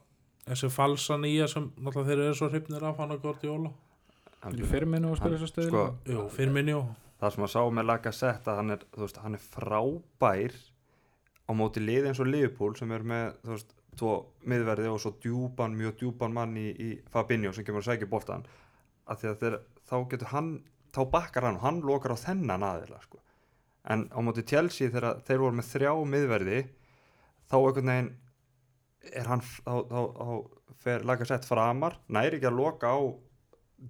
þessi 0.49 0.71
falsa 0.75 1.17
nýja 1.21 1.49
sem 1.51 1.71
náttúrulega 1.79 2.09
þeir 2.11 2.25
eru 2.27 2.35
svo 2.39 2.49
hrifnir 2.51 2.85
af 2.89 2.97
hann 3.03 3.15
að 3.17 3.73
Hann- 4.43 4.59
í 4.59 4.67
fyrminu 4.67 5.11
og 5.13 5.17
spila 5.17 5.37
hann- 5.37 5.39
þess 5.39 5.47
að 5.47 5.53
stöðu 5.55 5.69
sko, 5.71 5.83
Jú, 6.11 6.29
fyrir 6.35 6.51
minni 6.53 6.73
og 6.75 6.89
það 7.21 7.31
sem 7.35 7.45
að 7.45 7.51
sá 7.53 7.61
með 7.71 7.87
Lacazette 7.87 8.51
að 8.51 8.57
hann 8.57 8.71
er, 8.75 8.81
veist, 8.97 9.17
hann 9.23 9.35
er 9.35 9.39
frábær 9.39 10.53
á 11.47 11.51
móti 11.55 11.79
liði 11.79 12.09
eins 12.11 12.19
og 12.21 12.27
Liverpool 12.27 12.75
sem 12.75 12.91
er 12.91 13.05
með 13.07 13.37
þú 13.45 13.53
veist, 13.55 13.71
tvo 13.97 14.27
miðverði 14.49 14.89
og 14.91 14.99
svo 15.01 15.13
djúpan, 15.23 15.77
mjög 15.79 15.95
djúpan 16.01 16.33
mann 16.33 16.57
í, 16.57 16.73
í 16.75 16.99
Fabinho 17.13 17.53
sem 17.53 17.65
kemur 17.65 17.83
að 17.85 17.93
sækja 17.93 18.09
boltan 18.11 18.45
að 19.07 19.21
því 19.23 19.29
að 19.31 19.39
þeir, 19.45 19.59
þá 19.87 19.97
getur 20.11 20.27
hann 20.33 20.51
þá 20.93 21.01
bakkar 21.11 21.43
hann 21.47 21.57
og 21.61 21.63
hann 21.63 21.81
lokar 21.87 22.17
á 22.17 22.19
þennan 22.19 22.63
aðila 22.67 22.99
sko. 23.03 23.19
en 23.85 24.09
á 24.11 24.19
móti 24.19 24.43
Chelsea 24.47 24.91
þegar 24.91 25.23
þeir 25.23 25.39
voru 25.39 25.57
með 25.59 25.71
þrjá 25.71 25.93
miðverði 26.07 26.61
þá 27.51 27.55
einhvern 27.63 27.87
veginn 27.93 28.11
er 29.11 29.29
hann, 29.31 29.43
þá, 29.43 29.75
þá, 29.91 30.01
þá 30.19 30.77
fer 30.83 31.05
Lacazette 31.07 31.49
framar, 31.49 31.99
næri 32.13 32.39
ekki 32.39 32.51
að 32.51 32.59
loka 32.59 32.93
á 32.95 33.01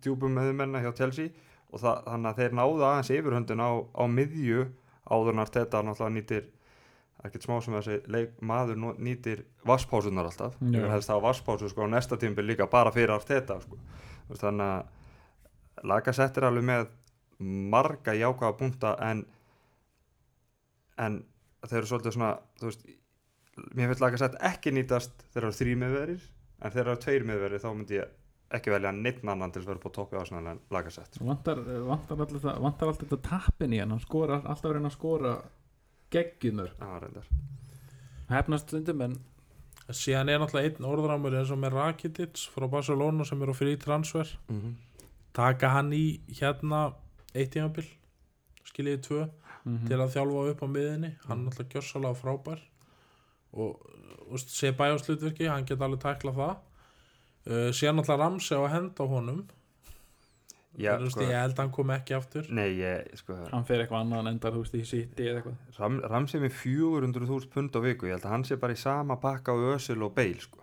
djúpum 0.02 0.34
miðmenna 0.36 0.80
hjá 0.84 0.92
Chelsea 0.96 1.32
og 1.72 1.80
það, 1.82 2.02
þannig 2.08 2.30
að 2.30 2.40
þeir 2.40 2.56
náðu 2.58 2.86
aðeins 2.88 3.12
yfirhundin 3.16 3.64
á, 3.64 3.70
á 3.92 4.04
miðju 4.08 4.66
áðurnar 5.12 5.52
þetta 5.52 5.82
náttúrulega 5.84 6.16
nýtir 6.16 6.50
ekkert 7.22 7.44
smá 7.46 7.58
sem 7.62 7.76
þessi 7.76 7.98
leik, 8.10 8.32
maður 8.42 8.80
nýtir 8.98 9.44
vasspásunar 9.68 10.26
alltaf 10.26 10.56
vil 10.58 10.88
helst 10.90 11.12
hafa 11.12 11.22
vasspásu 11.22 11.68
sko 11.70 11.86
á 11.86 11.92
næsta 11.92 12.18
tímbil 12.18 12.48
líka 12.48 12.66
bara 12.66 12.90
fyrir 12.90 13.14
allt 13.14 13.28
þetta 13.30 13.60
sko. 13.62 13.78
Þannig 14.32 14.66
að 14.66 15.86
Lacazette 15.88 16.40
er 16.40 16.48
alveg 16.48 16.66
með 16.66 16.88
marga 17.72 18.14
jákvæða 18.14 18.58
punta 18.58 18.96
en 19.02 19.24
en 20.98 21.22
þeir 21.66 21.78
eru 21.80 21.90
svolítið 21.90 22.16
svona 22.16 22.32
þú 22.60 22.68
veist, 22.68 22.84
mér 23.76 23.90
finnst 23.90 24.02
Lacazette 24.02 24.40
ekki 24.48 24.72
nýtast 24.72 25.12
þegar 25.32 25.34
það 25.34 25.48
eru 25.48 25.56
þrý 25.58 25.76
miðverir 25.82 26.22
en 26.62 26.70
þegar 26.72 26.86
það 26.86 26.92
eru 26.92 27.02
tveir 27.04 27.24
miðverir 27.28 27.62
þá 27.62 27.68
myndi 27.74 27.98
ég 27.98 28.18
ekki 28.52 28.72
velja 28.72 28.92
neitt 28.92 29.24
annan 29.24 29.52
til 29.52 29.62
að 29.62 29.66
vera 29.70 29.82
på 29.82 29.92
toppi 29.96 30.16
ásnæðan 30.20 30.50
en 30.52 30.60
Lacazette 30.72 31.24
vantar, 31.24 31.60
vantar, 31.88 32.22
allir 32.24 32.40
það, 32.44 32.60
vantar 32.66 32.92
alltaf 32.92 33.08
þetta 33.08 33.28
tappin 33.28 33.72
í 33.72 33.80
hann. 33.80 33.90
Hann 33.94 34.00
skora, 34.04 34.40
alltaf 34.44 34.70
að 34.70 34.76
reyna 34.76 34.90
að 34.92 34.96
skora 34.96 35.34
geggjumur, 36.12 36.72
hefnast 38.28 38.68
stundum 38.68 39.04
en 39.06 39.18
síðan 39.92 40.30
er 40.32 40.40
náttúrulega 40.40 40.72
einn 40.76 40.88
orðramur 40.88 41.36
eins 41.36 41.52
og 41.52 41.60
með 41.60 41.76
Rakitic 41.76 42.44
frá 42.52 42.68
Barcelona 42.70 43.24
sem 43.28 43.42
eru 43.42 43.54
fyrir 43.56 43.80
transfer. 43.80 44.28
Mm 44.48 44.60
-hmm. 44.60 44.74
taka 45.32 45.68
hann 45.68 45.92
í 45.92 46.20
hérna 46.28 46.94
eitt 47.34 47.52
tímabil 47.52 47.88
skiljiði 48.64 49.00
tvö 49.08 49.28
Mhm. 49.64 49.86
til 49.86 49.96
að 49.96 50.10
þjálfa 50.16 50.50
upp 50.50 50.62
á 50.62 50.66
miðinni 50.66 51.10
hann 51.28 51.38
er 51.38 51.44
náttúrulega 51.46 51.72
gjörsalega 51.76 52.18
frábær 52.18 52.62
og, 53.52 53.88
og 54.28 54.42
sé 54.42 54.72
bæjáslutverki 54.76 55.50
hann 55.50 55.66
geta 55.68 55.88
alveg 55.88 56.04
tækla 56.04 56.36
það. 56.36 56.54
Uh, 57.42 57.68
síðan 57.74 57.98
náttúrulega 57.98 58.22
Ramsey 58.22 58.58
á 58.58 58.62
að 58.62 58.72
henda 58.76 59.08
honum. 59.10 59.42
Já, 60.80 60.94
Þú 60.96 61.04
veist, 61.04 61.16
sko, 61.18 61.24
ég 61.28 61.36
held 61.36 61.52
að 61.52 61.60
hann 61.60 61.72
kom 61.76 61.90
ekki 61.92 62.14
aftur. 62.16 62.46
Nei, 62.56 62.68
ég, 62.78 63.10
sko, 63.20 63.36
hann 63.50 63.66
fer 63.68 63.82
eitthvað 63.82 64.06
annað 64.06 64.22
en 64.22 64.30
endar 64.30 64.54
þú 64.54 64.62
veist 64.62 64.76
í 64.78 64.86
City 64.88 65.26
eða 65.28 65.42
eitthvað. 65.42 65.58
Ram, 65.82 65.98
Ramsey 66.14 66.40
með 66.40 66.54
400.000 66.62 67.50
pund 67.52 67.76
á 67.76 67.80
viku, 67.84 68.08
ég 68.08 68.16
held 68.16 68.24
að 68.24 68.34
hann 68.38 68.46
sé 68.48 68.56
bara 68.62 68.76
í 68.76 68.80
sama 68.80 69.18
pakka 69.20 69.52
á 69.52 69.56
Ösil 69.74 70.00
og 70.06 70.14
Bale, 70.16 70.40
sko. 70.40 70.62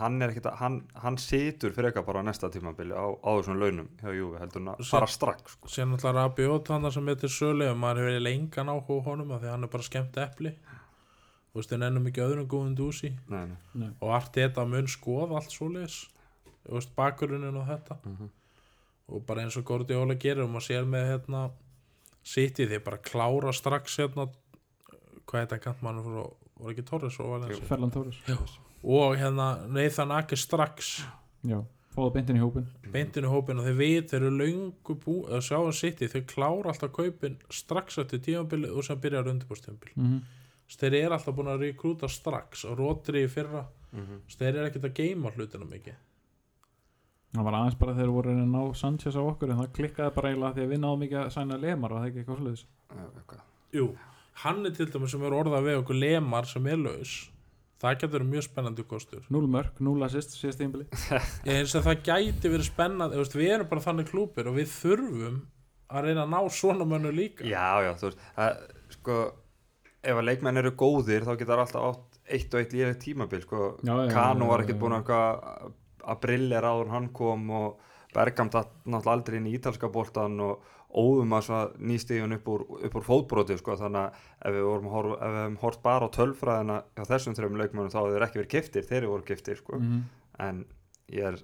Hann 0.00 0.18
er 0.20 0.32
ekkert 0.32 0.50
að, 0.50 0.56
hann, 0.60 0.80
hann 1.04 1.16
situr 1.20 1.72
fyrir 1.72 1.88
eitthvað 1.88 2.08
bara 2.10 2.20
á 2.20 2.26
næsta 2.26 2.50
tímabili 2.52 2.92
á, 2.92 3.06
á 3.16 3.30
þessum 3.38 3.62
launum 3.62 3.86
hjá 4.02 4.10
Júfi, 4.12 4.40
heldur 4.42 4.60
hann 4.60 4.72
að 4.74 4.82
fara 4.90 5.08
strax, 5.08 5.54
sko. 5.54 5.70
síðan 5.72 5.94
náttúrulega 5.94 6.26
Rabiot 6.26 6.72
hann 6.74 6.90
sem 6.92 7.08
heitir 7.08 7.32
Söle 7.32 7.70
og 7.70 7.78
maður 7.80 8.02
hefur 8.02 8.18
eiginlega 8.18 8.40
engan 8.42 8.72
áhuga 8.74 8.98
á 9.00 9.06
honum 9.06 9.32
af 9.32 9.40
því 9.40 9.48
að 9.48 9.54
hann 9.54 9.64
er 9.64 9.72
bara 9.72 9.86
skemmt 9.86 10.20
epli 10.20 10.52
þú 11.50 11.60
veist, 11.60 11.72
en 11.72 11.86
ennum 11.86 12.06
ekki 12.10 12.22
öðrum 12.24 12.48
góðum 12.50 12.76
dúsi. 12.78 13.12
Nei, 13.28 13.46
nei. 13.50 13.56
Nei. 13.74 13.90
og 14.00 14.14
allt 14.16 14.36
þetta 14.38 14.66
mun 14.68 14.90
skoða 14.90 15.40
allt 15.40 15.54
svoleiðis. 15.54 15.98
Þú 16.66 16.76
veist, 16.76 16.94
bakgrunin 16.96 17.56
og 17.56 17.66
þetta. 17.68 17.98
Mhm. 18.04 18.30
og 19.10 19.26
bara 19.26 19.42
eins 19.42 19.56
og 19.58 19.64
Guardiola 19.66 20.14
gerir 20.14 20.44
og 20.44 20.50
maður 20.52 20.66
sér 20.68 20.84
með 20.86 21.08
hérna 21.08 21.50
City 22.22 22.66
þeir 22.70 22.84
bara 22.84 22.98
klára 23.02 23.50
strax 23.52 23.96
hérna 23.98 24.28
hvað 25.26 25.40
heit 25.40 25.54
að 25.56 25.62
kant 25.64 25.82
mann 25.82 25.98
frá 26.04 26.30
var 26.60 26.70
ekki 26.70 26.84
Torres 26.86 27.16
Ferland 27.66 27.92
Torres. 27.92 28.20
Og 28.84 29.16
hérna 29.18 29.66
Nathan 29.66 30.12
Ake 30.12 30.36
strax. 30.36 31.02
Já, 31.42 31.58
fóða 31.94 32.12
beintin 32.14 32.38
í 32.38 32.42
hópin 32.42 32.66
beintinu 32.92 33.30
hópin 33.32 33.60
og 33.60 33.66
þeir 33.66 33.78
veit 33.78 34.12
þeir 34.12 34.26
eru 34.26 34.32
löngu 34.38 34.96
bú 35.02 35.16
að 35.28 35.44
sjáum 35.48 35.72
City 35.76 36.08
þeir 36.10 36.26
klára 36.30 36.72
alltaf 36.72 36.92
kaupin 36.94 37.38
strax 37.52 37.98
eftir 38.02 38.22
tímabilið 38.26 38.76
og 38.76 38.86
sem 38.86 39.00
byrjar 39.00 39.30
undirbúrstímabil 39.32 39.92
mm 39.94 40.06
-hmm. 40.06 40.20
Þeir 40.78 40.96
eru 41.00 41.16
alltaf 41.16 41.34
búin 41.34 41.50
að 41.50 41.64
rekrúta 41.66 42.08
strax 42.10 42.64
og 42.68 42.78
rótri 42.78 43.24
í 43.24 43.30
fyrra. 43.30 43.66
Mhm. 43.90 44.22
þeir 44.30 44.54
eru 44.54 44.66
ekkert 44.68 44.84
að 44.86 44.94
geima 44.94 45.32
hlutina 45.34 45.66
mikið. 45.66 45.98
Það 47.30 47.44
var 47.46 47.54
aðeins 47.54 47.78
bara 47.78 47.94
þegar 47.94 48.08
við 48.10 48.16
voru 48.18 48.30
að 48.30 48.46
ná 48.50 48.62
Sanchez 48.74 49.14
á 49.18 49.22
okkur 49.22 49.50
en 49.50 49.60
það 49.60 49.74
klikkaði 49.76 50.14
bara 50.14 50.30
eiginlega 50.30 50.54
því 50.54 50.62
að 50.62 50.72
við 50.72 50.80
náðum 50.82 51.02
ekki 51.06 51.18
að 51.20 51.28
sæna 51.34 51.58
lemar 51.62 51.92
og 51.92 51.98
það 51.98 52.06
er 52.06 52.10
ekki 52.10 52.22
eitthvað 52.22 52.40
sluðis 52.40 52.64
eitthvað. 52.90 53.42
Jú, 53.70 53.84
hann 54.42 54.66
er 54.66 54.74
til 54.74 54.86
dæmis 54.90 55.14
sem 55.14 55.26
er 55.28 55.36
orðað 55.38 55.68
við 55.68 55.78
okkur 55.82 56.00
lemar 56.00 56.48
sem 56.50 56.66
er 56.66 56.80
laus. 56.80 57.14
Það 57.80 57.94
getur 57.94 58.12
verið 58.18 58.32
mjög 58.34 58.44
spennandi 58.44 58.84
kostur. 58.84 59.22
0 59.32 59.46
mörg, 59.48 59.78
0 59.80 60.04
assist, 60.04 60.34
síðast 60.36 60.60
ég 61.46 61.54
eins 61.54 61.76
og 61.78 61.86
það 61.86 62.02
gæti 62.10 62.50
verið 62.52 62.66
spennandi 62.66 63.22
við 63.40 63.54
erum 63.54 63.70
bara 63.70 63.84
þannig 63.86 64.10
klúpir 64.10 64.50
og 64.50 64.58
við 64.58 64.68
þurfum 64.74 65.38
að 65.90 66.04
reyna 66.06 66.26
að 66.26 66.34
ná 66.34 66.40
svona 66.52 66.86
mönnu 66.86 67.14
líka. 67.14 67.46
Já, 67.48 67.80
já, 67.86 67.94
þú 67.96 68.10
veist, 68.10 68.26
sko, 68.98 69.16
ef 70.02 70.16
að 70.16 70.26
leikmenn 70.28 70.60
eru 70.62 70.72
góðir 70.78 71.26
þá 71.26 71.34
getur 71.40 71.62
alltaf 71.62 71.86
átt 71.90 72.18
eitt 72.30 72.54
og 72.54 72.60
eitt 72.62 72.74
lífið 72.74 72.98
tímabil, 73.02 73.44
sko, 73.44 73.62
Já, 73.84 73.94
já, 74.04 74.10
Kanu 74.14 74.50
var 74.50 74.64
ekkert 74.64 74.80
búin 74.80 74.96
að 74.96 75.14
að 76.00 76.20
brillera 76.22 76.74
áður 76.74 76.92
hann 76.94 77.08
kom 77.14 77.48
og 77.52 77.88
Bergam 78.10 78.48
datt 78.50 78.70
náttúrulega 78.82 79.12
aldrei 79.14 79.36
inn 79.38 79.46
í 79.46 79.52
ítalska 79.54 79.90
boltan 79.92 80.40
og 80.42 80.64
óðum 80.90 81.36
að 81.36 81.76
nýstíðun 81.86 82.34
upp 82.34 82.48
upp 82.50 82.96
úr 82.98 83.04
fótbroti, 83.06 83.58
sko, 83.60 83.76
þannig 83.78 84.08
að 84.08 84.48
ef 84.48 84.56
við 84.56 84.64
hefum 84.66 85.58
hort 85.62 85.82
bara 85.84 86.08
á 86.10 86.14
tölfræðina 86.16 86.80
hjá 86.96 87.04
þessum 87.12 87.36
þreim 87.38 87.60
leikmennum 87.60 87.92
þá 87.92 88.00
hefur 88.00 88.16
þeir 88.16 88.26
ekki 88.26 88.40
verið 88.40 88.56
giftir, 88.56 88.88
þeir 88.88 88.98
eru 89.02 89.12
voru 89.12 89.28
giftir, 89.28 89.60
sko, 89.62 89.78
mm 89.78 90.00
en 90.40 90.64
ég 91.12 91.26
er, 91.26 91.38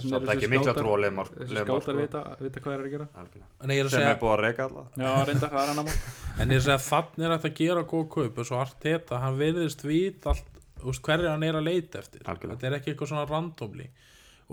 samt 0.00 0.14
eru 0.16 0.30
ekki 0.32 0.46
þessi 0.46 0.52
mikla 0.52 0.74
trú 0.76 0.94
á 0.94 0.98
lemar, 1.02 1.30
þessi 1.34 1.56
skátar 1.58 1.82
sko, 1.84 1.94
vita, 1.98 2.22
vita 2.40 2.62
hvað 2.64 2.74
er 2.74 2.84
að 2.86 2.94
gera. 2.94 3.06
Er 3.12 3.72
að 3.72 3.76
sem 3.82 3.90
segja 3.96 4.12
er 4.12 4.20
búið 4.22 4.32
að 4.32 4.42
reyka 4.46 4.66
alla. 4.68 4.84
Já, 4.96 5.10
reynda 5.28 5.50
það 5.52 5.58
er 5.62 5.72
annar 5.74 5.86
mál. 5.88 5.98
En 6.42 6.54
ég 6.54 6.62
segi 6.64 6.74
að 6.74 6.86
þannig 6.86 7.26
er 7.26 7.34
hægt 7.34 7.48
að 7.50 7.58
gera 7.60 7.84
góð 7.92 8.06
kaup 8.16 8.40
og 8.42 8.48
svo 8.48 8.60
Arteta, 8.62 9.20
hann 9.22 9.38
verðist 9.40 9.84
vít 9.84 10.28
allt, 10.32 10.48
hverju 10.82 11.28
hann 11.28 11.46
er 11.46 11.58
að 11.60 11.68
leita 11.68 12.00
eftir. 12.00 12.24
Algjörlega. 12.24 12.58
þetta 12.58 12.70
er 12.70 12.78
ekki 12.78 12.94
eitthvað 12.94 13.12
svona 13.12 13.26
randomli 13.28 13.90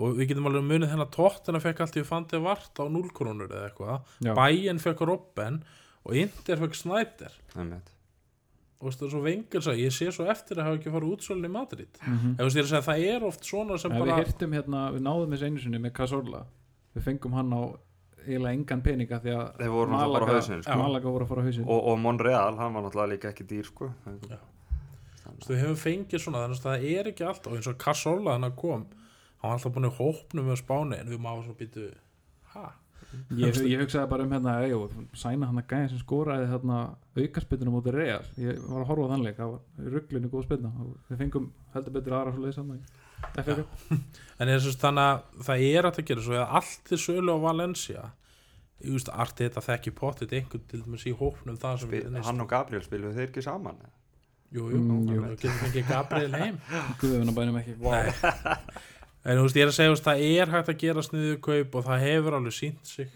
og 0.00 0.16
við 0.16 0.30
getum 0.30 0.48
alveg 0.48 0.66
munið 0.66 0.92
þennan 0.94 1.12
tóttina 1.12 1.60
fekk 1.60 1.82
allt 1.84 1.98
í 2.00 2.04
fandi 2.06 2.40
vart 2.40 2.80
á 2.80 2.84
0 2.88 3.10
krónur 3.16 3.50
eða 3.50 3.68
eitthvað. 3.68 4.12
Bayern 4.38 4.80
fekk 4.80 5.02
Robben 5.08 5.60
og 6.06 6.16
Inter 6.16 6.60
fekk 6.62 6.78
Snyder 6.78 7.34
Einmitt. 7.56 7.90
Og 8.80 8.88
veist, 8.88 9.02
og 9.04 9.10
svo 9.12 9.20
vengur 9.22 9.60
sagði, 9.64 9.84
ég 9.86 9.92
sé 9.92 10.06
svo 10.12 10.24
eftir 10.32 10.56
að 10.56 10.64
hafa 10.70 10.78
ekki 10.80 10.92
farið 10.94 11.12
útsölun 11.16 11.44
í 11.44 11.50
Madrid 11.52 11.98
Mhm. 12.06 12.34
ef 12.38 12.46
þú 12.46 12.56
er 12.58 12.64
að 12.64 12.70
segja, 12.72 12.82
það 12.88 13.04
er 13.14 13.24
oft 13.28 13.44
svona 13.44 13.78
sem 13.78 13.92
En 13.92 14.00
við 14.02 14.06
bara, 14.08 14.16
hirtum 14.24 14.52
hérna, 14.56 14.80
við 14.94 15.02
náðum 15.04 15.34
þessu 15.36 15.46
einu 15.50 15.58
sinni 15.60 15.78
með 15.78 15.92
Cazorla 15.92 16.44
við 16.96 17.02
fengum 17.04 17.32
hann 17.36 17.52
á 17.52 17.62
eiginlega 18.20 18.52
engan 18.56 18.82
peninga 18.82 19.20
því 19.20 19.32
að 19.36 19.68
voru 19.72 19.90
bara 19.90 20.26
á 20.26 20.32
hausinu 20.36 20.62
sko. 20.62 20.76
Malaga 20.76 21.08
voru 21.08 21.24
að 21.24 21.28
fara 21.28 21.40
á 21.40 21.44
hausin 21.48 21.64
og, 21.68 21.84
og 21.88 21.98
Monreal, 21.98 22.56
hann 22.56 22.72
var 22.74 22.82
náttúrulega 22.82 23.12
líka 23.14 23.28
ekki 23.32 23.46
dýr 23.48 23.64
sko. 23.64 23.92
Já. 24.28 24.38
þú 25.40 25.52
við 25.54 25.60
hefum 25.62 25.78
fengið 25.80 26.20
svona 26.24 26.42
þannig 26.44 26.58
að 26.58 26.66
það 26.66 26.84
er 26.98 27.04
ekki 27.12 27.24
alltaf, 27.28 27.46
og 27.52 27.56
eins 27.56 27.68
og 27.70 27.78
Cassola 27.78 28.32
hann 28.38 28.52
kom, 28.56 28.86
hann 29.40 29.50
var 29.50 29.56
alltaf 29.56 29.72
búin 29.72 29.88
í 29.88 29.92
hópnum 29.96 30.48
með 30.50 30.58
Spáni, 30.60 30.98
en 31.00 31.08
við 31.08 31.20
máum 31.20 31.44
svona 31.44 31.56
býtu 31.60 31.86
ha, 32.54 32.72
ég, 33.40 33.58
ég 33.70 33.80
hugsaði 33.82 34.10
bara 34.10 34.24
um 34.26 34.32
hérna 34.34 34.54
jú, 34.70 34.80
sæna 35.18 35.48
hann 35.50 35.60
að 35.62 35.68
gæja 35.72 35.88
sem 35.92 36.00
skoraði 36.02 36.46
hérna 36.52 36.78
aukarspillinu 37.18 37.74
mútið 37.74 37.96
Real. 37.98 38.24
Ég 38.38 38.60
var 38.68 38.84
að 38.84 38.88
horfa 38.92 39.06
á 39.06 39.12
þannleik, 39.14 39.36
það 39.40 39.52
var 39.54 39.90
rugglinu 39.96 40.30
góð 40.32 40.46
spilna 40.46 40.72
og 40.84 40.94
við 41.10 41.22
fengum 41.24 41.50
heldur 41.74 41.96
betur 41.98 42.16
aðra 42.20 42.34
svo 42.34 42.44
leiðis 42.44 42.60
En 44.40 44.48
ég 44.48 44.62
syns 44.64 44.78
þannig 44.80 45.04
að 45.10 45.44
það 45.50 45.64
er 45.68 45.88
að 45.90 46.00
gera 46.08 46.22
svo 46.24 46.38
að 46.40 46.54
allt 46.60 46.92
er 46.96 47.02
sölu 47.02 47.34
á 47.36 47.38
Valencia. 47.44 48.04
Ég 48.80 48.94
veist, 48.96 49.10
Arteta 49.12 49.60
þekki 49.60 49.92
pottit 49.92 50.30
einhvern 50.32 50.62
til 50.70 50.80
dæmis 50.80 51.02
í 51.04 51.12
hópnum 51.12 51.58
það 51.60 51.82
sem 51.82 51.90
Spil, 51.90 52.04
við 52.14 52.24
hann 52.24 52.40
og 52.40 52.48
Gabriel 52.48 52.80
spiluðu 52.86 53.18
þeir 53.18 53.28
ekki 53.28 53.42
saman 53.44 53.76
Jú, 54.50 54.64
jú, 54.72 54.78
Mm, 54.80 55.04
jú. 55.06 55.20
getum 55.36 55.58
fengið 55.60 55.84
Gabriel 55.90 56.32
heim. 56.34 56.56
Guðuna 56.98 57.34
bænum 57.36 57.58
ekki. 57.60 57.76
Wow. 57.78 58.08
En 59.24 59.36
þú 59.36 59.42
veist, 59.44 59.56
ég 59.56 59.62
er 59.66 59.68
að 59.68 59.76
segja, 59.76 59.90
veist, 59.92 60.04
það 60.06 60.22
er 60.40 60.52
hægt 60.54 60.68
að 60.72 60.78
gera 60.80 61.02
sniðu 61.04 61.34
kaup 61.44 61.74
og 61.76 61.84
það 61.84 62.04
hefur 62.06 62.36
alveg 62.38 62.54
sínt 62.56 62.86
sig. 62.88 63.10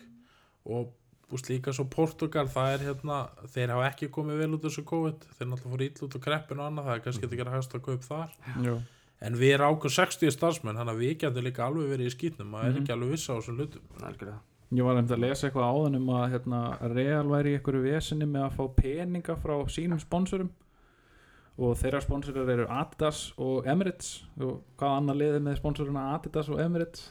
Og 0.68 0.90
veist, 1.32 1.48
líka 1.48 1.72
svo 1.72 1.86
Portugal, 1.90 2.46
það 2.52 2.74
er 2.74 2.84
hérna 2.90 3.20
þeir 3.54 3.72
hafa 3.72 3.86
ekki 3.90 4.10
komið 4.12 4.42
vel 4.42 4.50
út 4.58 4.64
úr 4.66 4.70
þessu 4.74 4.84
COVID. 4.90 5.24
Þeir 5.38 5.48
náttúrulega 5.48 5.72
fór 5.72 5.86
ill 5.86 6.04
út 6.08 6.18
úr 6.18 6.24
kreppinu 6.26 6.60
og 6.60 6.66
annað 6.68 6.84
það 6.90 6.94
er 6.98 7.04
kannski 7.06 7.26
ekki 7.30 7.40
að 7.46 7.54
hægst 7.56 7.74
að 7.78 7.84
kaup 7.88 8.02
þar. 8.10 8.36
Jú. 8.62 8.76
en 9.24 9.36
við 9.40 9.54
erum 9.54 9.72
ákveð 9.78 9.92
60 9.94 10.32
starfsmenn 10.34 10.76
þannig 10.76 10.92
að 10.92 10.98
við 11.00 11.12
getum 11.22 11.44
líka 11.46 11.62
alveg 11.64 11.86
verið 11.94 12.08
í 12.10 12.12
skýtnum 12.12 12.48
maður 12.50 12.66
er 12.66 12.72
Mhm. 12.74 12.80
ekki 12.82 12.92
alveg 12.92 13.10
viss 13.14 13.28
á 13.30 13.32
þessum 13.38 13.56
hlutum. 13.56 13.84
Ég 14.74 14.84
var 14.84 14.96
að 15.00 15.18
lesa 15.22 15.46
eitthvað 15.48 15.70
áðan 15.70 15.96
um 15.96 16.06
að 16.12 16.30
hérna, 16.32 16.92
Real 16.92 17.24
væri 17.30 17.54
í 17.54 17.58
einhverju 17.58 17.82
vesinni 17.86 18.26
með 18.26 18.42
að 18.50 18.56
fá 18.58 18.64
peninga 18.76 19.36
frá 19.40 19.54
sínum 19.70 20.00
sponsorum 20.02 20.50
og 21.54 21.76
þeirra 21.78 22.00
sponsorar 22.02 22.50
eru 22.50 22.66
Adidas 22.72 23.26
og 23.38 23.68
Emirates. 23.70 24.24
Og 24.40 24.62
hvað 24.78 24.96
annar 25.00 25.18
liði 25.18 25.42
með 25.44 25.60
sponsoruna 25.60 26.08
Adidas 26.14 26.50
og 26.50 26.62
Emirates? 26.62 27.10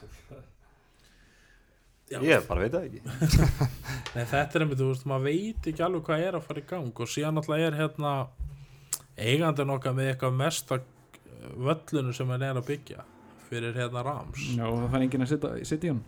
Já. 2.12 2.18
ég 2.20 2.44
bara 2.46 2.60
veit 2.60 2.74
það 2.74 2.88
ekki. 2.90 3.00
Nei, 4.14 4.26
þetta 4.28 4.58
er 4.58 4.64
einmitt, 4.66 4.80
þú 4.80 4.90
veist, 4.90 5.06
maður 5.08 5.30
veit 5.30 5.68
ekki 5.70 5.84
alveg 5.86 6.04
hvað 6.08 6.24
er 6.26 6.36
að 6.36 6.44
fara 6.48 6.60
í 6.60 6.66
gang. 6.68 6.90
Og 6.92 7.10
síðan 7.10 7.40
alltaf 7.40 7.62
er 7.64 7.78
hérna 7.78 8.12
eigandinn 9.16 9.72
okkar 9.72 9.96
með 9.96 10.10
eitthvað 10.12 10.36
mesta 10.36 10.80
völlunu 11.54 12.12
sem 12.16 12.28
hann 12.34 12.44
er 12.44 12.60
að 12.60 12.68
byggja 12.68 13.06
fyrir 13.48 13.76
hérna 13.78 14.04
Rams. 14.04 14.44
Já, 14.52 14.66
það 14.66 14.92
fær 14.92 15.06
enginn 15.06 15.24
að 15.24 15.32
sitja, 15.32 15.54
sitja 15.68 15.88
í 15.88 15.94
hann 15.94 16.04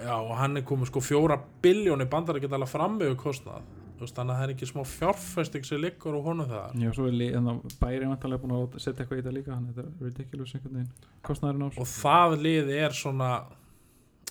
Já, 0.00 0.14
og 0.16 0.32
hann 0.38 0.56
er 0.56 0.64
komið 0.64 0.88
sko 0.88 1.02
fjóra 1.04 1.36
biljóni 1.62 2.06
bandar 2.08 2.38
að 2.38 2.46
geta 2.46 2.56
alveg 2.56 2.70
fram 2.72 2.96
með 3.00 3.16
kostnað 3.20 3.66
þannig 4.00 4.32
að 4.34 4.38
það 4.40 4.44
er 4.46 4.52
ekki 4.54 4.68
smá 4.70 4.80
fjárfesting 4.88 5.64
sem 5.68 5.80
liggur 5.82 6.16
og 6.16 6.24
honum 6.30 6.48
það 6.48 6.76
Já, 6.80 6.90
svo 6.96 7.06
er 7.10 7.16
li- 7.20 7.32
en 7.36 7.44
það 7.50 7.76
bæri 7.82 8.08
vantarlega 8.10 8.42
búin 8.44 8.54
að 8.56 8.78
setja 8.80 9.04
eitthvað 9.04 9.18
í 9.18 9.22
þetta 9.22 9.34
líka 9.36 9.52
þannig 9.56 9.70
að 9.70 9.76
þetta 9.80 9.90
er 9.90 10.06
ridiculous 10.08 10.54
einhvern 10.56 10.78
veginn 10.78 11.08
kostnæðurinn 11.28 11.66
ás 11.68 11.78
og 11.84 11.90
það 11.90 12.36
lið 12.46 12.70
er 12.80 12.96
svona 13.00 13.30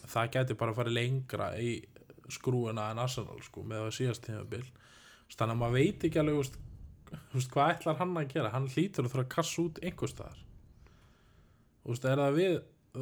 það 0.10 0.32
gæti 0.36 0.58
bara 0.58 0.74
að 0.74 0.80
fara 0.82 0.96
lengra 0.98 1.52
í 1.62 1.72
skrúina 2.30 2.90
en 2.94 3.00
Arsenal 3.02 3.40
sko, 3.46 3.64
með 3.66 3.86
það 3.88 3.96
síðast 4.00 4.26
tímabil. 4.26 4.64
Þannig 5.34 5.54
að 5.56 5.60
maður 5.62 5.76
veit 5.80 6.04
ekki 6.10 6.20
alveg 6.22 6.36
veist, 6.40 6.58
veist, 7.34 7.50
hvað 7.54 7.72
ætlar 7.76 7.98
hann 8.02 8.18
að 8.22 8.28
gera? 8.34 8.52
Hann 8.54 8.68
hlýtur 8.70 9.06
að 9.06 9.12
þurfa 9.14 9.24
að 9.26 9.32
kassa 9.34 9.62
út 9.64 9.80
einhvers 9.86 10.14
staðar. 10.14 10.44
Veist, 11.90 12.06
er 12.06 12.22
það 12.22 12.38
við 12.38 12.56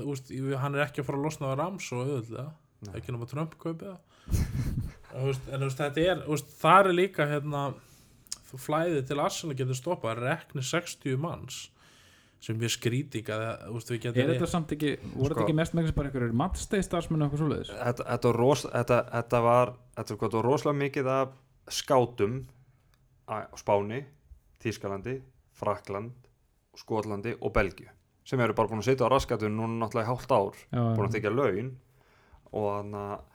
veist, 0.08 0.32
hann 0.64 0.76
er 0.80 0.86
ekki 0.86 1.04
að 1.04 1.08
fara 1.10 1.20
að 1.20 1.28
losna 1.28 1.52
við 1.52 1.60
Rams 1.62 1.90
og 1.92 2.04
auðvitað, 2.06 2.52
ekki 2.96 3.16
náma 3.16 3.28
Trump 3.32 3.56
kaupið 3.60 3.92
Og 3.92 4.00
veist, 5.26 5.50
en 5.52 5.66
veist, 5.66 5.82
þetta 5.82 6.06
er 6.12 6.22
það 6.62 6.92
er 6.92 6.98
líka 6.98 7.28
hérna 7.30 7.64
þú 8.48 8.60
flæðið 8.64 9.02
til 9.10 9.20
Arsenal 9.24 9.58
getur 9.60 9.78
stoppað 9.78 10.22
rekni 10.24 10.64
60 10.64 11.18
manns 11.22 11.66
sem 12.44 12.60
við 12.62 12.70
að 13.34 13.72
við 13.90 14.02
getum 14.04 14.22
Er 14.22 14.32
þetta 14.36 14.50
samt 14.52 14.74
ekki, 14.76 14.92
voru 15.16 15.32
þetta 15.32 15.40
Sko- 15.40 15.48
ekki 15.48 15.58
mest 15.58 15.74
með 15.74 15.90
bara 15.98 16.12
einhverjir 16.12 16.36
matsteg 16.38 16.84
starfsmenn 16.86 17.24
og 17.24 17.28
eitthvað 17.28 17.42
svoleiðis? 17.44 17.72
þetta, 17.74 18.06
þetta, 18.12 18.28
var 18.30 18.40
ros, 18.44 18.66
þetta, 18.74 19.00
þetta 19.16 19.42
var 19.48 19.74
þetta 19.98 20.18
var 20.38 20.46
rosalega 20.46 20.82
mikið 20.84 21.10
af 21.16 21.34
skátum 21.68 22.38
á 23.28 23.36
Spáni, 23.60 24.04
Þískalandi 24.64 25.18
Frakland, 25.58 26.14
Skotlandi 26.78 27.34
og 27.42 27.54
Belgíu 27.56 27.90
sem 28.28 28.40
eru 28.44 28.54
bara 28.54 28.70
búin 28.70 28.84
að 28.84 28.92
sitja 28.92 29.08
á 29.08 29.12
raskatunum 29.12 29.58
núna 29.58 29.86
náttúrulega 29.86 30.06
í 30.06 30.12
hálft 30.12 30.32
ár 30.32 30.56
Já, 30.70 30.84
búin 30.94 31.08
að 31.08 31.18
þykja 31.18 31.34
laun 31.34 31.74
og 32.54 32.70
þannig 32.78 33.02
að 33.02 33.26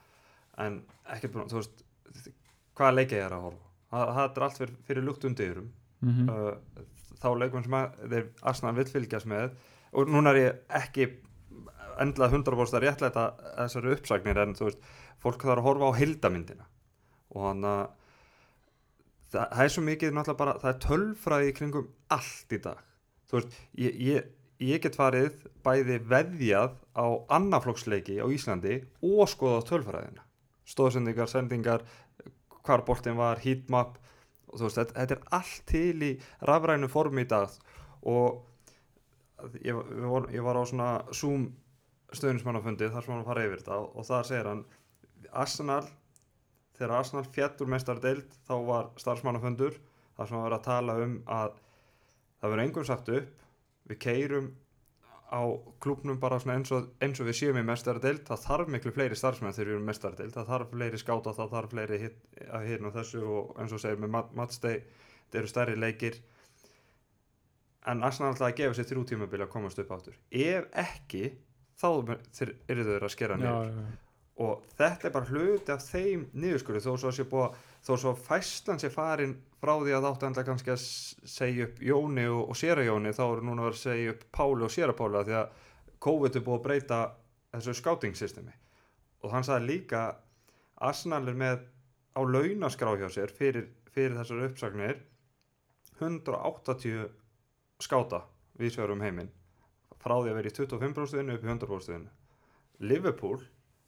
en 0.62 0.74
ekkert 1.16 1.34
búin 1.34 1.52
þú 1.52 1.60
veist 1.60 1.84
hvaða 2.78 2.96
leikið 2.98 3.18
ég 3.18 3.26
er 3.26 3.36
að 3.36 3.46
horfa? 3.46 3.70
Það, 3.92 4.10
það 4.16 4.24
er 4.24 4.46
allt 4.46 4.60
fyrir, 4.62 4.74
fyrir 4.88 5.06
lukt 5.06 5.28
undirum 5.28 5.70
mm 6.02 6.32
uh, 6.32 6.88
þá 7.22 7.28
leikmenn 7.38 7.66
sem 7.66 7.76
að 7.78 7.98
þeir 8.10 8.28
Arsenal 8.50 8.74
vill 8.74 8.88
fylgjast 8.90 9.28
með. 9.30 9.56
Og 9.92 10.10
núna 10.10 10.32
er 10.32 10.38
ég 10.40 10.76
ekki 10.80 11.08
endla 12.02 12.28
100% 12.32 12.78
að 12.78 12.84
réttlæta 12.86 13.24
þessari 13.60 13.92
uppsagnir 13.96 14.40
en 14.42 14.54
þú 14.58 14.68
veist, 14.70 14.86
fólk 15.22 15.44
þarf 15.44 15.60
að 15.60 15.66
horfa 15.68 15.90
á 15.92 15.98
hildamyndina 16.00 16.68
og 17.32 17.44
þannig 17.46 17.68
að 17.72 17.82
það, 19.32 19.44
það 19.52 19.64
er 19.64 19.74
svo 19.74 19.84
mikið 19.86 20.14
náttúrulega 20.16 20.40
bara, 20.40 20.54
það 20.62 20.72
er 20.72 20.80
tölfræði 20.86 21.52
kringum 21.58 21.90
allt 22.16 22.56
í 22.56 22.60
dag. 22.66 22.82
Þú 23.28 23.38
veist, 23.38 23.60
ég, 23.84 24.00
ég, 24.08 24.32
ég 24.72 24.82
get 24.82 24.98
farið 24.98 25.46
bæði 25.64 26.00
veðjað 26.10 26.74
á 26.96 27.06
annaflokksleiki 27.38 28.18
á 28.20 28.26
Íslandi 28.32 28.80
og 29.06 29.30
skoða 29.30 29.62
tölfræðina 29.68 30.26
stóðsendingar, 30.72 31.30
sendingar 31.30 31.84
hvar 32.62 32.84
boltin 32.86 33.18
var, 33.18 33.40
heatmap 33.42 33.98
og 34.48 34.58
þú 34.58 34.66
veist, 34.66 34.78
þetta, 34.78 34.96
þetta 35.00 35.16
er 35.16 35.36
allt 35.38 35.62
til 35.68 36.06
í 36.06 36.12
rafrænu 36.48 36.88
formi 36.92 37.24
í 37.24 37.28
dag. 37.28 37.54
Og 38.08 38.42
ég, 39.64 39.74
vor, 40.04 40.28
ég 40.32 40.44
var 40.44 40.58
á 40.58 40.62
svona 40.68 40.90
Zoom 41.14 41.48
stöðnismannafundi 42.12 42.90
þar 42.92 43.04
sem 43.04 43.14
hann 43.14 43.26
fara 43.26 43.44
yfir 43.46 43.62
þetta 43.62 43.78
og, 43.80 44.06
þar 44.06 44.28
segir 44.28 44.48
hann 44.50 44.64
Arsenal, 45.32 45.84
þegar 46.76 46.96
Arsenal 46.98 47.24
fjall 47.32 47.52
úr 47.64 47.72
mestardeild 47.72 48.36
þá 48.48 48.54
var 48.68 48.90
starfsmannafundur 49.00 49.78
þar 50.16 50.28
sem 50.28 50.36
hann 50.36 50.46
var 50.46 50.56
að 50.58 50.66
tala 50.66 50.98
um 51.00 51.14
að 51.24 51.54
það 52.42 52.52
verður 52.52 52.64
engum 52.66 52.88
sagt 52.88 53.12
upp 53.16 53.46
við 53.88 54.00
keirum 54.02 54.50
á 55.32 55.42
klubnum 55.80 56.18
bara 56.20 56.36
eins 56.52 56.72
og, 56.76 56.90
eins 57.00 57.20
og 57.20 57.28
við 57.28 57.38
séum 57.38 57.58
í 57.60 57.64
mestardeild 57.64 58.26
það 58.28 58.42
þarf 58.44 58.72
miklu 58.74 58.92
fleiri 58.92 59.16
starfsmenn 59.16 59.54
þegar 59.56 59.70
við 59.70 59.76
erum 59.76 59.88
mestardeild 59.88 60.34
það 60.34 60.50
þarf 60.50 60.74
fleiri 60.74 61.00
skáta, 61.00 61.32
það 61.38 61.54
þarf 61.54 61.72
fleiri 61.72 62.00
hit, 62.02 62.18
að 62.48 62.66
hérna 62.68 62.90
og 62.90 62.98
þessu 62.98 63.22
og 63.24 63.56
eins 63.62 63.72
og 63.72 63.80
segir 63.80 64.02
með 64.02 64.12
mat, 64.18 64.30
matsteg 64.36 64.84
þetta 64.84 65.40
eru 65.40 65.50
stærri 65.50 65.78
leikir. 65.80 66.20
En 67.88 68.04
Arsenal 68.04 68.30
alltaf 68.30 68.50
að 68.50 68.58
gefa 68.60 68.76
sér 68.78 68.90
þrjú 68.92 69.06
tímabili 69.10 69.46
að 69.46 69.52
komast 69.56 69.80
upp 69.82 69.96
áttur 69.96 70.20
ef 70.30 70.68
ekki 70.84 71.24
þá 71.80 71.88
eru 72.70 72.84
þeir 72.86 73.08
að 73.08 73.14
skera 73.16 73.38
já, 73.40 73.42
niður. 73.42 73.72
já, 73.72 73.80
já. 73.80 73.98
og 74.44 74.66
þetta 74.78 75.08
er 75.08 75.14
bara 75.16 75.30
hluti 75.32 75.74
af 75.74 75.86
þeim 75.88 76.26
niðurskurði 76.36 76.84
þó 76.84 76.92
svo 76.92 77.10
að 77.10 77.16
sé 77.16 77.26
búið 77.32 77.48
að 77.48 77.71
þó 77.82 77.96
svo 77.98 78.12
fæslan 78.18 78.80
sé 78.80 78.90
farin 78.92 79.34
frá 79.62 79.74
því 79.78 79.94
að 79.96 80.08
áttu 80.10 80.28
enda 80.28 80.44
kannski 80.46 80.72
að 80.74 80.82
segja 80.82 81.66
upp 81.68 81.82
Jóni 81.82 82.26
og, 82.30 82.52
og 82.52 82.58
Séra 82.58 82.84
Jóni 82.86 83.14
þá 83.14 83.22
eru 83.24 83.46
núna 83.46 83.68
að 83.68 83.78
segja 83.80 84.14
upp 84.14 84.24
Páli 84.34 84.66
og 84.66 84.74
Séra 84.74 84.94
Páli 84.98 85.24
því 85.26 85.38
að 85.38 85.60
COVID 86.02 86.38
er 86.38 86.44
búið 86.46 86.58
að 86.58 86.64
breyta 86.66 87.00
þessu 87.52 87.74
scouting 87.78 88.18
systemi. 88.18 88.54
Og 89.22 89.30
hann 89.34 89.46
sagði 89.46 89.68
líka 89.68 90.02
Arsenal 90.82 91.22
er 91.30 91.38
með 91.38 91.62
á 92.18 92.20
launaskrá 92.26 92.96
hjá 92.98 93.08
sér 93.12 93.30
fyrir, 93.34 93.68
fyrir 93.94 94.16
þessar 94.18 94.46
uppsagnir 94.48 94.98
180 96.00 97.06
skáta 97.82 98.24
vísvegar 98.58 98.92
um 98.94 99.02
heiminn 99.02 99.30
frá 100.02 100.16
því 100.18 100.32
að 100.32 100.38
vera 100.40 100.50
í 100.50 100.56
25% 100.56 101.34
upp 101.36 101.46
í 101.46 101.50
100% 101.52 102.82
Liverpool 102.82 103.38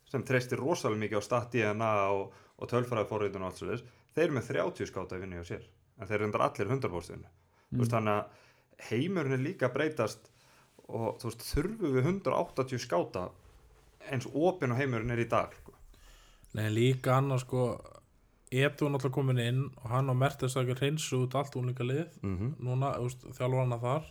sem 0.06 0.22
treystir 0.22 0.60
rosalega 0.62 1.02
mikið 1.02 1.20
á 1.20 1.22
stat 1.26 1.50
DNA 1.52 1.92
og, 2.14 2.34
og 2.58 2.70
tölfræðforritun 2.70 3.42
og 3.42 3.50
allt 3.50 3.62
svo 3.62 3.78
þeir 4.14 4.26
eru 4.28 4.36
með 4.36 4.50
30 4.52 4.90
skáta 4.90 5.16
að 5.16 5.24
vinna 5.24 5.40
hjá 5.40 5.48
sér 5.54 5.64
en 5.98 6.08
þeir 6.08 6.18
eru 6.18 6.28
endar 6.28 6.46
allir 6.46 6.70
100% 6.70 7.16
mm. 7.16 7.26
veist, 7.78 7.94
þannig 7.94 8.14
að 8.18 8.88
heimurinn 8.90 9.36
er 9.36 9.42
líka 9.42 9.68
að 9.68 9.76
breytast 9.78 10.30
og 10.84 11.18
þú 11.20 11.30
veist, 11.30 11.46
þurfum 11.48 11.96
við 11.96 12.06
180 12.12 12.84
skáta 12.84 13.28
eins 14.12 14.28
opinn 14.28 14.74
og 14.74 14.80
heimurinn 14.80 15.14
er 15.14 15.22
í 15.24 15.28
dag 15.30 15.54
sko. 15.56 15.72
Nei, 16.54 16.68
líka 16.70 17.18
annars 17.18 17.46
sko 17.46 17.72
Edu 18.54 18.86
náttúrulega 18.86 19.14
komin 19.16 19.40
inn 19.42 19.62
og 19.80 19.86
hann 19.90 20.10
og 20.12 20.18
Mertens 20.20 20.54
að 20.60 20.74
reynsu 20.78 21.24
út 21.24 21.34
allt 21.34 21.56
únleika 21.58 21.82
lið 21.82 22.12
mm 22.22 22.34
-hmm. 22.38 22.50
núna, 22.62 22.92
þjálfur 23.34 23.62
hana 23.64 23.78
þar 23.82 24.04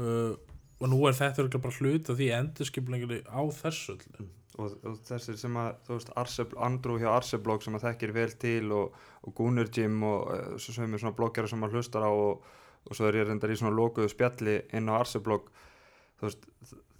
uh, 0.00 0.32
og 0.80 0.88
nú 0.90 0.98
er 1.08 1.14
þetta 1.14 1.58
bara 1.58 1.76
hluti 1.78 2.12
af 2.12 2.18
því 2.18 2.28
endurskiplinginni 2.38 3.20
á 3.30 3.40
þessu 3.60 3.92
öllu. 3.92 4.28
Og, 4.62 4.76
og 4.88 5.00
þessir 5.06 5.38
sem 5.40 5.56
að 5.60 5.74
þú 5.86 5.98
veist, 5.98 6.12
Arse, 6.22 6.46
Andrew 6.66 7.00
hjá 7.00 7.10
Arseblog 7.12 7.64
sem 7.64 7.76
að 7.76 7.88
þekkir 7.88 8.14
vel 8.16 8.30
til 8.40 8.72
og, 8.76 8.96
og 9.22 9.36
Gunnar 9.36 9.70
Jim 9.72 10.00
og 10.06 10.30
uh, 10.32 10.54
svo 10.62 10.76
sem 10.76 10.96
er 10.96 11.02
svona 11.02 11.16
bloggera 11.18 11.50
sem 11.50 11.66
að 11.66 11.76
hlustar 11.76 12.06
á 12.06 12.10
og, 12.10 12.46
og 12.86 12.96
svo 12.98 13.08
er 13.08 13.20
ég 13.20 13.28
reyndar 13.28 13.52
í 13.52 13.58
svona 13.60 13.76
lokuðu 13.76 14.10
spjalli 14.12 14.58
inn 14.76 14.90
á 14.92 14.98
Arseblog 14.98 15.50
þú 16.16 16.28
veist, 16.28 16.48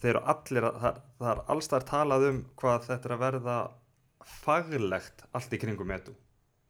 þeir 0.03 0.13
eru 0.13 0.23
allir 0.35 0.69
að, 0.69 0.79
það, 0.85 1.01
það 1.23 1.33
er 1.33 1.43
alls 1.55 1.73
þar 1.73 1.89
talað 1.91 2.29
um 2.31 2.45
hvað 2.61 2.87
þetta 2.91 3.09
er 3.09 3.17
að 3.17 3.25
verða 3.25 3.57
faglegt 4.27 5.27
allt 5.39 5.57
í 5.57 5.61
kringum 5.63 5.97
etu 5.97 6.15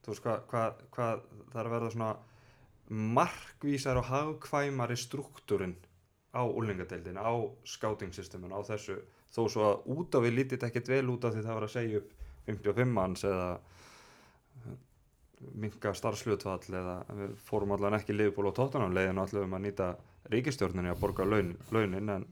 þú 0.04 0.12
veist 0.12 0.24
hvað, 0.26 0.46
hvað, 0.52 0.80
hvað 0.94 1.26
það 1.52 1.60
er 1.60 1.68
að 1.68 1.76
verða 1.76 1.92
svona 1.96 2.14
markvísar 3.16 3.98
og 3.98 4.10
hagkvæmari 4.12 4.96
struktúrin 5.00 5.74
á 6.36 6.44
úlingadeildin, 6.44 7.16
á 7.16 7.32
scouting 7.64 8.12
systemun, 8.12 8.52
á 8.52 8.60
þessu. 8.60 9.00
Þó 9.32 9.42
svo 9.48 9.64
að 9.70 9.88
út 9.96 10.16
á 10.16 10.18
við 10.20 10.36
lítið 10.36 10.68
ekkert 10.68 10.92
vel 10.92 11.08
út 11.10 11.24
af 11.24 11.34
því 11.34 11.46
það 11.46 11.58
var 11.58 11.66
að 11.66 11.74
segja 11.74 12.02
upp 12.02 12.12
55 12.46 12.92
manns 12.92 13.24
eða 13.26 13.48
minka 15.60 15.92
starfslutfall 15.96 16.64
eða 16.72 16.96
við 17.18 17.34
fórum 17.44 17.74
allan 17.76 17.98
ekki 17.98 18.16
liðból 18.16 18.48
og 18.50 18.56
tóttunum 18.56 18.94
leiðin 18.96 19.20
og 19.20 19.26
allavega 19.26 19.48
um 19.48 19.56
að 19.58 19.64
nýta 19.66 19.88
ríkistjórninni 20.32 20.92
að 20.92 21.02
borga 21.02 21.26
laun, 21.28 21.52
launin 21.74 22.14
en, 22.16 22.26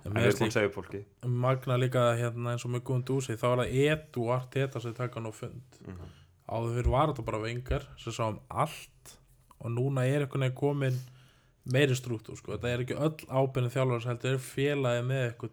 En 0.00 0.16
við 0.16 0.30
erum 0.30 0.46
að 0.46 0.54
segja 0.56 0.72
fólki. 0.72 1.02
magna 1.28 1.76
líka 1.76 2.02
hérna 2.16 2.54
eins 2.54 2.64
og 2.64 2.72
með 2.72 2.86
Gundúsi 2.88 3.36
þá 3.36 3.46
er 3.50 3.60
það 3.60 3.74
Edu 3.84 4.22
og 4.24 4.34
Arteta 4.38 4.80
sem 4.80 4.94
taka 4.96 5.20
nú 5.20 5.32
fund. 5.32 5.78
Mm 5.84 5.94
-hmm. 5.94 6.14
áður 6.48 6.74
fyrir 6.76 6.90
var 6.90 7.08
þetta 7.08 7.24
bara 7.24 7.42
vengar 7.42 7.86
sem 7.96 8.12
sá 8.12 8.28
um 8.28 8.40
allt 8.48 9.18
og 9.58 9.70
núna 9.70 10.06
er 10.06 10.22
einhvern 10.22 10.40
veginn 10.40 10.54
komin 10.56 10.98
meiri 11.64 11.94
strúktúr 11.98 12.36
sko. 12.38 12.56
þetta 12.56 12.68
er 12.72 12.84
ekki 12.84 12.96
öll 12.96 13.26
ábyrðin 13.28 13.74
þjálfars 13.74 14.06
heldur 14.08 14.36
er 14.38 14.38
félagi 14.44 15.02
með 15.06 15.24
eitthvað 15.28 15.50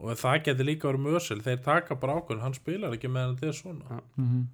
og 0.00 0.16
það 0.16 0.38
getur 0.46 0.64
líka 0.64 0.88
verið 0.88 1.04
mösil 1.04 1.42
þeir 1.44 1.58
taka 1.64 1.94
bara 2.00 2.14
ákvörðin, 2.16 2.40
hann 2.46 2.54
spilar 2.56 2.94
ekki 2.96 3.10
meðan 3.12 3.36
þetta 3.36 3.48
er 3.52 3.58
svona 3.58 3.84
Ja. 3.90 4.00
Mhm. 4.16 4.46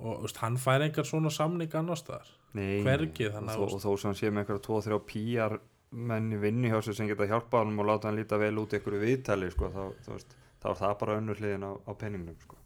og 0.00 0.22
veist, 0.24 0.36
hann 0.40 0.56
fær 0.56 0.82
engar 0.84 1.04
svona 1.04 1.30
samning 1.30 1.74
annars 1.74 2.02
staðar 2.04 2.28
Nei, 2.54 2.82
Hvergi, 2.82 3.26
og, 3.28 3.42
þó, 3.44 3.62
og 3.74 3.80
þó 3.80 3.98
sem 4.00 4.08
hann 4.08 4.16
sé 4.16 4.30
með 4.30 4.44
einhverja 4.46 4.64
2-3 4.64 5.00
pýjar 5.04 5.58
menn 5.92 6.32
í 6.32 6.38
vinnu 6.40 6.68
hjá 6.72 6.80
sér 6.82 6.94
sem 6.96 7.08
geta 7.08 7.26
hjálpað 7.28 7.64
hann 7.66 7.78
og 7.78 7.86
láta 7.86 8.08
hann 8.08 8.16
líta 8.16 8.38
vel 8.40 8.56
út 8.58 8.72
í 8.72 8.78
einhverju 8.80 9.00
viðtali 9.04 9.50
sko, 9.52 9.68
þá, 9.68 9.82
þú 10.04 10.12
veist, 10.16 10.34
þá 10.62 10.66
er 10.70 10.78
það 10.80 10.98
bara 11.00 11.16
önnur 11.20 11.36
hliðin 11.40 11.64
á, 11.68 11.72
á 11.84 11.92
penningnum 11.96 12.36
sko. 12.40 12.56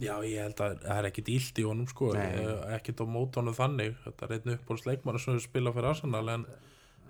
Já 0.00 0.14
ég 0.24 0.40
held 0.42 0.60
að 0.60 0.78
það 0.84 0.98
er 0.98 1.08
ekkit 1.10 1.28
illt 1.34 1.58
í 1.62 1.66
honum 1.66 1.86
sko. 1.90 2.12
Eh, 2.14 2.74
ekkit 2.76 3.00
á 3.00 3.04
mót 3.08 3.36
honum 3.40 3.56
þannig. 3.56 3.94
Þetta 4.04 4.26
er 4.26 4.34
einn 4.36 4.54
uppbúrst 4.56 4.86
leikmann 4.88 5.18
sem 5.22 5.38
spila 5.40 5.72
fyrir 5.72 5.90
Arsenal 5.92 6.28
en 6.34 6.46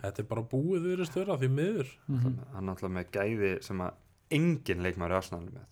þetta 0.03 0.23
er 0.23 0.29
bara 0.31 0.43
búið 0.43 0.85
virðist 0.91 1.17
vera 1.19 1.39
því 1.41 1.49
miður. 1.51 1.95
Mhm. 2.09 2.21
Þannig 2.27 2.45
að 2.47 2.55
hann 2.55 2.69
er 2.69 2.75
alltaf 2.77 2.91
með 2.99 3.11
gæði 3.17 3.63
sem 3.63 3.79
að 3.81 3.95
engin 4.31 4.87
Arsenal 5.13 5.43
er 5.47 5.51
með. 5.57 5.67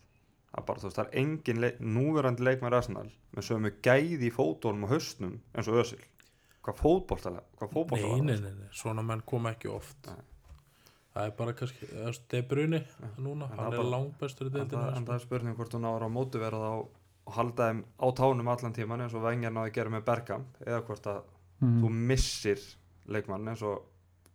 Það 0.55 0.59
er 0.63 0.67
bara, 0.67 0.79
þú 0.79 0.87
veist, 0.87 0.97
það 0.97 1.07
er 1.09 1.19
engin 1.19 1.61
leik, 1.61 1.79
núverandi 1.81 2.45
leikmæri 2.47 2.77
Arsenal 2.79 3.09
með 3.35 3.43
sömu 3.49 3.71
gæði 3.83 4.29
í 4.29 4.31
fótólum 4.31 4.85
og 4.87 4.91
haustnum 4.95 5.41
eins 5.55 5.67
og 5.69 5.81
Ösil 5.83 5.99
hvað 6.65 6.79
fótboltalega, 6.81 7.43
hvað 7.59 7.67
nei, 7.69 7.75
fótboltalega 7.75 8.25
nei, 8.25 8.37
nei, 8.41 8.53
nei, 8.61 8.69
svona 8.73 9.03
menn 9.05 9.21
koma 9.27 9.51
ekki 9.53 9.69
oft. 9.69 9.99
Nei. 10.07 10.23
það 11.15 11.27
er 11.27 11.35
bara 11.39 11.53
kannski 11.59 11.87
þú 11.91 12.05
veist, 12.07 12.23
De 12.31 12.43
Bruyne 12.43 12.81
núna, 13.19 13.51
En 13.51 13.59
hann 13.59 13.59
það 13.59 13.73
er 13.73 13.77
bara- 13.77 13.91
langbestur 13.91 14.47
í 14.47 14.51
deildinu 14.55 14.81
það, 14.83 14.97
en 14.97 15.05
það 15.07 15.15
er 15.15 15.25
spurning 15.27 15.57
hvort 15.59 15.75
hún 15.77 15.85
ára 15.91 16.07
á 16.07 16.11
móti 16.15 16.39
vera 16.41 16.59
þá 16.63 16.87
og 17.27 17.33
halda 17.39 17.69
þeim 17.71 17.85
á 18.01 18.07
tánum 18.19 18.49
allan 18.53 18.73
tíman 18.77 19.01
eins 19.01 19.15
og 19.17 19.23
Vengar 19.25 19.51
náði 19.53 19.71
að 19.71 19.75
gera 19.79 19.91
með 19.91 20.05
Bergkamp 20.05 20.59
eða 20.67 20.83
hvort 20.85 21.07
að 21.07 21.23
Mhm. 21.61 21.81
þú 21.85 21.91
missir 21.91 22.61
leikmann 23.09 23.49
eins 23.49 23.63
og 23.63 23.83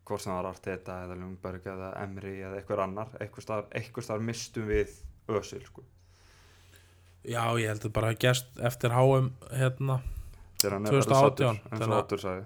hvort 0.06 0.22
sem 0.22 0.32
það 0.34 0.42
var 0.44 0.50
Arteta 0.54 0.96
eða 1.06 1.18
Lundberg 1.20 1.64
eða 1.66 1.90
Emri 2.04 2.40
eða 2.42 2.58
eitthvað 2.62 2.84
annar 2.84 3.08
eitthvað 3.20 4.04
starf, 4.04 4.22
mistum 4.22 4.68
við 4.68 4.90
Ösil 5.30 5.62
sko. 5.66 5.84
já 7.26 7.44
ég 7.60 7.68
held 7.68 7.84
að 7.86 7.94
bara 7.94 8.14
gest 8.16 8.48
eftir 8.60 8.90
HM 8.96 9.32
hérna 9.52 10.00
þegar 10.58 10.72
hann 10.74 10.86
er 10.88 10.92
2018, 10.92 11.60
bara 11.70 11.86
sattur 11.86 12.18
eins 12.18 12.26
og 12.26 12.32
þannig 12.32 12.46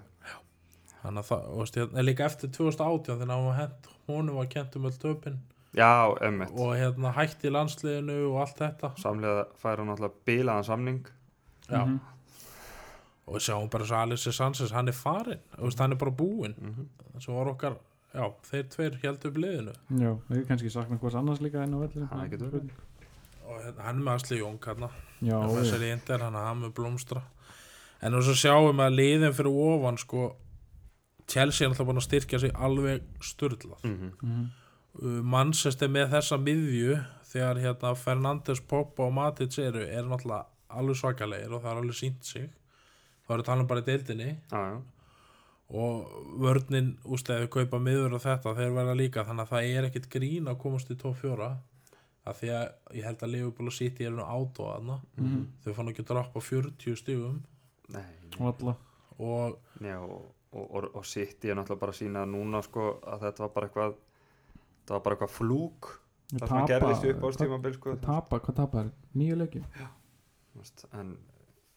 þannig 1.04 1.18
að 1.22 1.28
það, 1.28 1.48
og 1.48 1.66
hérna, 1.78 2.04
líka 2.04 2.24
eftir 2.26 2.48
2018 2.50 3.18
þegar 3.18 3.30
hann 3.34 3.46
var 3.46 3.56
hent, 3.56 3.88
honum 4.08 4.36
var 4.36 4.46
kent 4.46 4.76
um 4.76 4.82
öll 4.84 4.98
töpin 4.98 5.38
Já, 5.74 6.14
emmitt 6.22 6.50
og 6.54 6.76
hérna 6.78 7.10
hætti 7.16 7.48
í 7.48 7.52
landsliðinu 7.54 8.18
og 8.30 8.40
allt 8.44 8.58
þetta. 8.58 8.92
Samlega 9.02 9.46
fær 9.58 9.76
hann 9.82 9.88
alltaf 9.90 10.12
bílaðan 10.26 10.64
samning. 10.64 11.00
Já, 11.68 11.84
Mhm. 11.84 12.00
og 13.26 13.40
sjáum 13.40 13.70
bara 13.70 13.84
svo 13.84 13.96
Alice 13.96 14.32
Sanchez, 14.32 14.70
hann 14.70 14.88
er 14.88 14.92
farin 14.92 15.40
veist, 15.58 15.78
hann 15.78 15.92
er 15.92 15.96
bara 15.96 16.10
búinn. 16.10 16.54
Mm 16.60 16.88
sem 17.20 17.34
var 17.34 17.46
okkar, 17.46 17.76
já, 18.14 18.32
þeir 18.42 18.64
tveir 18.68 18.96
heldur 19.02 19.30
upp 19.30 19.36
liðinu. 19.36 19.72
Já, 19.90 20.18
við 20.30 20.46
kannski 20.48 20.70
sakna 20.70 20.98
hvers 20.98 21.14
annars 21.14 21.38
líka 21.40 21.62
enn 21.62 21.74
á 21.74 21.78
velli 21.78 22.08
Það 22.08 22.30
getur 22.30 22.50
verið. 22.50 22.70
og 23.46 23.60
hérna, 23.62 23.82
hann 23.82 23.96
er 23.98 24.02
með 24.04 24.14
Asli 24.14 24.38
Jóng 24.38 24.58
hérna. 24.58 24.90
Já, 25.22 25.40
já. 25.40 25.48
þessari 25.48 25.92
indir, 25.92 26.18
hann 26.20 26.34
er 26.34 26.44
hann 26.44 26.60
með 26.62 26.72
blómstra. 26.74 27.22
En 28.02 28.14
og 28.14 28.22
svo 28.22 28.32
sjáum 28.34 28.74
við 28.76 28.86
að 28.86 28.96
liðin 28.98 29.32
fyrir 29.32 29.54
ofan 29.54 29.96
sko 29.98 30.36
Chelsea 31.26 31.66
er 31.66 31.70
alltaf 31.72 31.86
búin 31.86 31.96
að 31.96 32.08
styrkja 32.08 32.38
sig 32.40 32.52
alveg 32.52 33.02
sturlað. 33.20 33.80
-hmm. 33.82 34.12
Mhm. 34.22 34.42
uh, 34.42 34.46
Manchester 35.02 35.88
með 35.90 36.10
þessa 36.14 36.38
miðju 36.38 36.98
þegar 37.32 37.58
hérna 37.64 37.94
Fernandes, 37.98 38.60
Poppa 38.60 39.08
og 39.08 39.12
Matic 39.16 39.56
eru 39.58 39.82
er 39.82 40.06
náttúrulega 40.06 40.44
alveg 40.74 40.96
svakalegir 41.00 41.52
og 41.54 41.62
það 41.64 41.70
er 41.72 41.80
alveg 41.82 41.98
sínt 41.98 42.24
sig. 42.28 42.50
Þá 43.26 43.34
eru 43.34 43.46
talað 43.46 43.68
bara 43.70 43.82
í 43.82 43.86
deildinni. 43.88 44.28
Já, 44.52 44.60
já. 44.74 44.82
Og 45.74 46.10
vörnin 46.44 46.92
ústæði 47.08 47.48
kaupa 47.50 47.78
miður 47.80 48.14
og 48.18 48.22
þetta 48.22 48.52
þeir 48.58 48.74
verða 48.76 48.94
líka 48.98 49.24
þannig 49.24 49.46
að 49.46 49.52
það 49.54 49.70
er 49.78 49.86
ekkit 49.88 50.08
grín 50.12 50.50
að 50.52 50.58
komast 50.60 50.90
í 50.92 50.96
top 51.00 51.16
4 51.22 51.48
af 52.24 52.38
því 52.40 52.50
að 52.56 52.96
ég 52.98 53.04
held 53.08 53.22
að 53.24 53.32
Liverpool 53.32 53.68
og 53.72 53.74
City 53.76 54.04
eru 54.06 54.16
nú 54.20 54.24
átó 54.28 54.68
aðna 54.74 55.00
Mhm. 55.16 55.40
þau 55.64 55.74
fann 55.74 55.88
ekki 55.88 56.04
að 56.04 56.10
droppa 56.12 56.40
40 56.40 56.96
stigum. 56.96 57.42
Nei, 57.88 58.04
Og 58.40 58.62
og 59.18 59.58
og, 60.54 60.94
og, 60.94 61.04
sitt 61.06 61.40
ég 61.44 61.56
náttúrulega 61.56 61.80
bara 61.80 61.92
að 61.92 61.98
sína 61.98 62.24
núna 62.26 62.62
sko 62.62 63.00
að 63.02 63.20
þetta 63.20 63.38
var 63.40 63.48
bara 63.48 63.66
eitthvað 63.68 63.94
það 64.84 64.96
var 64.96 65.04
bara 65.04 65.18
eitthvað 65.18 65.34
flúk 65.34 65.90
það 66.34 66.48
sem 66.54 66.70
gerðist 66.72 67.06
upp 67.10 67.26
á 67.26 67.28
stímabil 67.36 67.76
sko 67.76 67.98
Tapa, 68.04 68.40
hvað 68.46 68.58
tapar? 68.62 68.90
Nýju 69.18 69.38
leiki? 69.42 69.62
Þú 69.74 70.62
veist, 70.62 70.86
en 70.94 71.14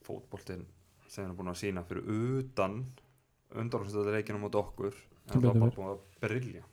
fótboltinn 0.06 0.66
sem 1.08 1.24
hann 1.24 1.34
er 1.34 1.38
búin 1.38 1.52
að 1.52 1.62
sína 1.64 1.84
fyrir 1.88 2.08
utan 2.40 2.82
undanúrstöðuleikinu 3.58 4.42
mot 4.42 4.58
okkur 4.60 4.92
en 4.94 5.38
það 5.38 5.48
var 5.50 5.62
bara 5.62 5.78
búin 5.78 5.94
að 5.94 6.02
brilja 6.24 6.66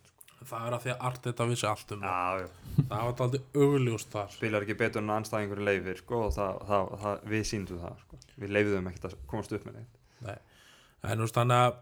það 0.44 0.66
er 0.66 0.76
að 0.76 0.84
því 0.84 0.92
að 0.92 1.04
Arteta 1.08 1.46
vissi 1.48 1.66
allt 1.68 1.94
um 1.94 2.04
það. 2.04 2.40
Já, 2.40 2.44
já. 2.44 2.84
Það 2.90 3.06
var 3.06 3.22
aldrei 3.24 3.64
augljóst 3.64 4.10
þar. 4.12 4.32
Spilar 4.34 4.66
ekki 4.66 4.76
betur 4.80 5.04
en 5.04 5.12
anstæðingur 5.14 5.62
leifir 5.68 6.00
sko, 6.00 6.20
og 6.26 6.34
það, 6.34 6.58
það, 6.70 6.90
það, 7.04 7.24
við 7.32 7.46
síndum 7.50 7.80
það 7.84 8.02
sko. 8.02 8.20
við 8.42 8.54
leifðum 8.58 8.90
ekkert 8.90 9.08
að 9.08 9.16
komast 9.30 9.56
upp 9.56 9.68
með 9.68 9.78
neitt. 9.80 10.42
En 11.04 11.18
þú 11.20 11.26
veist 11.26 11.38
þannig 11.38 11.62
að 11.62 11.78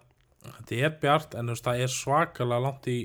þetta 0.59 0.79
er 0.87 0.95
bjart 1.03 1.37
en 1.39 1.49
þú 1.49 1.57
veist 1.57 1.69
það 1.69 1.83
er 1.83 1.95
svakalega 1.97 2.67
langt 2.67 2.89
í 2.91 2.99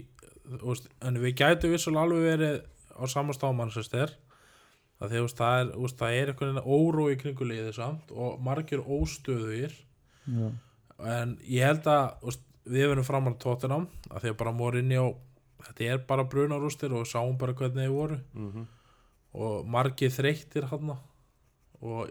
veist, 0.47 0.87
en 1.01 1.19
við 1.21 1.35
gætu 1.41 1.71
vissulega 1.71 2.07
alveg 2.07 2.25
verið 2.31 2.57
á 2.97 3.03
samastáman 3.11 3.73
sem 3.73 3.85
styr 3.85 4.15
það 4.97 5.13
það 5.37 5.59
er, 5.59 5.73
veist, 5.75 5.99
það 5.99 6.17
er 6.21 6.31
einhvern 6.31 6.57
veginn 6.57 6.71
óró 6.77 7.09
í 7.11 7.19
kringu 7.21 7.49
liðið 7.49 7.75
samt 7.77 8.15
og 8.15 8.39
margir 8.43 8.81
óstöðuir 8.81 9.75
Já, 10.27 10.47
en 11.07 11.37
ég 11.47 11.67
held 11.67 11.85
að 11.91 12.07
veist, 12.25 12.47
við 12.67 12.89
verðum 12.91 13.07
framar 13.07 13.37
tóttinam 13.39 13.85
að 14.09 14.23
því 14.23 14.33
að 14.33 14.39
bara 14.41 14.55
Morinni 14.55 14.97
og 14.99 15.21
þetta 15.67 15.91
er 15.93 16.01
bara 16.09 16.27
brunarústir 16.27 16.95
og 16.95 17.07
sáum 17.07 17.37
bara 17.39 17.55
hvernig 17.55 17.85
þeir 17.85 17.93
voru. 17.93 18.17
Mm 18.35 18.65
og 19.37 19.67
margir 19.69 20.11
þreyttir 20.13 20.67
hann 20.71 20.93
og 20.93 22.09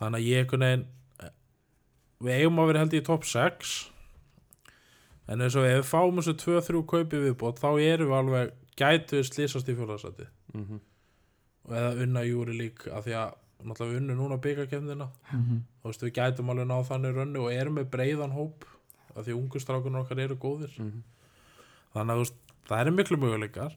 þannig 0.00 0.18
að 0.18 0.26
ég 0.26 0.42
einhvern 0.42 0.66
veginn 0.66 0.88
við 2.22 2.38
eigum 2.38 2.60
að 2.62 2.70
vera 2.70 2.82
held 2.82 2.96
í 2.98 3.04
top 3.06 3.26
6 3.26 3.72
en 5.28 5.40
eins 5.40 5.56
og 5.56 5.64
ef 5.68 5.76
við 5.84 5.90
fáum 5.90 6.18
þessu 6.18 6.34
2-3 6.42 6.82
kaupi 6.86 7.20
viðbót 7.26 7.60
þá 7.62 7.68
erum 7.80 8.08
við 8.10 8.18
alveg 8.18 8.50
gætu 8.76 9.16
við 9.20 9.28
slýsast 9.30 9.68
í 9.68 9.76
fjóðarsæti 9.78 10.26
-hmm. 10.54 10.80
og 11.64 11.72
eða 11.78 12.02
unna 12.02 12.22
júri 12.26 12.56
lík 12.58 12.86
af 12.92 13.04
því 13.06 13.12
að 13.22 13.34
náttúrulega 13.62 13.92
við 13.92 13.96
unnu 14.00 14.14
núna 14.18 14.36
byggakefnina 14.42 15.08
Mhm. 15.32 15.62
þú 15.82 15.88
veist 15.88 16.02
við 16.02 16.12
gætum 16.12 16.50
alveg 16.50 16.66
náð 16.66 16.88
þannig 16.88 17.14
rönnu 17.16 17.38
og 17.44 17.52
erum 17.52 17.74
með 17.78 17.90
breiðan 17.90 18.32
hóp 18.32 18.64
af 19.16 19.26
því 19.26 19.32
ungustrákunar 19.38 20.00
okkar 20.02 20.18
eru 20.18 20.34
góðir 20.36 20.78
Mhm. 20.78 21.02
þannig 21.94 22.12
að 22.14 22.18
veist, 22.18 22.34
það 22.68 22.80
eru 22.80 22.90
miklu 22.96 23.16
möguleikar 23.16 23.76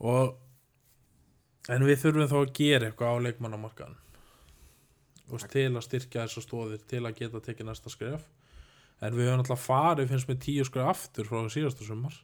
og 0.00 0.36
en 1.68 1.82
við 1.82 1.96
þurfum 2.02 2.28
þá 2.28 2.36
að 2.46 2.52
gera 2.52 2.86
eitthvað 2.90 3.12
á 3.16 3.24
leikmannamarkaðan 3.26 3.96
Þú 5.26 5.32
veist, 5.32 5.50
til 5.50 5.72
að 5.74 5.82
styrkja 5.82 6.22
þessar 6.26 6.44
stóðir 6.46 6.82
til 6.86 7.00
að 7.02 7.14
geta 7.18 7.40
tekið 7.40 7.66
næsta 7.66 7.90
skref 7.90 8.22
en 9.04 9.16
við 9.16 9.28
höfum 9.28 9.42
alltaf 9.44 9.64
farið 9.66 10.12
finnst 10.12 10.30
með 10.30 10.38
tíu 10.46 10.66
skref 10.66 10.92
aftur 10.92 11.28
frá 11.28 11.42
síðastu 11.52 11.88
sumar. 11.88 12.16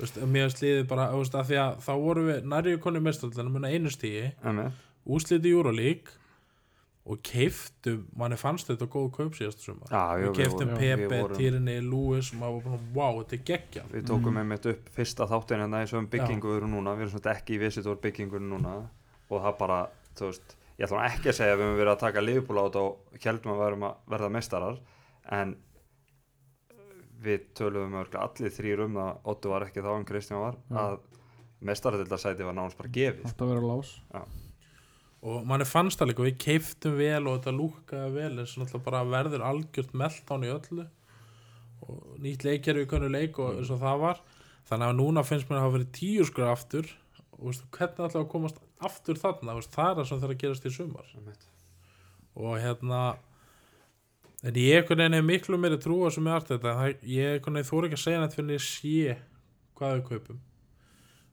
Mér 0.00 0.46
finnst 0.46 0.62
liðið 0.64 0.86
bara 0.88 1.10
veist, 1.12 1.34
að 1.36 1.50
því 1.50 1.58
að 1.60 1.82
þá 1.84 1.90
vorum 2.00 2.30
við 2.30 2.46
nærri 2.48 2.78
konni 2.80 3.02
mestarlega 3.04 3.52
með 3.52 3.66
einu 3.74 3.92
stíi 3.92 4.30
Emme, 4.48 4.70
úsliti 5.04 5.52
Júralík 5.52 6.08
og 7.10 7.20
keiftum, 7.26 8.04
manni 8.16 8.36
fannst 8.38 8.68
þetta 8.70 8.86
góð 8.92 9.08
kaup 9.16 9.36
síðastu 9.36 9.70
sumar. 9.70 9.90
Já, 9.90 10.20
jú, 10.20 10.30
við 10.30 10.38
keiftum 10.38 10.72
Pepe, 10.76 11.20
Tirinni, 11.34 11.76
Lewis 11.84 12.30
og 12.34 12.40
maður 12.42 12.56
var 12.56 12.66
bara, 12.66 12.88
wow, 12.96 13.20
þetta 13.22 13.36
er 13.36 13.44
geggja 13.50 13.84
Við 13.90 14.06
tókum 14.10 14.40
einmitt 14.40 14.68
upp 14.70 14.90
fyrsta 14.94 15.26
þáttin 15.30 15.64
en 15.64 15.74
það 15.74 15.84
er 15.84 15.90
svo 15.92 16.02
um 16.02 16.08
byggingu 16.12 16.52
við 16.52 16.58
erum 16.60 16.74
núna, 16.76 16.94
við 16.98 17.06
erum 17.06 17.14
svona 17.16 17.34
ekki 17.34 17.56
í 17.56 17.60
visitor 17.64 18.00
byggingunum 18.04 18.54
núna. 18.54 18.74
Og 19.30 19.44
það 19.46 19.56
bara, 19.62 19.80
þú 20.20 20.28
veist, 20.28 20.54
ég 20.80 20.86
ætla 20.86 20.96
nú 20.96 21.06
ekki 21.10 21.28
að 21.28 21.36
segja 21.36 21.54
að 21.54 21.58
við 21.60 21.66
höfum 21.66 21.80
verið 21.82 21.92
að 21.92 22.04
taka 22.06 22.24
liðbúla 22.24 22.62
át 22.64 22.76
og 22.80 23.18
heldum 23.20 23.52
að 23.52 23.58
verðum 23.60 23.86
að 23.90 23.96
verða 24.14 24.30
meistarar 24.32 24.78
en 25.36 25.56
við 27.20 27.48
töluðum 27.58 27.98
örgulega 28.00 28.22
allir 28.24 28.54
þrýr 28.54 28.84
um 28.86 28.94
það, 28.96 29.10
Otto 29.28 29.50
var 29.52 29.66
ekki 29.66 29.84
þá 29.84 29.90
en 29.92 30.06
Kristján 30.08 30.40
var, 30.40 30.56
Já. 30.70 30.78
að 30.84 31.66
meistaradildasæti 31.68 32.46
var 32.46 32.56
nánast 32.56 32.78
bara 32.78 32.92
gefið. 32.94 33.26
Alltaf 33.28 33.50
vera 33.50 33.66
lás. 33.66 33.90
Og 35.20 35.42
manni 35.44 35.66
fannst 35.68 36.00
það 36.00 36.10
líka, 36.14 36.24
við 36.30 36.38
keiftum 36.40 36.96
vel 36.96 37.26
og 37.28 37.36
þetta 37.36 37.52
lúkkaði 37.52 38.14
vel 38.14 38.30
eins 38.40 38.54
og 38.54 38.62
náttúrulega 38.62 38.86
bara 38.86 39.02
verður 39.10 39.44
algjört 39.50 39.92
meltán 40.00 40.46
í 40.46 40.52
öllu. 40.54 40.86
Og 41.84 42.16
nýtt 42.24 42.46
leikjari 42.46 42.86
við 42.86 42.90
konu 42.94 43.12
leik 43.12 43.36
og 43.36 43.60
eins 43.60 43.72
og 43.74 43.82
það 43.84 44.00
var. 44.06 44.24
Þannig 44.70 44.88
að 44.88 44.98
núna 45.02 45.26
finnst 45.28 45.50
mér 45.50 45.60
að 45.60 45.66
hafa 45.66 45.76
verið 45.76 45.92
tíu 45.98 46.24
skur 46.24 46.48
aftur. 46.48 46.88
Og 47.36 47.50
veistu, 47.50 47.68
hvernig 47.76 48.00
ætlaðu 48.00 48.22
að 48.24 48.32
komast 48.32 48.64
aftur 48.88 49.18
þarna, 49.20 49.56
það 49.72 49.90
er 49.90 49.98
það 50.00 50.08
sem 50.10 50.20
þarf 50.22 50.34
að 50.36 50.40
gerast 50.44 50.66
í 50.66 50.72
sumar. 50.74 51.10
Og 52.40 52.54
hérna 52.62 53.00
en 54.46 54.56
ég 54.56 54.78
einhvern 54.80 55.02
veginn 55.02 55.18
er 55.18 55.26
miklu 55.26 55.58
meiri 55.60 55.78
trúa 55.82 56.10
sem 56.14 56.26
er 56.30 56.38
allt 56.38 56.52
þetta, 56.54 56.74
ég 57.04 57.34
einhvern 57.36 57.58
veginn 57.58 57.68
þóri 57.70 57.90
ekki 57.90 57.98
að 57.98 58.04
segja 58.06 58.20
nætt 58.22 58.36
fyrir 58.38 58.54
ég 58.56 58.64
sé 58.64 59.16
hvað 59.80 59.96
við 59.98 60.06
kaupum 60.10 60.40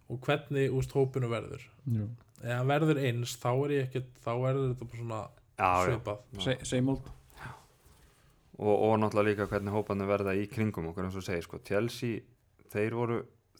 og 0.07 0.19
hvernig 0.23 0.71
úst 0.79 0.93
hópinu 0.95 1.27
verður. 1.31 1.63
Jú. 1.91 2.05
hann 2.43 2.67
verður 2.69 2.99
eins 3.03 3.33
þá 3.41 3.49
er 3.65 3.71
ég 3.77 3.87
ekkert 3.87 4.11
þá 4.23 4.31
verður 4.43 4.67
þetta 4.73 4.85
bara 4.91 4.99
svona 5.01 5.21
Já, 5.57 5.69
svipað. 5.87 6.19
Se- 6.45 6.59
Seymold 6.69 7.07
og, 8.57 8.73
og 8.73 8.93
náttúrulega 9.01 9.29
líka 9.31 9.47
hvernig 9.51 9.73
hópanir 9.75 10.07
verða 10.09 10.35
í 10.37 10.45
kringum 10.49 10.87
okkur 10.91 11.07
eins 11.07 11.17
og 11.19 11.25
segir 11.25 11.43
sko, 11.45 11.59
Chelsea 11.67 12.21
þeir 12.73 12.95
voru 12.97 13.17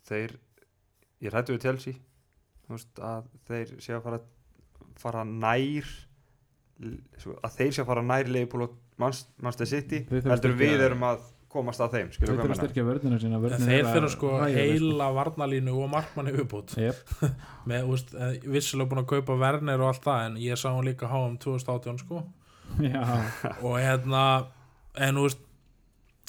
þeir, 0.08 0.36
ég 1.24 1.34
rættu 1.34 1.56
við 1.58 1.66
Chelsea. 1.68 1.94
þú 1.94 2.00
veist, 2.74 2.92
að 3.00 3.32
þeir 3.48 3.74
sé 3.84 3.96
að 3.98 4.04
fara 4.08 4.20
fara 4.98 5.24
nær 5.28 5.88
að 6.78 7.56
þeir 7.58 7.74
sé 7.74 7.82
að 7.84 7.90
fara 7.90 8.04
nær 8.06 8.30
Leifbúl 8.30 8.68
og 8.68 8.78
City 9.66 10.04
Við 10.06 10.22
þurfum 10.22 10.34
heldur 10.34 10.56
við 10.60 10.86
erum 10.88 11.06
að 11.08 11.26
komast 11.58 11.82
að 11.82 11.96
þeim 11.96 12.10
skilur 12.14 12.36
þurfum 12.38 12.54
að 12.54 12.60
styrkja 12.60 12.86
vörðina 12.86 13.20
sína 13.22 13.40
þeir 13.62 13.88
fyrir 13.88 14.08
að- 14.08 14.14
sko 14.14 14.32
heila 14.52 15.08
varnalínu 15.16 15.76
og 15.84 15.90
markmanni 15.94 16.34
viðbútt 16.36 16.76
Jep. 16.82 17.00
með 17.70 17.92
úst, 17.94 18.14
vissilega 18.46 18.92
búin 18.92 19.04
að 19.04 19.10
kaupa 19.14 19.38
Werner 19.42 19.82
og 19.82 19.94
allt 19.94 20.06
það 20.06 20.26
en 20.28 20.38
ég 20.44 20.60
sá 20.60 20.68
hann 20.70 20.86
líka 20.86 21.10
há 21.10 21.18
um 21.24 21.38
2018 21.38 22.02
sko. 22.04 22.24
Og 23.66 23.78
hérna 23.80 24.24
en 25.00 25.22
veist 25.24 25.40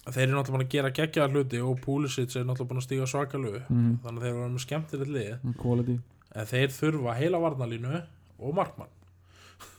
þeir 0.07 0.29
eru 0.29 0.37
náttúrulega 0.39 0.55
búin 0.55 0.65
að 0.65 0.75
gera 0.77 0.93
geggjaða 0.95 1.33
hluti 1.35 1.61
og 1.65 1.81
Pulisic 1.85 2.37
er 2.37 2.47
náttúrulega 2.49 2.71
búin 2.71 2.81
að 2.81 2.87
stíga 2.87 3.09
svakalu 3.11 3.53
mhm, 3.59 3.99
þannig 4.05 4.23
að 4.23 4.25
þeir 4.25 4.33
eru 4.37 4.53
með 4.55 4.65
skemmtilegt 4.65 5.13
lið 5.17 5.57
quality 5.59 5.99
en 6.35 6.47
þeir 6.47 6.73
þurfa 6.75 7.17
heila 7.19 7.41
varnalínu 7.43 8.03
og 8.39 8.55
markmann. 8.55 8.91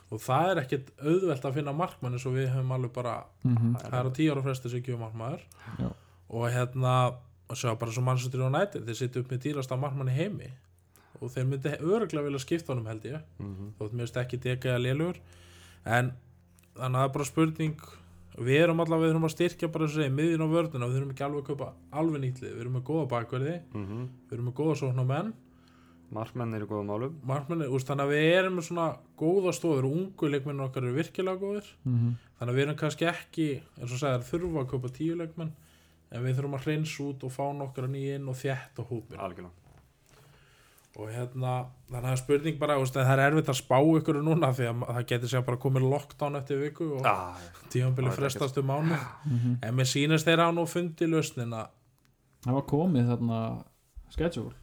Og 0.10 0.18
það 0.24 0.52
er 0.52 0.62
ekkit 0.64 0.88
auðvelt 1.06 1.44
að 1.46 1.58
finna 1.60 1.74
markmann 1.78 2.16
eins 2.18 2.26
og 2.26 2.34
við 2.34 2.48
höfum 2.50 2.72
alveg 2.74 2.94
bara 2.96 3.18
mhm, 3.46 3.76
það 3.78 3.98
er 4.00 4.10
á 4.10 4.18
tíu 4.18 4.32
ára 4.34 4.46
fresti 4.48 4.72
sem 4.72 4.82
kemur 4.86 5.04
markmaður. 5.06 5.44
Já. 5.78 5.90
og 6.30 6.48
hérna 6.54 6.96
og 7.50 7.58
sjá 7.58 7.72
bara 7.78 7.92
svo 7.94 8.02
Manchester 8.06 8.42
United 8.46 8.86
þeir 8.86 8.98
sitja 8.98 9.22
upp 9.22 9.32
með 9.34 9.46
dýrasta 9.46 9.78
markmann 9.78 10.10
í 10.10 10.18
heimi. 10.18 10.50
Og 11.20 11.32
þeir 11.34 11.48
myndi 11.50 11.72
öruglega 11.82 12.26
vilja 12.26 12.42
skipta 12.42 12.74
honum 12.74 12.90
held 12.90 13.06
ég. 13.10 13.22
Mhm. 13.40 13.74
þótt 13.80 13.94
mér 13.94 14.06
veist 14.08 14.18
ekki 14.18 14.40
deka 14.42 14.70
eða 14.74 14.84
lélugur 14.86 15.18
en 15.86 16.14
þannig 16.76 16.96
að 16.96 17.02
það 17.02 17.08
er 17.10 17.14
bara 17.18 17.26
spurning 17.26 17.82
við 18.40 18.62
erum 18.64 18.80
allavega, 18.80 19.04
við 19.04 19.10
erum 19.14 19.26
að 19.28 19.34
styrkja 19.36 19.68
bara 19.72 19.86
þessu 19.88 20.00
segi, 20.00 20.14
miðjun 20.16 20.46
á 20.46 20.54
vörðuna, 20.54 20.88
við 20.88 20.98
erum 21.00 21.10
ekki 21.12 21.26
alveg 21.26 21.42
að 21.44 21.48
kaupa 21.50 21.74
alveg 21.92 22.22
nýtlið, 22.24 22.54
við 22.54 22.62
erum 22.64 22.76
með 22.78 22.84
góða 22.88 23.08
bakverði. 23.12 23.56
Mhm. 23.74 24.04
við 24.30 24.34
erum 24.38 24.46
með 24.50 24.56
góða 24.60 24.76
sóknar 24.80 25.08
menn 25.10 25.34
markmenn 26.16 26.56
eru 26.58 26.66
í 26.66 26.70
góðum 26.70 26.90
málum. 26.90 27.16
Markmenni, 27.28 27.68
úst, 27.70 27.88
þannig 27.90 28.08
að 28.08 28.14
við 28.16 28.28
erum 28.40 28.58
með 28.58 28.68
svona 28.70 28.88
góða 29.20 29.54
stóður 29.56 29.88
og 29.90 29.96
ungu 30.00 30.32
leikmenn 30.34 30.66
okkar 30.66 30.86
eru 30.88 30.98
virkilega 30.98 31.42
góðir. 31.42 31.72
Mhm, 31.86 32.12
þannig 32.40 32.54
að 32.54 32.60
við 32.60 32.66
erum 32.66 32.80
kannski 32.82 33.10
ekki 33.10 33.48
eins 33.78 33.94
og 33.94 34.02
segir 34.02 34.28
þurfa 34.32 34.64
að 34.64 34.70
kaupa 34.74 34.94
tíu 34.96 35.16
leikmenn 35.20 35.56
en 36.10 36.24
við 36.26 36.36
þurfum 36.38 36.58
að 36.58 36.66
hreins 36.66 37.00
út 37.06 37.24
og 37.24 37.34
fá 37.34 37.46
nokkra 37.54 37.88
nýja 37.88 38.18
inn 38.18 38.30
og 38.30 38.38
þétt 38.40 38.82
og 38.82 38.94
hópin 38.94 39.20
algjörlega. 39.20 39.56
Og 41.00 41.12
hérna, 41.14 41.52
þannig 41.88 42.10
að 42.12 42.20
spurning 42.20 42.58
bara 42.60 42.80
úst, 42.82 42.98
það 42.98 43.12
er 43.14 43.22
erfitt 43.30 43.52
að 43.54 43.60
spá 43.62 43.78
ykkur 43.80 44.18
núna 44.26 44.50
því 44.52 44.66
að 44.68 44.82
það 44.88 45.06
getur 45.12 45.32
sér 45.32 45.44
bara 45.48 45.60
komið 45.62 45.86
lockdown 45.94 46.36
eftir 46.36 46.60
viku 46.60 46.88
og 46.98 47.06
ah, 47.08 47.38
tímanbili 47.70 48.12
frestast 48.12 48.58
um 48.58 48.68
mánu 48.68 48.98
mhm. 48.98 49.60
en 49.64 49.78
mér 49.78 49.88
sýnist 49.88 50.28
þeir 50.28 50.44
hafa 50.44 50.58
nú 50.58 50.66
fundið 50.68 51.14
lausnina. 51.14 51.68
Það 52.44 52.58
var 52.58 52.66
komið 52.74 53.14
þarna 53.14 53.40
schedule 54.10 54.58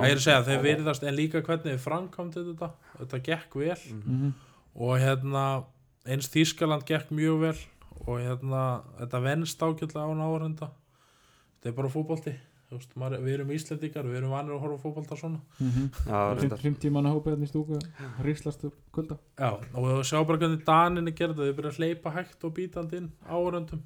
það 0.00 0.08
er 0.10 0.16
að 0.16 0.24
segja, 0.26 0.42
þeir 0.46 0.62
virðast 0.66 1.02
en 1.08 1.14
líka 1.16 1.42
hvernig 1.42 1.72
við 1.74 1.82
framkvæmdi 1.84 2.44
þetta? 2.52 2.70
Þetta 2.98 3.22
gekk 3.28 3.54
vel. 3.60 3.80
Mhm, 3.92 4.32
og 4.76 4.94
hérna 5.02 5.64
eins 6.06 6.28
Þískaland 6.32 6.86
gekk 6.88 7.10
mjög 7.10 7.40
vel 7.40 7.58
og 8.06 8.16
hérna 8.18 8.62
þetta 9.00 9.20
venst 9.22 9.60
ágætlega 9.62 10.08
á 10.08 10.12
náðurenda 10.16 10.70
þetta 10.70 11.68
er 11.68 11.76
bara 11.76 11.88
fótbolti. 11.92 12.34
Þú 12.72 12.78
veist, 12.78 12.94
maður, 12.96 13.20
við 13.20 13.34
erum 13.36 13.50
Íslendingar, 13.52 14.06
við 14.08 14.16
erum 14.16 14.30
vanir 14.32 14.54
að 14.56 14.62
horfa 14.64 14.76
á 14.80 14.84
fótbolta 14.86 15.16
svona. 15.20 15.40
Mhm. 15.60 15.90
Já, 16.08 16.20
reyndar. 16.38 16.58
Fimm 16.62 16.74
tíman 16.80 17.04
að 17.04 17.12
hópa 17.18 17.30
hérna 17.34 17.44
í 17.44 17.50
stúku 17.50 17.80
Ríslast 18.24 18.64
upp 18.64 18.74
kulda. 18.96 19.18
Já, 19.38 19.50
og 19.74 19.84
við 19.84 20.00
sjá 20.08 20.26
bara 20.26 20.38
hvernig 20.38 20.64
Daninni 20.64 21.12
gerði 21.12 21.36
þau 21.52 21.56
byrja 21.58 21.70
að 21.74 21.78
hleypa 21.82 22.12
hægt 22.16 22.44
og 22.48 22.54
bítandi 22.56 22.96
inn 22.96 23.10
áhöröndum 23.28 23.82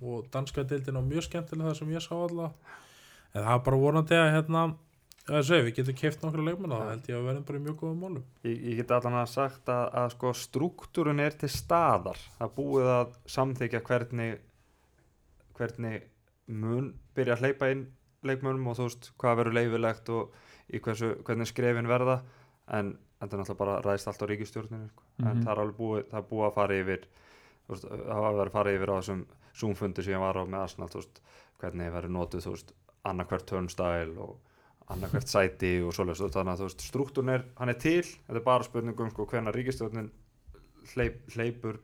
og 0.00 0.30
danska 0.30 0.62
deildin 0.62 0.94
á 0.94 1.02
mjög 1.02 1.26
skemmtilega 1.26 1.72
það 1.72 1.78
sem 1.80 1.88
ég 1.90 2.04
sá 2.06 2.12
alla. 2.14 2.52
En 3.34 3.42
það 3.42 3.54
er 3.58 3.64
bara 3.66 3.76
vonandi 3.82 4.14
að 4.14 4.32
hérna 4.36 4.62
að 5.36 5.44
segja, 5.48 5.64
við 5.66 5.74
getum 5.76 5.94
keft 6.00 6.22
nokkra 6.22 6.42
leikmenn 6.46 6.72
og 6.72 6.80
það 6.80 6.90
held 6.90 7.08
ég 7.08 7.14
að 7.16 7.20
við 7.20 7.28
verðum 7.28 7.44
bara 7.48 7.58
í 7.58 7.64
mjög 7.66 7.76
góðum 7.82 7.98
málum 8.04 8.24
Ég, 8.44 8.56
ég 8.70 8.76
get 8.80 8.90
allan 8.96 9.18
að 9.20 9.28
sagt 9.34 9.68
að, 9.68 9.84
að 10.02 10.08
sko 10.14 10.32
struktúrun 10.32 11.20
er 11.20 11.30
til 11.36 11.48
staðar 11.52 12.16
það 12.38 12.46
er 12.48 12.54
búið 12.56 12.88
að 12.94 13.12
samþykja 13.36 13.80
hvernig 13.88 14.38
hvernig 15.58 16.02
mun 16.48 16.92
byrja 17.16 17.34
að 17.36 17.42
hleypa 17.44 17.68
inn 17.74 17.84
leikmönum 18.26 18.70
og 18.72 18.78
þú 18.78 18.86
veist 18.88 19.10
hvað 19.20 19.36
verður 19.42 19.56
leifilegt 19.58 20.08
og 20.14 20.32
í 20.74 20.80
hversu, 20.84 21.12
hvernig 21.26 21.48
skrefin 21.50 21.88
verða 21.90 22.20
en 22.74 22.94
þetta 23.18 23.34
er 23.36 23.40
náttúrulega 23.42 23.58
bara 23.62 23.76
ræðist 23.84 24.08
allt 24.10 24.22
á 24.22 24.26
ríkistjórninu 24.30 24.88
sko. 24.92 25.02
en 25.18 25.26
Mhm. 25.28 25.42
það 25.44 25.52
er 25.52 25.60
alveg 25.62 25.76
búið, 25.78 26.04
það 26.10 26.18
er 26.18 26.28
búið 26.30 26.46
að 26.48 26.54
fara 26.54 26.74
yfir 26.82 27.04
veist, 27.68 27.84
það 27.84 28.20
var 28.22 28.28
að 28.32 28.36
vera 28.38 28.48
að 28.48 28.56
fara 28.58 28.74
yfir 28.76 28.88
á 28.92 28.96
þessum 29.00 29.22
Zoom-fundi 29.58 30.02
sem 30.04 30.12
ég 30.14 30.20
var 30.22 30.36
á 30.38 30.42
með 30.46 30.62
Arsenal 30.62 30.88
þú 30.88 31.00
veist, 31.02 31.20
hvernig 31.58 31.92
verður 31.92 32.14
notuð 32.14 32.44
þú 32.46 32.50
veist, 32.54 32.72
annarkvært 33.04 33.46
turnstyle 33.46 34.18
og 34.22 34.36
annarkvært 34.92 35.28
sæti 35.28 35.74
og 35.84 35.92
svoleiðis. 35.96 36.22
Og 36.24 36.32
þannig 36.34 36.54
að 36.54 36.62
þú 36.62 36.68
veist, 36.70 36.86
struktúrn 36.88 37.34
er, 37.34 37.44
hann 37.58 37.72
er 37.72 37.78
til 37.82 38.04
þetta 38.06 38.38
er 38.40 38.46
bara 38.46 38.66
spurningum 38.66 39.12
sko 39.12 39.26
hvenær 39.28 39.56
ríkistjórnin 39.56 40.08
hleyp, 40.94 41.20
hleypur 41.34 41.80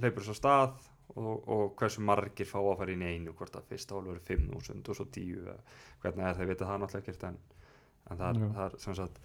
hleypur 0.00 0.26
svo 0.26 0.36
stað 0.36 0.76
og, 1.16 1.48
og 1.48 1.64
hversu 1.78 2.04
margir 2.04 2.48
fá 2.48 2.58
að 2.60 2.74
fara 2.82 2.92
inn 2.92 3.04
í 3.06 3.14
einu 3.14 3.34
hvort 3.36 3.56
að 3.56 3.70
fyrst 3.70 3.94
álu 3.94 4.12
verið 4.12 4.34
5.000 4.34 4.92
og 4.92 4.98
svo 4.98 5.06
10 5.16 5.40
eða 5.40 5.56
hvernig 6.02 6.28
er 6.28 6.36
það, 6.36 6.50
vita 6.50 6.68
það 6.68 6.82
náttúrulega 6.82 7.04
ekkert 7.04 7.26
en, 7.30 7.40
en 8.10 8.20
það, 8.20 8.28
er, 8.28 8.54
það 8.58 8.66
er 8.66 8.78
sem 8.84 8.98
sagt 9.00 9.18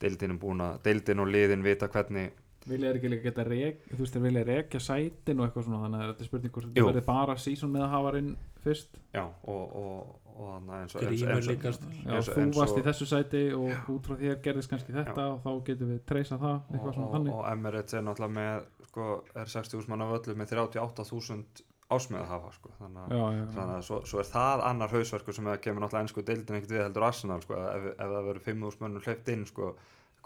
deildin 0.00 0.34
er 0.34 0.40
búin 0.44 0.64
að, 0.64 0.78
deildin 0.84 1.24
og 1.24 1.30
liðin 1.30 1.64
vita 1.64 1.88
hvernig 1.92 2.30
vilja 2.68 2.90
er 2.90 2.98
ekki 2.98 3.08
líka 3.08 3.30
geta 3.30 3.44
rek, 3.48 3.84
þú 3.88 4.02
veist 4.02 4.16
vilja 4.20 4.42
rekja 4.44 4.80
sætin 4.84 5.40
og 5.40 5.46
eitthvað 5.46 5.66
svona 5.66 5.82
þannig 5.86 6.02
að 6.02 6.10
þetta 6.10 6.24
er 6.24 6.28
spurning 6.28 6.54
hvort 6.54 6.68
þetta 6.68 6.88
verði 6.90 7.04
bara 7.06 7.36
season 7.40 7.72
með 7.72 7.86
að 7.86 7.94
hafa 7.94 8.12
inn 8.20 8.34
fyrst. 8.64 8.98
Já, 9.14 9.24
og, 9.24 9.76
og, 9.76 10.16
og 10.40 10.50
þannig 10.54 10.76
eins 10.80 10.94
og 10.96 11.02
Grímur 11.02 11.32
eins 11.34 11.48
og- 11.48 11.54
líka 11.54 11.72
Já, 11.72 12.14
eins 12.16 12.28
og- 12.28 12.36
þú 12.36 12.58
varst 12.60 12.78
í 12.80 12.84
þessu 12.86 13.06
sæti 13.10 13.42
og 13.56 13.90
út 13.96 14.06
frá 14.06 14.16
þér 14.20 14.38
gerðist 14.44 14.70
kannski 14.70 14.92
þetta 14.96 15.24
og 15.34 15.42
þá 15.44 15.50
getum 15.70 15.90
við 15.94 16.00
treysað 16.08 16.38
það, 16.44 16.54
og, 16.60 16.70
eitthvað 16.76 16.94
svona 16.94 17.08
og, 17.08 17.14
þannig. 17.16 17.32
og 17.34 17.50
Emirates 17.52 17.94
er 17.94 18.02
náttúrulega 18.06 18.36
með 18.38 18.86
sko, 18.90 19.08
er 19.34 19.44
60.000 19.56 19.88
manna 19.92 20.08
völlu 20.10 20.34
með 20.40 20.54
38.000 20.56 21.66
ásmið 21.90 22.20
að 22.22 22.28
hafa 22.30 22.50
sko. 22.54 22.70
þannig, 22.78 23.00
að- 23.02 23.10
Já, 23.10 23.24
já, 23.34 23.44
þannig 23.54 23.76
að 23.76 23.82
svo, 23.82 23.96
svo 24.06 24.18
er 24.22 24.28
það 24.30 24.60
annar 24.70 24.88
hausverkur 24.94 25.34
sem 25.34 25.44
það 25.44 25.60
kemur 25.64 25.82
náttúrulega 25.82 26.04
ennsku 26.06 26.22
deildin 26.24 26.56
ekkert 26.60 26.70
við 26.76 26.84
heldur 26.86 27.02
Arsenal 27.08 27.40
sko, 27.42 27.54
ef, 27.54 27.88
ef 27.98 28.06
það 28.12 28.26
verður 28.30 28.44
5.000 28.46 28.78
mönnum 28.84 29.02
hleypt 29.02 29.28
inn 29.34 29.44
sko, 29.46 29.74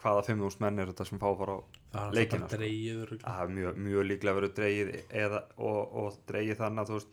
hvaða 0.04 0.24
5.000 0.28 0.60
menn 0.60 0.78
er 0.78 0.86
þetta 0.92 1.06
sem 1.08 1.18
fá 1.18 1.30
bara 1.38 1.56
á 1.56 1.60
það 1.94 2.08
er 2.10 2.16
Leikina, 2.18 2.44
alltaf 2.44 2.50
sko. 2.50 2.58
dreigið 2.58 2.98
örugglega. 3.06 3.34
að 3.40 3.54
mjög, 3.56 3.76
mjög 3.86 4.04
líklega 4.10 4.36
verður 4.36 4.54
dreigið 4.58 4.90
eða, 5.24 5.40
og, 5.56 5.94
og 6.04 6.18
dreigið 6.28 6.60
þannig 6.60 6.82
að 6.84 6.90
þú 6.92 6.98
veist, 6.98 7.08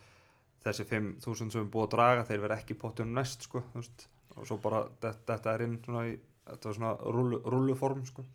þessi 0.66 0.84
5.000 0.89 1.51
sem 1.51 1.62
er 1.62 1.70
búið 1.74 1.88
að 1.88 1.93
draga 1.95 2.24
þeir 2.28 2.41
verða 2.43 2.57
ekki 2.62 2.74
í 2.76 2.82
pottunum 2.82 3.14
næst 3.18 3.43
sko, 3.47 3.64
og 4.36 4.45
svo 4.47 4.57
bara 4.62 4.84
þetta, 5.01 5.14
þetta 5.36 5.53
er 5.53 5.62
inn 5.66 5.80
svona 5.86 6.05
í 6.07 6.20
þetta 6.45 6.66
var 6.70 6.74
svona 6.78 6.93
rullu, 7.16 7.41
rulluform 7.45 8.05
sko. 8.05 8.26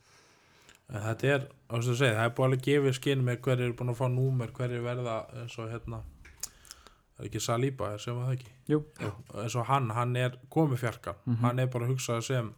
En 0.88 1.00
þetta 1.02 1.26
er, 1.34 1.46
segja, 1.82 2.12
það 2.14 2.24
er 2.24 2.34
búið 2.36 2.44
alveg 2.46 2.60
að 2.60 2.66
gefa 2.68 2.92
skinn 2.92 3.24
með 3.26 3.40
hverju 3.42 3.64
er 3.66 3.72
búin 3.78 3.90
að 3.90 3.98
fá 3.98 4.06
númer, 4.08 4.52
hverju 4.54 4.82
verða 4.84 5.16
eins 5.42 5.58
og 5.58 5.70
hérna 5.72 6.02
er 7.18 7.26
ekki 7.26 7.40
Saliba, 7.40 7.98
sem 7.98 8.14
að 8.20 8.26
það 8.28 8.34
ekki 8.36 8.50
Jú. 8.70 8.78
Jú. 9.00 9.10
eins 9.42 9.56
og 9.56 9.66
hann, 9.70 9.90
hann 9.90 10.16
er 10.16 10.36
komið 10.52 10.78
fjarkan 10.84 11.14
Mhm. 11.26 11.36
hann 11.42 11.58
er 11.58 11.66
bara 11.66 11.86
að 11.86 11.90
hugsa 11.94 12.20
sem 12.22 12.52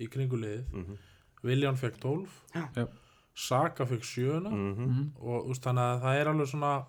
í 0.00 0.06
kringuliðið 0.08 0.72
mm 0.72 0.84
-hmm. 0.84 0.96
Viljan 1.42 1.76
fekk 1.76 1.98
12 2.00 2.28
Já. 2.54 2.86
Saka 3.34 3.84
fekk 3.86 4.04
7 4.04 4.40
Mm 4.50 4.74
-hmm. 4.74 5.10
Og 5.20 5.46
úst, 5.50 5.62
þannig 5.62 5.82
að 5.82 6.00
það 6.02 6.20
er 6.20 6.26
alveg 6.28 6.46
svona 6.48 6.84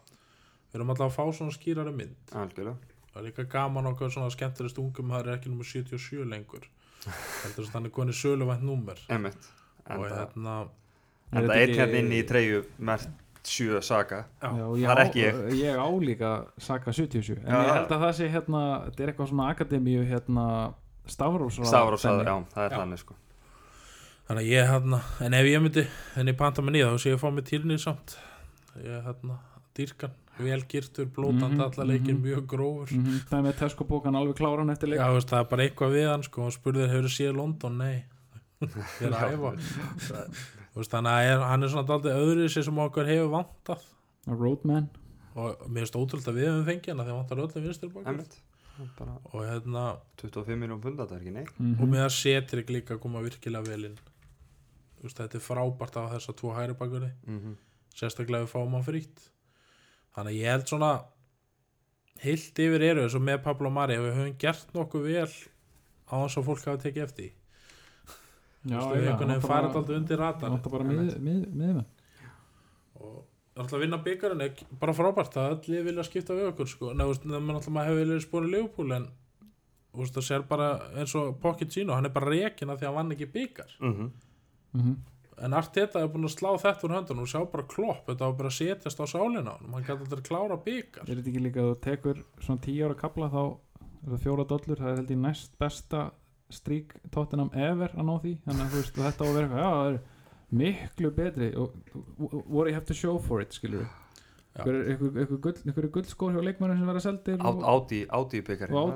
við 0.75 0.81
erum 0.81 0.91
alltaf 0.91 1.07
að 1.07 1.15
fá 1.15 1.37
svona 1.37 1.55
skýrari 1.55 1.91
mynd. 1.95 2.15
Algjörlega. 2.35 2.95
Það 3.13 3.19
er 3.21 3.27
líka 3.29 3.45
gaman 3.47 3.85
okkur 3.93 4.09
svona 4.11 4.31
skemmtilegst 4.33 4.79
ungum 4.81 5.13
það 5.15 5.21
er 5.29 5.37
ekki 5.37 5.51
nummer 5.51 5.67
77 5.69 6.25
lengur. 6.27 6.65
Heldur 7.05 7.69
þannig 7.71 7.93
konið 7.95 8.17
söluvænt 8.19 8.65
númer. 8.65 8.99
Emmett 9.13 9.47
en 9.85 10.01
og 10.01 10.09
það 10.09 10.17
hérna 10.19 10.55
en 10.65 11.37
Er 11.37 11.45
það 11.45 11.45
þetta 11.45 11.61
er 11.61 11.73
hérna 11.79 12.01
inni 12.01 12.19
í 12.19 12.25
treyju 12.27 12.63
mert 12.89 13.07
sjö 13.45 13.79
saga. 13.85 14.23
Já, 14.41 14.49
ég, 14.51 14.87
það 14.89 14.91
er 14.91 14.99
á, 14.99 15.05
ekki 15.05 15.21
ég. 15.21 15.39
ég 15.61 15.77
á 15.79 15.87
líka 16.01 16.31
Saka 16.57 16.91
77 16.91 17.37
en 17.37 17.53
Já, 17.53 17.59
ég 17.61 17.71
held 17.75 17.93
að 17.93 18.03
það 18.07 18.15
sé 18.17 18.29
hérna 18.33 18.63
þetta 18.87 19.03
er 19.05 19.11
eitthvað 19.13 19.29
svona 19.31 19.49
akademíu 19.53 20.05
hérna 20.09 20.45
Stafrósra 21.05 21.69
Stafur 21.69 21.99
já, 22.01 22.35
það 22.51 22.63
er 22.65 22.73
Já. 22.73 22.77
þannig 22.81 23.03
sko. 23.03 23.17
Þannig 24.25 24.41
að 24.41 24.49
ég 24.49 24.71
hérna 24.73 25.01
en 25.21 25.37
ef 25.37 25.49
ég 25.51 25.61
myndi 25.61 25.87
henni 26.15 26.33
panta 26.33 26.65
mig 26.65 26.73
nýða 26.75 26.95
þá 26.95 27.03
sé 27.03 27.11
ég 27.13 27.19
að 27.19 27.21
fá 27.21 27.35
mig 27.35 27.45
tilnið 27.45 27.81
samt 27.85 28.15
ég 28.81 29.05
hérna 29.05 29.37
dýrkan 29.77 30.15
velgirtur, 30.37 31.07
blótandi 31.15 31.55
Mhm, 31.55 31.61
alla 31.61 31.85
leikir 31.85 32.13
mhm. 32.13 32.23
mjög 32.23 32.47
grófur. 32.47 32.91
Mm 32.91 33.19
það 33.29 33.37
er 33.37 33.45
með 33.45 33.57
Tesco 33.59 33.85
bókan 33.85 34.15
alveg 34.15 34.35
kláran 34.35 34.69
eftir 34.69 34.89
leik. 34.89 34.99
Já, 34.99 35.13
veist, 35.13 35.29
það 35.29 35.39
er 35.39 35.49
bara 35.49 35.63
eitthvað 35.63 35.95
við 35.95 36.09
hann 36.09 36.23
sko, 36.23 36.45
og 36.45 36.53
spurðir 36.53 36.91
hefur 36.91 37.09
séð 37.09 37.35
London, 37.35 37.77
nei. 37.77 38.05
Ég 39.01 39.07
er 39.07 39.15
að 39.15 39.35
æfa. 39.35 39.53
Þannig 40.75 41.11
að 41.11 41.29
er, 41.29 41.45
hann 41.49 41.63
er 41.63 41.69
svona 41.71 41.87
daldið 41.87 42.19
öðru 42.19 42.49
sér 42.51 42.65
sem 42.67 42.81
okkur 42.85 43.05
hefur 43.05 43.31
vantað. 43.31 43.85
Roadman. 44.27 44.89
Og 45.35 45.67
mér 45.67 45.85
finnst 45.85 45.95
ótrúld 45.95 46.27
að 46.27 46.39
við 46.39 46.49
höfum 46.49 46.67
fengið 46.67 46.91
hann 46.91 46.99
af 46.99 47.07
því 47.07 47.13
að 47.13 47.19
vantar 47.19 47.41
öllum 47.45 47.65
vinstur 47.65 47.93
baki. 47.93 48.09
Emmett 48.11 48.41
bara 48.97 49.13
og 49.31 49.45
hérna, 49.45 49.83
25 50.19 50.59
miljón 50.59 50.81
punda, 50.83 51.05
það 51.07 51.15
er 51.15 51.21
ekki 51.23 51.35
neitt. 51.35 51.59
Mm 51.59 51.79
og 51.79 51.91
með 51.91 52.03
að 52.05 52.11
setrik 52.17 52.73
líka 52.73 52.97
koma 52.99 53.21
virkilega 53.23 53.69
vel 53.69 53.91
inn. 53.91 53.97
Þetta 55.05 55.37
er 55.37 55.43
frábært 55.43 55.97
af 56.01 56.11
þessa 56.15 56.33
tvo 56.33 56.51
hæri 56.55 56.73
bakurði 56.73 57.11
mm 57.27 57.39
-hmm. 57.39 57.55
sérstaklega 57.93 58.43
ef 58.43 58.49
við 58.49 58.53
fáum 58.55 58.73
hann 58.73 58.83
frýtt 58.83 59.29
þannig 60.15 60.31
að 60.31 60.39
ég 60.39 60.51
held 60.51 60.67
svona 60.71 60.91
heilt 62.23 62.61
yfir 62.65 62.85
eru 62.89 63.03
eins 63.05 63.15
og 63.17 63.23
með 63.27 63.41
Pablo 63.43 63.69
Mari 63.73 63.97
við 63.99 64.15
höfum 64.15 64.37
gert 64.39 64.71
nokkuð 64.75 65.09
vel 65.09 65.27
á 66.07 66.13
þess 66.15 66.39
að 66.39 66.47
fólk 66.47 66.65
hafa 66.69 66.83
tekið 66.85 67.03
eftir. 67.03 67.31
Já, 68.65 68.79
veist, 68.79 68.95
við 68.95 69.05
veginn 69.05 69.41
farið 69.45 69.75
alltaf 69.75 69.95
undir 69.99 70.21
mið, 71.61 71.83
og 72.95 73.17
alltaf 73.55 73.75
að 73.77 73.83
vinna 73.85 73.99
byggarinn 74.03 74.41
er 74.41 74.63
bara 74.81 74.95
frábært 74.97 75.37
að 75.37 75.51
allir 75.53 75.85
vilja 75.85 76.03
skipta 76.07 76.33
við 76.37 76.49
okkur 76.53 76.67
sko. 76.71 76.93
Nei, 76.93 77.05
veist, 77.11 77.27
nema 77.29 77.53
alltaf 77.53 77.73
maður 77.75 77.91
hefur 77.91 78.01
viljað 78.01 78.23
spóra 78.25 78.49
Leopold 78.51 78.95
en 78.97 79.05
þú 79.91 80.01
veist, 80.01 80.15
það 80.17 80.27
sér 80.29 80.47
bara 80.49 80.69
eins 80.99 81.13
og 81.19 81.35
Pochettino, 81.43 81.93
hann 81.93 82.09
er 82.09 82.15
bara 82.15 82.31
rekin 82.31 82.71
af 82.73 82.79
því 82.79 82.87
að 82.87 82.89
hann 82.89 82.97
vann 83.01 83.15
ekki 83.17 83.29
byggar 83.35 83.77
Mm 84.73 84.81
-hmm. 84.83 84.95
En 85.43 85.57
Arteta 85.57 85.99
er 86.01 86.11
búin 86.13 86.27
að 86.29 86.35
slá 86.37 86.51
þetta 86.61 86.87
úr 86.87 86.95
höndunum 86.95 87.25
og 87.25 87.31
sjá 87.31 87.41
bara 87.51 87.67
klopp, 87.67 88.05
þetta 88.07 88.29
var 88.29 88.37
bara 88.39 88.51
að 88.51 88.57
setjast 88.59 89.01
á 89.01 89.05
sálina 89.09 89.55
honum, 89.57 89.73
hann 89.75 89.87
gæti 89.87 90.05
alltaf 90.05 90.23
klára 90.23 90.57
byggar 90.63 91.09
Er 91.09 91.19
þetta 91.19 91.31
ekki 91.33 91.43
líka 91.43 91.63
að 91.63 91.71
þú 91.71 91.77
tekur 91.85 92.21
svona 92.39 92.65
10 92.65 92.85
ára 92.87 92.99
kapla 92.99 93.31
þá 93.33 93.41
er 94.05 94.13
það 94.13 94.23
fjóra 94.25 94.45
dollur. 94.49 94.79
Það 94.79 94.91
er 94.91 94.99
held 95.01 95.13
ég 95.13 95.21
næst 95.21 95.57
besta 95.61 96.01
strík 96.53 96.95
Tottenham 97.13 97.51
ever 97.57 97.93
að 97.95 98.07
ná 98.07 98.15
því. 98.21 98.33
Þannig 98.45 98.65
að 98.65 98.75
veist 98.77 98.99
þetta 98.99 99.25
á 99.25 99.27
að 99.27 99.37
vera 99.37 99.45
eitthvað 99.45 99.63
já 99.63 99.69
það 99.75 99.91
er 99.91 99.99
miklu 100.61 101.13
betri. 101.19 101.51
Og 101.59 102.35
what 102.45 102.69
you 102.69 102.75
have 102.77 102.85
to 102.89 102.97
show 102.97 103.17
for 103.19 103.41
it 103.41 103.55
skilur 103.55 103.83
við. 103.83 104.04
Einhverju 104.55 105.89
guldskór 105.91 106.31
hjá 106.35 106.41
leikmannum 106.45 106.77
sem 106.79 106.87
verða 106.87 107.01
seldir 107.03 107.41
Áti, 107.43 107.99
áti 108.07 108.41
byggarinn 108.41 108.77
og 108.77 108.93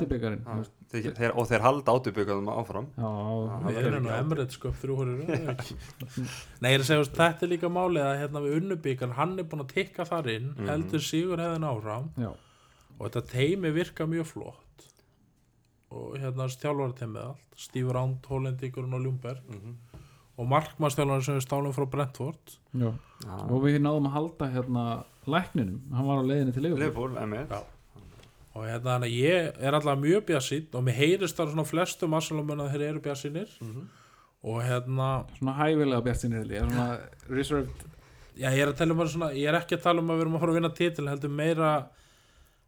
þeir, 0.94 1.10
þeir, 1.18 1.34
og 1.36 1.48
þeir 1.50 1.66
halda 1.66 1.96
áti 1.98 2.14
byggarinn 2.16 2.48
áfram. 2.54 2.88
Já, 2.96 3.10
Já, 3.10 3.58
Við 3.68 3.80
erum 3.90 4.04
nú 4.08 4.14
Emirates 4.16 4.56
sko 4.60 4.72
þrjú 4.72 4.96
hóri 5.02 5.18
Nei, 6.62 6.72
ég 6.72 6.78
er 6.78 6.84
að 6.86 6.88
segja, 6.88 7.04
þetta 7.20 7.46
er 7.46 7.52
líka 7.54 7.70
málið 7.76 8.06
að 8.08 8.20
hérna 8.24 8.44
við 8.46 8.56
unnubíkan, 8.62 9.12
hann 9.20 9.36
er 9.40 9.44
búin 9.52 9.66
að 9.66 9.74
tikka 9.76 10.06
þar 10.08 10.32
inn 10.36 10.50
Mhm. 10.56 10.68
heldur 10.72 11.04
sigur 11.04 11.38
hefðin 11.44 11.68
áfram. 11.68 12.10
Já, 12.18 12.32
og 13.00 13.04
þetta 13.10 13.26
teimi 13.32 13.72
virka 13.76 14.08
mjög 14.08 14.26
flott. 14.32 14.66
Og 15.92 16.18
hérna 16.22 16.46
stjálfara 16.48 16.94
teimið 16.94 17.24
allt. 17.26 17.46
Steve 17.58 17.92
Round, 17.94 18.22
Hollendíkurinn 18.30 18.94
og 18.94 19.02
Ljúmberg 19.04 19.42
-hmm. 19.50 19.76
Og 20.40 20.48
markmannstjálfara 20.48 21.24
sem 21.26 21.36
við 21.36 21.44
stálum 21.46 21.74
frá 21.76 21.86
Brentford. 21.92 22.56
Já. 22.80 22.92
og 23.50 23.64
við 23.66 23.80
náðum 23.84 24.06
að 24.08 24.14
halda 24.16 24.48
hérna 24.54 24.84
lækninum, 25.28 25.82
hann 25.92 26.08
var 26.08 26.22
á 26.22 26.30
leiðinni 26.30 26.54
til 26.56 26.64
Liverpool. 26.64 27.12
Leopold, 27.12 27.52
Já. 27.52 27.60
og 28.56 28.64
hérna 28.66 28.94
þannig 28.94 29.10
að 29.10 29.18
ég 29.20 29.60
er 29.68 29.74
alltaf 29.78 30.00
mjög 30.00 30.24
bjassinn 30.30 30.68
og 30.80 30.84
mér 30.88 30.96
heyrist 31.02 31.36
þar 31.38 31.52
svona 31.52 31.66
flestum 31.68 32.16
assalumönn 32.18 32.64
að 32.64 32.72
þeir 32.74 32.86
eru 32.90 33.00
bjassinnir 33.04 33.50
Mhm. 33.62 33.84
og 34.44 34.62
hérna 34.64 35.10
svona 35.38 35.58
hæfilega 35.60 36.02
bjart 36.04 36.18
sinni 36.24 36.36
held 36.40 36.52
ég. 36.52 36.70
Svona 36.72 37.00
reserved. 37.30 37.84
Já, 38.40 38.50
ég 38.56 38.62
er 38.64 38.68
að 38.72 38.78
tala 38.78 38.94
um 38.94 39.00
að 39.04 39.10
svona, 39.12 39.34
ég 39.36 39.50
er 39.50 39.60
ekki 39.60 39.76
að 39.76 39.82
tala 39.84 40.00
um 40.00 40.08
að 40.10 40.16
við 40.16 40.22
erum 40.22 40.36
að 40.36 40.40
fara 40.40 40.52
að 40.52 40.56
vinna 40.62 40.74
titil, 40.76 41.08
heldur 41.12 41.30
meira 41.30 41.72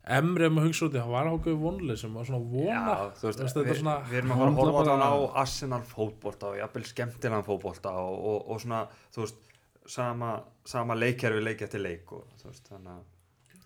emri 0.08 0.48
um 0.50 0.58
að 0.58 0.66
hugsa 0.68 0.86
út 0.88 0.96
í, 0.96 1.00
það 1.02 1.12
var 1.14 1.28
ákveð 1.30 1.58
vonlið 1.62 1.98
sem 2.02 2.14
var 2.18 2.26
svona 2.26 2.42
vona 2.52 2.66
Já, 2.72 3.12
þú 3.20 3.28
veist, 3.28 3.40
er 3.42 3.68
við, 3.70 3.78
svona- 3.82 4.02
við 4.10 4.18
erum 4.22 4.32
að 4.34 4.40
fara 4.42 4.50
að 4.52 4.58
horfa 4.58 4.72
Náttúrulega 4.72 4.96
allan 4.98 5.14
á 5.14 5.40
Arsenal 5.44 5.82
fótbolta 5.86 6.48
og 6.50 6.58
jafnvel 6.58 6.84
skemmtilegan 6.90 7.46
fótbolta 7.46 7.92
og, 8.02 8.16
og, 8.32 8.50
og 8.56 8.62
svona, 8.64 8.82
þú 9.14 9.26
veist 9.26 9.50
sama, 9.88 10.32
sama 10.66 10.96
leikjærfi 10.98 11.44
leik 11.46 11.62
eftir 11.68 11.82
leik 11.86 12.12
og 12.18 12.26
þú 12.42 12.50
veist, 12.50 12.66
þannig 12.72 12.92
að 12.98 13.08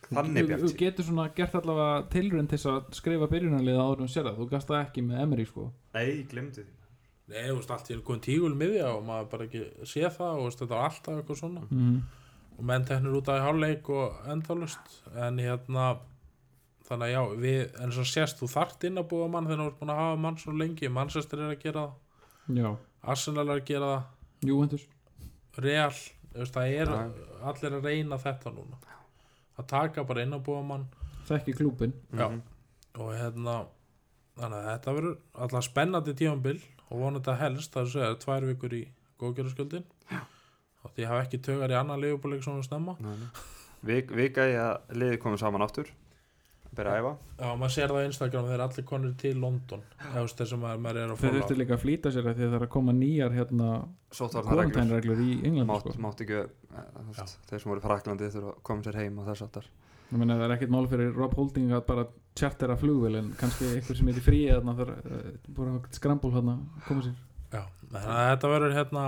þannig 0.06 0.44
Þú- 0.44 0.48
bjart. 0.52 0.62
þú 0.66 0.78
getur 0.78 1.06
svona 1.08 1.28
gert 1.36 1.56
allavega 1.56 2.10
tilrönd 2.14 2.50
til 2.52 2.60
að 2.70 2.92
skrifa 3.00 3.28
byrjunarlið 3.32 3.80
áður 3.82 4.02
en 4.06 4.12
sér 4.14 4.28
það, 4.28 4.36
þú 4.42 4.50
gast 4.52 4.68
það 4.70 4.82
ekki 4.86 5.02
með 5.08 5.22
Emery 5.24 5.46
sko. 5.50 5.64
Nei, 5.96 6.24
glemdi 6.30 6.62
því. 6.62 6.72
Nei, 7.32 7.40
þú 7.48 7.56
veist, 7.58 7.72
allt 7.74 7.90
í 7.90 7.96
komið 8.06 8.22
tígul 8.28 8.54
miðja 8.60 8.92
og 8.94 9.02
maður 9.08 9.30
bara 9.32 9.48
ekki 9.48 9.64
sé 9.90 10.04
það 10.14 10.44
og 10.44 10.52
þetta 10.54 10.68
var 10.76 10.84
alltaf 10.92 11.16
eitthvað 11.24 11.40
svona. 11.42 11.64
Mm. 11.72 12.04
og 12.56 12.64
menn 12.70 12.86
teknir 12.88 13.16
út 13.18 13.28
af 13.34 13.40
í 13.40 13.44
hálfleik 13.48 13.90
og 13.90 14.20
endalust 14.32 14.94
en 15.16 15.38
hérna 15.42 15.88
þannig 16.86 17.06
að 17.08 17.14
já, 17.16 17.22
við, 17.46 17.62
en 17.82 17.94
svo 17.96 18.04
sést 18.10 18.40
þú 18.42 18.50
þart 18.52 18.84
inn 18.90 19.02
að 19.02 19.08
búa 19.14 19.28
mann 19.32 19.48
þegar 19.50 19.62
þú 19.64 19.70
ert 19.72 19.80
búin 19.80 19.94
að 19.94 20.02
hafa 20.04 20.18
mann 20.26 20.38
svo 20.42 20.54
lengi. 20.56 20.90
Manchester 20.90 21.42
er 21.42 21.54
að 21.56 21.64
gera 21.64 21.86
það, 21.86 22.60
já, 22.62 22.70
Arsenal 23.14 23.48
er 23.50 23.56
að 23.60 23.66
gera 23.70 23.90
það. 23.94 24.12
Juventus. 24.46 24.86
Real, 25.58 25.92
það 26.36 26.76
er 26.76 26.92
Já. 26.92 27.00
allir 27.50 27.78
að 27.78 27.88
reyna 27.90 28.18
þetta 28.22 28.52
núna. 28.54 28.78
Að 29.56 29.68
taka 29.72 30.04
bara 30.04 30.26
inn 30.26 30.36
að 30.36 30.44
búa 30.46 30.62
mann. 30.68 30.86
Þekki 31.30 31.56
klúbin 31.58 31.94
Já. 32.12 32.28
Mhm. 32.30 32.42
og 33.00 33.12
hérna 33.16 33.56
þannig 34.38 34.58
að 34.60 34.68
þetta 34.70 34.94
verður 34.98 35.18
alltaf 35.42 35.64
spennandi 35.66 36.14
tífambil 36.14 36.60
og 36.92 37.00
vonandi 37.00 37.32
að 37.32 37.40
helst 37.40 37.74
það 37.74 37.82
er 37.82 37.88
að 37.88 37.94
segja 37.96 38.20
tvær 38.26 38.48
vikur 38.52 38.74
í 38.78 38.84
góðgerðarskjöldin. 39.20 39.86
Og 40.84 40.92
því 40.94 41.02
ég 41.02 41.08
hafa 41.10 41.24
ekki 41.26 41.42
tögar 41.42 41.72
í 41.74 41.80
annan 41.80 42.02
leifubúleik 42.04 42.44
svona 42.46 42.62
snemma. 42.68 42.96
Nei, 43.00 43.16
nei. 43.16 43.30
Vik, 43.86 44.12
Vika 44.12 44.46
í 44.46 44.54
að 44.60 44.94
liðið 44.94 45.22
komið 45.24 45.40
saman 45.40 45.62
aftur 45.66 45.90
Byrja 46.76 46.92
að 46.96 47.00
æfa. 47.02 47.12
Já, 47.40 47.48
maður 47.62 47.74
sér 47.76 47.94
það 47.94 48.02
á 48.02 48.08
Instagram 48.10 48.50
þegar 48.50 48.64
allir 48.66 48.86
konir 48.90 49.16
til 49.22 49.34
London. 49.40 49.86
Eða 50.10 50.26
þess 50.42 50.56
að 50.56 50.62
maður, 50.64 51.00
er 51.02 51.14
að 51.14 51.22
þeir 51.22 51.36
þurftu 51.36 51.54
fóla 51.56 51.62
líka 51.62 51.76
að 51.78 51.84
flýta 51.86 52.12
sér 52.16 52.30
að 52.30 52.36
því 52.36 52.46
að 52.46 52.54
það 52.54 52.60
er 52.60 52.68
að 52.68 52.74
koma 52.76 52.96
nýjar 53.00 53.36
hérna 53.36 53.70
kvantænreglur 54.16 55.24
í 55.26 55.32
Englandi 55.42 55.70
Mátt, 55.72 55.88
sko. 55.88 56.04
mátt 56.06 56.24
ekki, 56.26 56.44
veist, 57.10 57.36
þeir 57.50 57.64
sem 57.64 57.72
voru 57.72 57.84
í 57.84 57.86
Fraklandi 57.86 58.32
þurfa 58.36 58.54
að 58.54 58.62
koma 58.70 58.88
sér 58.88 59.00
heim 59.02 59.20
og 59.20 59.28
þess 59.30 59.46
aftar 59.46 59.68
ég 60.12 60.20
meina 60.22 60.38
það 60.38 60.46
er 60.46 60.54
ekkert 60.56 60.74
mál 60.74 60.88
fyrir 60.90 61.16
Rob 61.18 61.34
Holding 61.38 61.72
að 61.74 61.86
bara 61.88 62.06
chartera 62.38 62.76
flugvel 62.80 63.16
en 63.20 63.32
kannski 63.40 63.72
einhver 63.72 63.98
sem 63.98 64.12
er 64.12 64.20
í 64.20 64.24
fríi 64.24 64.52
þarna 64.52 64.76
þar 64.78 64.92
bara 65.58 65.78
skrambul 65.96 66.34
hérna 66.36 66.58
koma 66.86 67.06
sér. 67.06 67.16
Já, 67.54 67.64
að 67.96 68.28
þetta 68.30 68.52
verður 68.52 68.76
hérna 68.76 69.06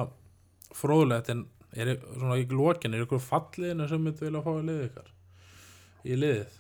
fróðlegt 0.78 1.32
en 1.34 1.44
er 1.78 1.94
svona 2.16 2.40
í 2.42 2.48
lokin, 2.50 2.96
er 2.96 3.06
ykkur 3.06 3.22
falliðinu 3.22 3.90
sem 3.92 4.04
myndi 4.04 4.26
vilja 4.26 4.44
fá 4.46 4.52
í 4.56 4.64
liðið 4.64 4.88
ykkar? 4.88 5.12
Í 6.08 6.18
liðið 6.18 6.58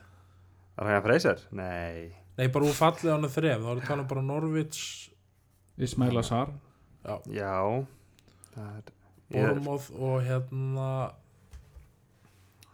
Ryan 0.78 1.04
Fraser? 1.06 1.44
Nei. 1.58 2.10
Nei, 2.38 2.48
bara 2.54 2.68
úr 2.68 2.76
fallið 2.78 3.14
ánum 3.16 3.32
þrem, 3.34 3.64
þá 3.64 3.70
erum 3.72 3.80
við 3.80 3.88
talað 3.90 4.10
bara 4.12 4.26
Norvits 4.26 4.82
Ismail 5.78 6.20
Azar 6.22 6.52
Já. 7.34 7.86
Það 8.54 8.76
er 8.78 8.92
Bormoth 9.32 9.88
og 9.98 10.20
hérna 10.26 10.90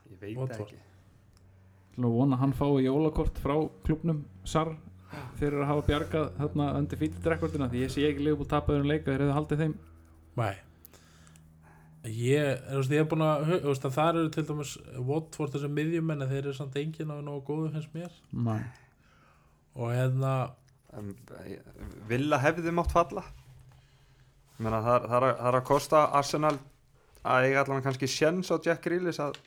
ég 0.10 0.20
veit 0.22 0.38
Watford. 0.38 0.68
ekki. 0.68 0.82
Að 1.94 2.10
vona 2.18 2.36
að 2.36 2.44
hann 2.44 2.58
fái 2.58 2.84
jólakort 2.88 3.40
frá 3.42 3.56
klubnum 3.86 4.24
SAR 4.44 4.74
fyrir 5.38 5.62
að 5.62 5.70
hafa 5.70 5.88
bjargað 5.88 6.30
þarna 6.40 6.70
undir 6.80 7.02
fítildrekordina 7.02 7.70
því 7.72 7.84
ég 7.86 7.94
sé 7.94 8.06
ekki 8.10 8.28
Leopold 8.28 8.52
tapaður 8.52 8.86
um 8.86 8.92
leika 8.92 9.12
þeir 9.12 9.26
hefðu 9.26 9.38
haldið 9.38 9.66
þeim. 9.66 9.76
Nei 10.42 10.56
ég, 12.04 12.58
þú 12.70 12.80
veist, 12.82 12.92
ég 12.92 13.04
er 13.04 13.08
búin 13.12 13.24
að 13.26 13.46
þú 13.54 13.70
veist, 13.70 13.86
að 13.88 13.94
það 13.98 14.10
eru 14.20 14.32
til 14.36 14.44
dæmis 14.50 14.72
Watford 15.08 15.54
þessi 15.56 15.70
miðjumenn 15.72 16.26
en 16.26 16.30
þeir 16.32 16.42
eru 16.44 16.54
samt 16.58 16.76
enginn 16.82 17.14
á 17.14 17.18
nógu 17.24 17.44
góðu 17.48 17.70
finnst 17.76 17.94
mér. 17.96 18.12
Nei. 18.34 18.62
og 19.76 19.90
hérna 19.96 20.34
um, 20.98 21.14
Villa 22.10 22.38
hefði 22.44 22.74
mátt 22.76 22.92
falla. 22.94 23.24
Ég 24.54 24.68
meina, 24.68 24.82
það, 24.86 25.08
það, 25.10 25.16
er 25.18 25.28
að- 25.30 25.38
það 25.40 25.48
er 25.54 25.58
að 25.60 25.66
kosta 25.72 26.02
Arsenal 26.20 26.58
að 27.24 27.48
eiga 27.48 27.62
allan 27.64 27.82
kannski 27.86 28.08
sjens 28.12 28.52
á 28.52 28.56
Jack 28.62 28.84
Grealish 28.86 29.20
að 29.24 29.40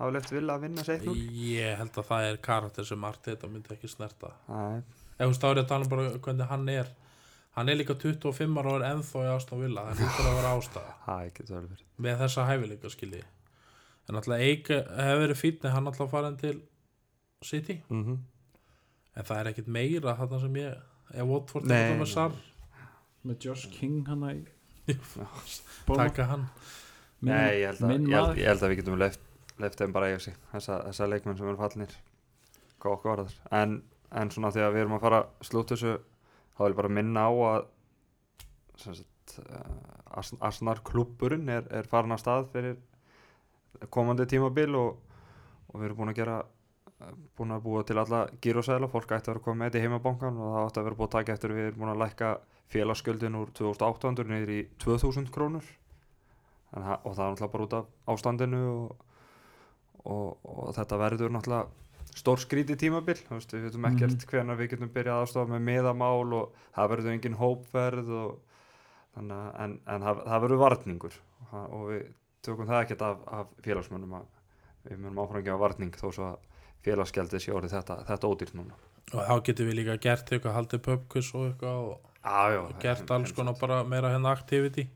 hafa 0.00 0.10
left 0.16 0.32
Villa 0.34 0.56
að 0.58 0.64
vinna 0.66 0.82
6-0 0.84 1.14
ég 1.46 1.76
held 1.78 1.94
að 2.00 2.08
það 2.10 2.26
er 2.32 2.36
karakter 2.44 2.84
sem 2.88 3.04
Arteta 3.04 3.48
myndi 3.48 3.72
ekki 3.76 3.88
snerta. 3.88 4.32
Nei, 4.48 4.82
ef 5.16 5.22
þú 5.22 5.30
veist, 5.30 5.40
þá 5.40 5.48
er 5.50 5.56
ég 5.60 5.64
að 5.64 5.70
tala 5.72 5.86
um 5.86 5.92
bara 5.94 6.10
hvernig 6.26 6.50
hann 6.50 6.68
er 6.74 6.90
hann 7.56 7.68
er 7.68 7.78
líka 7.78 7.94
25 7.98 8.58
ára 8.60 8.72
og 8.72 8.80
er 8.80 8.86
ennþá 8.94 9.22
í 9.26 9.30
Aston 9.34 9.62
Villa 9.62 9.84
það 9.88 10.02
lítur 10.04 10.28
að 10.30 10.36
vera 10.38 10.52
ástæða. 10.58 10.92
Með 12.06 12.20
þessa 12.24 12.46
hæfileika 12.48 12.92
skilji 12.92 13.22
en 14.08 14.18
alltaf 14.18 14.42
Eik 14.42 14.70
hefur 14.74 15.22
verið 15.24 15.38
fínni 15.38 15.72
hann 15.74 15.90
alltaf 15.90 16.10
farin 16.10 16.36
til 16.40 16.60
City. 17.44 17.80
Mm 17.88 18.04
-hmm. 18.04 18.18
en 19.16 19.24
það 19.24 19.40
er 19.40 19.50
ekkit 19.50 19.66
meira 19.68 20.16
þarna 20.16 20.40
sem 20.40 20.56
ég 20.56 21.24
Watford 21.26 21.64
er 21.64 21.90
nei. 21.90 21.98
með 21.98 22.06
Sar 22.06 22.32
með 23.24 23.44
Josh 23.44 23.70
King 23.70 24.06
hann 24.08 24.22
í 24.30 24.44
taka 25.86 26.24
hann. 26.24 26.46
Minn- 27.20 27.34
Nei, 27.34 27.60
ég 27.60 27.66
held, 27.66 27.80
að, 27.80 27.90
ég, 27.90 28.14
held, 28.14 28.38
ég 28.38 28.46
held 28.46 28.62
að 28.62 28.70
við 28.70 28.76
getum 28.76 28.98
left 28.98 29.78
þeim 29.78 29.92
bara 29.92 30.06
eiga 30.08 30.18
sig. 30.18 30.34
Þessa, 30.52 30.84
þessa 30.86 31.08
leikmenn 31.08 31.36
sem 31.36 31.48
eru 31.48 31.56
fallinir 31.56 31.96
hvað 32.80 32.92
okkur 32.96 33.10
var 33.10 33.24
þar 33.24 33.62
en, 33.62 33.82
en 34.10 34.30
svona 34.30 34.50
því 34.54 34.64
að 34.64 34.72
við 34.74 34.84
erum 34.84 34.96
að 34.96 35.04
fara 35.04 35.18
að 35.20 35.48
slúta 35.50 35.76
þessu 35.76 35.98
þá 36.60 36.64
vil 36.66 36.72
ég 36.74 36.78
bara 36.82 36.92
minna 36.92 37.24
á 37.24 37.32
að 37.32 37.60
sagt, 38.80 39.36
Ars- 40.10 40.36
Arsenal 40.44 40.76
klubburinn 40.84 41.48
er, 41.48 41.64
er 41.72 41.88
farin 41.88 42.12
að 42.12 42.20
stað 42.20 42.48
fyrir 42.52 42.76
komandi 43.94 44.26
tímabil 44.28 44.74
og, 44.76 44.96
og 45.70 45.76
við 45.80 45.86
erum 45.88 46.00
búin 46.02 46.12
að 46.12 46.18
gera 46.20 46.38
eh, 46.42 47.12
búin 47.38 47.54
að 47.54 47.62
búa 47.64 47.82
til 47.88 47.96
alla 48.02 48.24
gírosæðla 48.44 48.90
fólk 48.92 49.14
ætti 49.16 49.30
að 49.30 49.36
vera 49.38 49.44
koma 49.46 49.62
með 49.62 49.70
þetta 49.70 49.80
í 49.80 49.84
heimabankan 49.86 50.40
og 50.40 50.54
það 50.54 50.64
átti 50.68 50.82
að 50.82 50.88
vera 50.90 50.98
búið 51.00 51.08
að 51.08 51.14
taka 51.16 51.36
eftir 51.38 51.54
við 51.56 51.68
erum 51.70 51.84
búin 51.84 51.92
að 51.94 52.02
lækka 52.04 52.32
félagsgjöldin 52.74 53.38
úr 53.40 53.52
2800 53.56 54.30
niður 54.30 54.52
í 54.54 54.58
2000 54.82 55.30
krónur. 55.34 55.70
En, 56.76 56.84
og 56.86 57.14
það 57.16 57.24
er 57.24 57.32
náttúrulega 57.32 57.52
bara 57.54 57.66
út 57.66 57.78
af 57.80 57.88
ástandinu 58.14 58.60
og, 58.70 59.06
og, 60.04 60.26
og 60.44 60.74
þetta 60.76 61.00
verður 61.00 61.32
náttúrulega 61.34 61.64
stór 62.16 62.40
skríti 62.42 62.76
tímabil 62.80 63.16
veist, 63.30 63.52
við 63.54 63.66
veitum 63.68 63.86
ekkert 63.90 64.16
mm 64.16 64.30
hvenær 64.32 64.58
við 64.60 64.70
getum 64.74 64.90
byrjað 64.94 65.20
aðstofa 65.24 65.52
með 65.54 65.62
miðamál 65.68 66.34
og 66.40 66.54
það 66.76 66.90
verður 66.94 67.12
engin 67.14 67.38
hópverð 67.40 68.10
og, 68.20 68.36
að- 69.16 69.54
en, 69.64 69.78
en 69.86 70.04
það, 70.06 70.22
það 70.26 70.42
verður 70.44 70.62
varningur. 70.64 71.16
Og, 71.50 71.64
og 71.76 71.86
við 71.90 72.04
tökum 72.46 72.68
það 72.68 72.82
ekkert 72.84 73.02
af, 73.06 73.24
af 73.40 73.46
félagsmönnum 73.64 74.14
að 74.20 74.28
við 74.90 74.98
munum 75.02 75.18
áfram 75.24 75.44
gefa 75.44 75.60
varning 75.60 75.96
þó 76.00 76.06
svo 76.12 76.28
að 76.30 76.38
félagsgjaldið 76.86 77.42
sé 77.44 77.52
orðið 77.52 77.74
þetta, 77.78 77.96
þetta 78.08 78.30
ódýrt 78.32 78.54
núna. 78.56 78.78
Og 79.10 79.24
þá 79.26 79.34
getum 79.48 79.66
við 79.68 79.78
líka 79.80 79.96
gert 80.00 80.30
eitthvað 80.32 80.54
haldið 80.56 80.82
pubquiz 80.86 81.32
og 81.34 81.48
eitthvað 81.50 81.80
og 81.90 81.96
ah, 82.22 82.46
já, 82.54 82.60
og 82.62 82.76
gert 82.80 83.10
alls 83.16 83.32
konar 83.36 83.56
bara 83.60 83.80
meira 83.84 84.12
hérna 84.14 84.32
activity. 84.32 84.86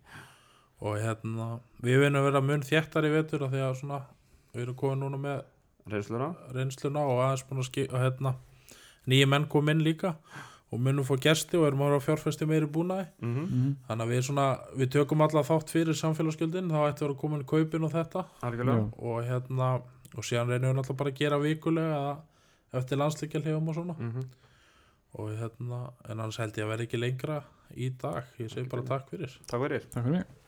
Og 0.85 0.97
hérna 1.01 1.49
við 1.85 2.01
vinnum 2.05 2.21
að 2.23 2.29
vera 2.31 2.41
mun 2.45 2.65
þjættar 2.65 3.09
í 3.09 3.13
vetur 3.15 3.45
af 3.47 3.53
því 3.53 3.63
að 3.67 3.77
svona 3.81 3.99
við 4.55 4.63
erum 4.65 4.79
komið 4.81 5.01
núna 5.03 5.21
með 5.25 5.43
reynsluna? 5.91 6.33
Reynsluna 6.55 7.05
og 7.07 7.23
aðeins 7.25 7.47
búin 7.49 7.63
að 7.63 7.71
skip 7.71 7.95
og 7.95 8.03
hérna 8.03 8.35
nýja 9.11 9.29
menn 9.29 9.49
kom 9.53 9.69
inn 9.69 9.85
líka 9.85 10.15
og 10.73 10.81
munum 10.83 11.07
fá 11.07 11.15
gesti 11.23 11.59
og 11.59 11.69
erum 11.69 11.85
að 11.85 11.91
vera 11.91 11.99
að 12.01 12.07
fjárfesti 12.09 12.47
meiri 12.51 12.67
búnaði. 12.67 13.07
Mm 13.21 13.35
-hmm. 13.35 13.49
Mhm. 13.51 13.75
þannig 13.89 14.05
að 14.05 14.13
við 14.13 14.23
svona, 14.23 14.47
við 14.77 14.91
tökum 14.91 15.21
alla 15.21 15.43
þátt 15.43 15.71
fyrir 15.71 15.95
samfélagsgjöldin, 15.95 16.71
þá 16.71 16.81
ætti 16.89 17.03
að 17.03 17.09
vera 17.09 17.21
komin 17.21 17.45
kaupin 17.45 17.85
og 17.85 17.93
þetta. 17.93 18.25
Algjörlega. 18.43 18.93
Og 18.99 19.25
hérna 19.25 19.83
og 20.17 20.25
síðan 20.25 20.49
reynum 20.49 20.71
við 20.71 20.77
náttúrulega 20.79 20.97
bara 20.97 21.11
að 21.11 21.19
gera 21.19 21.39
vikulega 21.39 22.17
eftir 22.73 22.99
landsleikja 22.99 23.41
hlifum 23.41 23.69
og 23.69 23.75
svona. 23.75 23.95
Mm 23.99 24.25
og 25.15 25.31
hérna, 25.39 25.93
en 26.09 26.21
annars 26.21 26.41
held 26.43 26.57
ég 26.59 26.65
að 26.65 26.73
vera 26.73 26.83
ekki 26.83 26.99
lengra 26.99 27.43
í 27.77 27.91
dag, 28.03 28.25
ég 28.39 28.51
segi 28.51 28.69
bara 28.69 28.83
takk 28.83 29.13
fyrir. 29.13 29.37
Takk 29.47 29.63
fyrir. 29.63 29.85
Takk 29.91 30.05
fyrir. 30.05 30.25
mig 30.25 30.44